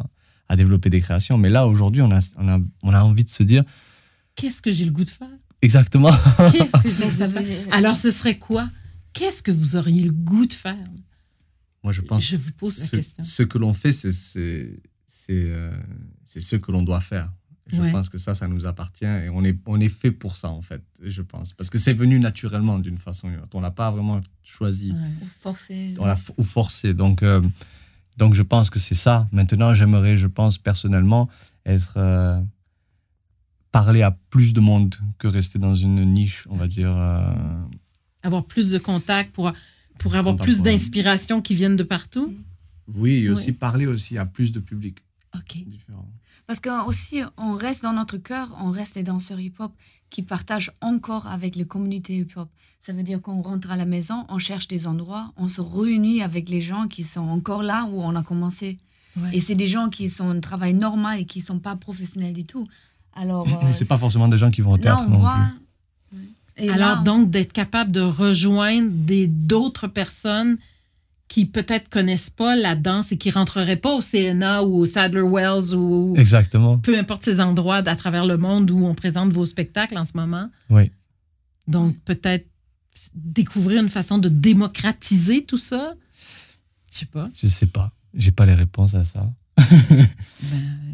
à 0.49 0.57
développer 0.57 0.89
des 0.89 1.03
créations, 1.03 1.37
mais 1.37 1.51
là, 1.51 1.67
aujourd'hui, 1.67 2.01
on 2.01 2.11
a, 2.11 2.21
on, 2.39 2.49
a, 2.49 2.59
on 2.83 2.95
a 2.95 3.03
envie 3.03 3.25
de 3.25 3.29
se 3.29 3.43
dire 3.43 3.65
qu'est-ce 4.39 4.63
que 4.63 4.73
j'ai 4.73 4.85
le 4.85 4.93
goût 4.93 5.05
de 5.05 5.11
faire? 5.11 5.29
Exactement. 5.61 6.13
Qu'est-ce 6.53 6.83
que 6.83 6.89
j'ai 6.89 7.27
le 7.27 7.65
goût 7.65 7.71
Alors, 7.73 7.97
ce 7.97 8.11
serait 8.11 8.39
quoi? 8.39 8.71
Qu'est-ce 9.13 9.43
que 9.43 9.51
vous 9.51 9.75
auriez 9.75 10.05
le 10.05 10.13
goût 10.13 10.47
de 10.47 10.53
faire? 10.53 10.77
Moi, 11.83 11.93
je 11.93 12.01
pense. 12.01 12.25
Je 12.25 12.37
vous 12.37 12.53
pose 12.53 12.75
ce, 12.75 12.97
la 12.97 13.03
question. 13.03 13.25
Ce 13.25 13.43
que 13.43 13.59
l'on 13.59 13.75
fait, 13.75 13.93
c'est 13.93 14.81
euh, 15.31 15.77
c'est 16.25 16.41
ce 16.41 16.57
que 16.57 16.71
l'on 16.71 16.83
doit 16.83 17.01
faire. 17.01 17.31
Je 17.71 17.83
pense 17.93 18.09
que 18.09 18.17
ça, 18.17 18.35
ça 18.35 18.49
nous 18.49 18.65
appartient 18.65 19.05
et 19.05 19.29
on 19.29 19.45
est, 19.45 19.59
on 19.67 19.79
est 19.79 19.91
fait 19.91 20.11
pour 20.11 20.39
ça, 20.39 20.49
en 20.49 20.63
fait, 20.63 20.83
je 21.03 21.21
pense. 21.21 21.53
Parce 21.53 21.69
que 21.69 21.79
c'est 21.79 21.93
venu 21.93 22.19
naturellement 22.19 22.79
d'une 22.79 22.97
façon 22.97 23.27
ou 23.27 23.31
d'une 23.31 23.41
autre. 23.41 23.55
On 23.55 23.61
n'a 23.61 23.71
pas 23.71 23.91
vraiment 23.91 24.23
choisi. 24.43 24.93
Ou 24.93 25.27
forcé. 25.39 25.95
ou 26.39 26.45
forcé. 26.45 26.95
Donc, 26.95 27.23
euh, 27.23 27.43
donc, 28.17 28.33
je 28.33 28.43
pense 28.43 28.71
que 28.71 28.79
c'est 28.79 28.95
ça. 28.95 29.29
Maintenant, 29.33 29.75
j'aimerais, 29.75 30.17
je 30.17 30.29
pense, 30.29 30.57
personnellement, 30.57 31.29
être. 31.67 31.95
Euh, 31.97 32.41
parler 33.73 34.03
à 34.03 34.11
plus 34.31 34.53
de 34.53 34.61
monde 34.61 34.95
que 35.19 35.27
rester 35.27 35.59
dans 35.59 35.75
une 35.75 36.05
niche, 36.05 36.45
on 36.49 36.57
va 36.57 36.69
dire. 36.69 36.97
Euh, 36.97 37.35
avoir 38.23 38.45
plus 38.45 38.71
de 38.71 38.79
contacts 38.79 39.33
pour, 39.33 39.53
pour 39.99 40.15
avoir 40.15 40.37
plus 40.37 40.63
d'inspiration 40.63 41.41
qui 41.41 41.55
viennent 41.55 41.77
de 41.77 41.83
partout? 41.83 42.35
Oui, 42.95 43.25
et 43.25 43.31
aussi 43.31 43.53
parler 43.53 43.87
aussi 43.87 44.17
à 44.17 44.27
plus 44.27 44.53
de 44.53 44.61
public. 44.61 44.99
Ok. 45.35 45.59
Parce 46.47 46.61
qu'aussi, 46.61 47.21
on 47.37 47.53
reste 47.53 47.83
dans 47.83 47.93
notre 47.93 48.17
cœur, 48.17 48.57
on 48.63 48.71
reste 48.71 48.95
les 48.95 49.03
danseurs 49.03 49.39
hip-hop 49.39 49.73
qui 50.09 50.23
partagent 50.23 50.73
encore 50.81 51.27
avec 51.27 51.55
les 51.57 51.67
communautés 51.67 52.17
hip-hop. 52.17 52.49
Ça 52.81 52.95
veut 52.95 53.03
dire 53.03 53.21
qu'on 53.21 53.43
rentre 53.43 53.71
à 53.71 53.77
la 53.77 53.85
maison, 53.85 54.25
on 54.31 54.39
cherche 54.39 54.69
des 54.69 54.87
endroits, 54.87 55.33
on 55.37 55.51
se 55.51 55.61
réunit 55.61 56.23
avec 56.23 56.49
les 56.49 56.63
gens 56.63 56.89
qui 56.89 57.05
sont 57.05 57.29
encore 57.29 57.63
là 57.63 57.85
où 57.91 58.01
on 58.01 58.17
a 58.17 58.23
commencé. 58.23 58.79
Et 59.33 59.41
c'est 59.41 59.57
des 59.57 59.67
gens 59.67 59.89
qui 59.89 60.09
sont 60.09 60.31
un 60.31 60.39
travail 60.41 60.75
normal 60.75 61.21
et 61.21 61.25
qui 61.25 61.41
ne 61.41 61.45
sont 61.45 61.59
pas 61.59 61.75
professionnels 61.75 62.33
du 62.33 62.45
tout. 62.45 62.67
Alors, 63.21 63.47
euh, 63.47 63.73
c'est 63.73 63.89
pas 63.89 63.99
forcément 63.99 64.29
des 64.29 64.39
gens 64.39 64.51
qui 64.51 64.61
vont 64.61 64.73
au 64.73 64.79
théâtre 64.79 65.09
non 65.09 65.21
plus. 65.21 66.71
Alors 66.71 67.03
donc 67.03 67.31
d'être 67.31 67.53
capable 67.53 67.93
de 67.93 68.01
rejoindre 68.01 68.91
d'autres 69.29 69.87
personnes 69.87 70.59
qui 71.29 71.45
peut-être 71.47 71.89
connaissent 71.89 72.31
pas 72.31 72.57
la 72.57 72.75
danse 72.75 73.13
et 73.13 73.19
qui 73.19 73.31
rentreraient 73.31 73.77
pas 73.77 73.95
au 73.95 74.01
CNA 74.01 74.65
ou 74.65 74.79
au 74.79 74.87
Sadler 74.87 75.23
Wells 75.23 75.75
ou 75.75 76.15
Exactement. 76.17 76.79
peu 76.79 76.99
importe 76.99 77.23
ces 77.23 77.41
endroits 77.41 77.77
à 77.87 77.97
travers 77.97 78.25
le 78.25 78.39
monde 78.39 78.71
où 78.71 78.87
on 78.87 78.95
présente 78.95 79.31
vos 79.31 79.47
spectacles 79.47 79.99
en 79.99 80.07
ce 80.07 80.17
moment. 80.17 80.51
Oui. 80.71 80.91
Donc 81.69 81.97
peut-être 82.05 82.47
découvrir 83.15 83.83
une 83.83 83.91
façon 83.91 84.19
de 84.19 84.29
démocratiser 84.29 85.45
tout 85.45 85.59
ça? 85.59 85.95
Je 86.91 86.99
sais 86.99 87.07
pas. 87.07 87.31
Je 87.35 87.47
sais 87.47 87.67
pas. 87.67 87.93
J'ai 88.15 88.33
pas 88.33 88.47
les 88.47 88.55
réponses 88.55 88.95
à 88.95 89.05
ça. 89.05 89.31
Ben, 89.59 90.09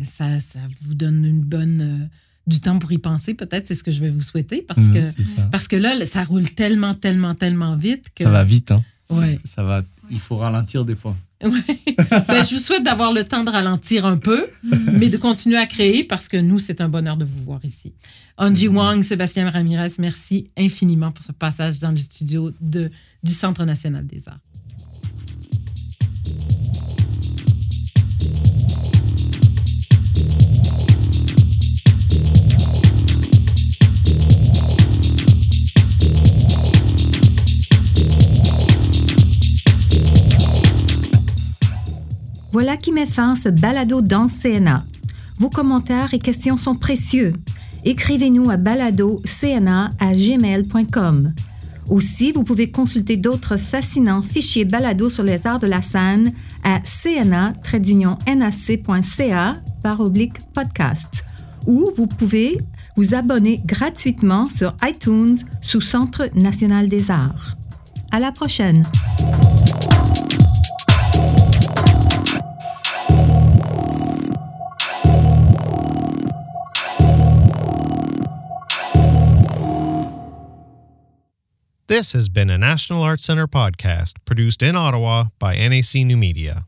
ça, 0.04 0.40
ça, 0.40 0.60
vous 0.82 0.94
donne 0.94 1.24
une 1.24 1.40
bonne 1.40 1.80
euh, 1.80 2.06
du 2.46 2.60
temps 2.60 2.78
pour 2.78 2.92
y 2.92 2.98
penser, 2.98 3.34
peut-être, 3.34 3.66
c'est 3.66 3.74
ce 3.74 3.82
que 3.82 3.90
je 3.90 4.00
vais 4.00 4.10
vous 4.10 4.22
souhaiter, 4.22 4.62
parce, 4.62 4.80
mmh, 4.80 4.92
que, 4.92 5.50
parce 5.50 5.68
que 5.68 5.76
là, 5.76 6.04
ça 6.06 6.24
roule 6.24 6.48
tellement, 6.50 6.94
tellement, 6.94 7.34
tellement 7.34 7.76
vite 7.76 8.06
que... 8.14 8.24
Ça 8.24 8.30
va 8.30 8.44
vite, 8.44 8.70
hein? 8.70 8.82
Ouais. 9.10 9.38
Ça, 9.44 9.62
va, 9.62 9.82
il 10.10 10.20
faut 10.20 10.36
ralentir 10.36 10.84
des 10.84 10.96
fois. 10.96 11.16
Ouais. 11.42 11.50
ben, 12.28 12.44
je 12.44 12.54
vous 12.54 12.60
souhaite 12.60 12.84
d'avoir 12.84 13.12
le 13.12 13.24
temps 13.24 13.44
de 13.44 13.50
ralentir 13.50 14.06
un 14.06 14.16
peu, 14.16 14.46
mais 14.62 15.08
de 15.08 15.16
continuer 15.16 15.56
à 15.56 15.66
créer, 15.66 16.04
parce 16.04 16.28
que 16.28 16.36
nous, 16.36 16.58
c'est 16.58 16.80
un 16.80 16.88
bonheur 16.88 17.16
de 17.16 17.24
vous 17.24 17.44
voir 17.44 17.64
ici. 17.64 17.94
Angie 18.36 18.68
mmh. 18.68 18.76
Wang, 18.76 19.02
Sébastien 19.02 19.48
Ramirez, 19.48 19.92
merci 19.98 20.50
infiniment 20.56 21.12
pour 21.12 21.24
ce 21.24 21.32
passage 21.32 21.78
dans 21.78 21.90
le 21.90 21.98
studio 21.98 22.50
de, 22.60 22.90
du 23.22 23.32
Centre 23.32 23.64
national 23.64 24.06
des 24.06 24.28
arts. 24.28 24.40
Voilà 42.54 42.76
qui 42.76 42.92
met 42.92 43.04
fin 43.04 43.32
à 43.32 43.36
ce 43.36 43.48
balado 43.48 44.00
dans 44.00 44.28
CNA. 44.28 44.84
Vos 45.40 45.50
commentaires 45.50 46.14
et 46.14 46.20
questions 46.20 46.56
sont 46.56 46.76
précieux. 46.76 47.32
Écrivez-nous 47.84 48.48
à 48.48 48.56
baladocna@gmail.com. 48.56 51.34
Aussi, 51.90 52.30
vous 52.30 52.44
pouvez 52.44 52.70
consulter 52.70 53.16
d'autres 53.16 53.56
fascinants 53.56 54.22
fichiers 54.22 54.64
balado 54.64 55.10
sur 55.10 55.24
les 55.24 55.48
arts 55.48 55.58
de 55.58 55.66
la 55.66 55.82
scène 55.82 56.32
à 56.62 56.78
cna-nac.ca 56.78 57.56
par 59.82 59.98
oblique 59.98 60.38
podcast. 60.54 61.24
Ou 61.66 61.90
vous 61.96 62.06
pouvez 62.06 62.58
vous 62.96 63.16
abonner 63.16 63.62
gratuitement 63.66 64.48
sur 64.48 64.76
iTunes 64.84 65.38
sous 65.60 65.80
Centre 65.80 66.28
national 66.36 66.86
des 66.86 67.10
arts. 67.10 67.56
À 68.12 68.20
la 68.20 68.30
prochaine! 68.30 68.86
This 81.94 82.10
has 82.10 82.28
been 82.28 82.50
a 82.50 82.58
National 82.58 83.04
Arts 83.04 83.22
Center 83.22 83.46
podcast 83.46 84.14
produced 84.24 84.64
in 84.64 84.74
Ottawa 84.74 85.26
by 85.38 85.54
NAC 85.54 86.04
New 86.04 86.16
Media. 86.16 86.66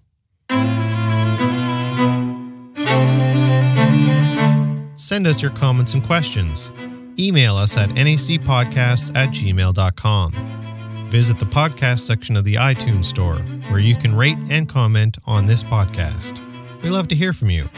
Send 4.95 5.27
us 5.27 5.43
your 5.43 5.51
comments 5.51 5.95
and 5.95 6.05
questions. 6.05 6.71
Email 7.19 7.57
us 7.57 7.77
at 7.77 7.89
nacpodcasts 7.89 9.17
at 9.17 9.31
gmail.com. 9.31 11.09
Visit 11.11 11.41
the 11.41 11.47
podcast 11.47 12.07
section 12.07 12.37
of 12.37 12.45
the 12.45 12.55
iTunes 12.55 13.07
Store, 13.07 13.39
where 13.69 13.81
you 13.81 13.97
can 13.97 14.15
rate 14.15 14.39
and 14.49 14.69
comment 14.69 15.19
on 15.27 15.47
this 15.47 15.65
podcast. 15.65 16.41
We 16.85 16.91
love 16.91 17.09
to 17.09 17.17
hear 17.17 17.33
from 17.33 17.51
you. 17.51 17.69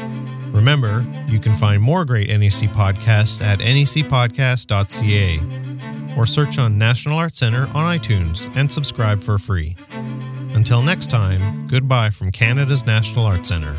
Remember, 0.52 1.00
you 1.28 1.40
can 1.40 1.54
find 1.54 1.82
more 1.82 2.04
great 2.04 2.28
NEC 2.28 2.68
podcasts 2.74 3.40
at 3.40 3.60
necpodcast.ca 3.60 5.68
or 6.16 6.26
search 6.26 6.58
on 6.58 6.78
National 6.78 7.18
Art 7.18 7.36
Centre 7.36 7.68
on 7.74 7.98
iTunes 7.98 8.50
and 8.56 8.70
subscribe 8.70 9.22
for 9.22 9.38
free. 9.38 9.76
Until 10.54 10.82
next 10.82 11.10
time, 11.10 11.66
goodbye 11.66 12.10
from 12.10 12.32
Canada's 12.32 12.86
National 12.86 13.26
Art 13.26 13.46
Centre. 13.46 13.76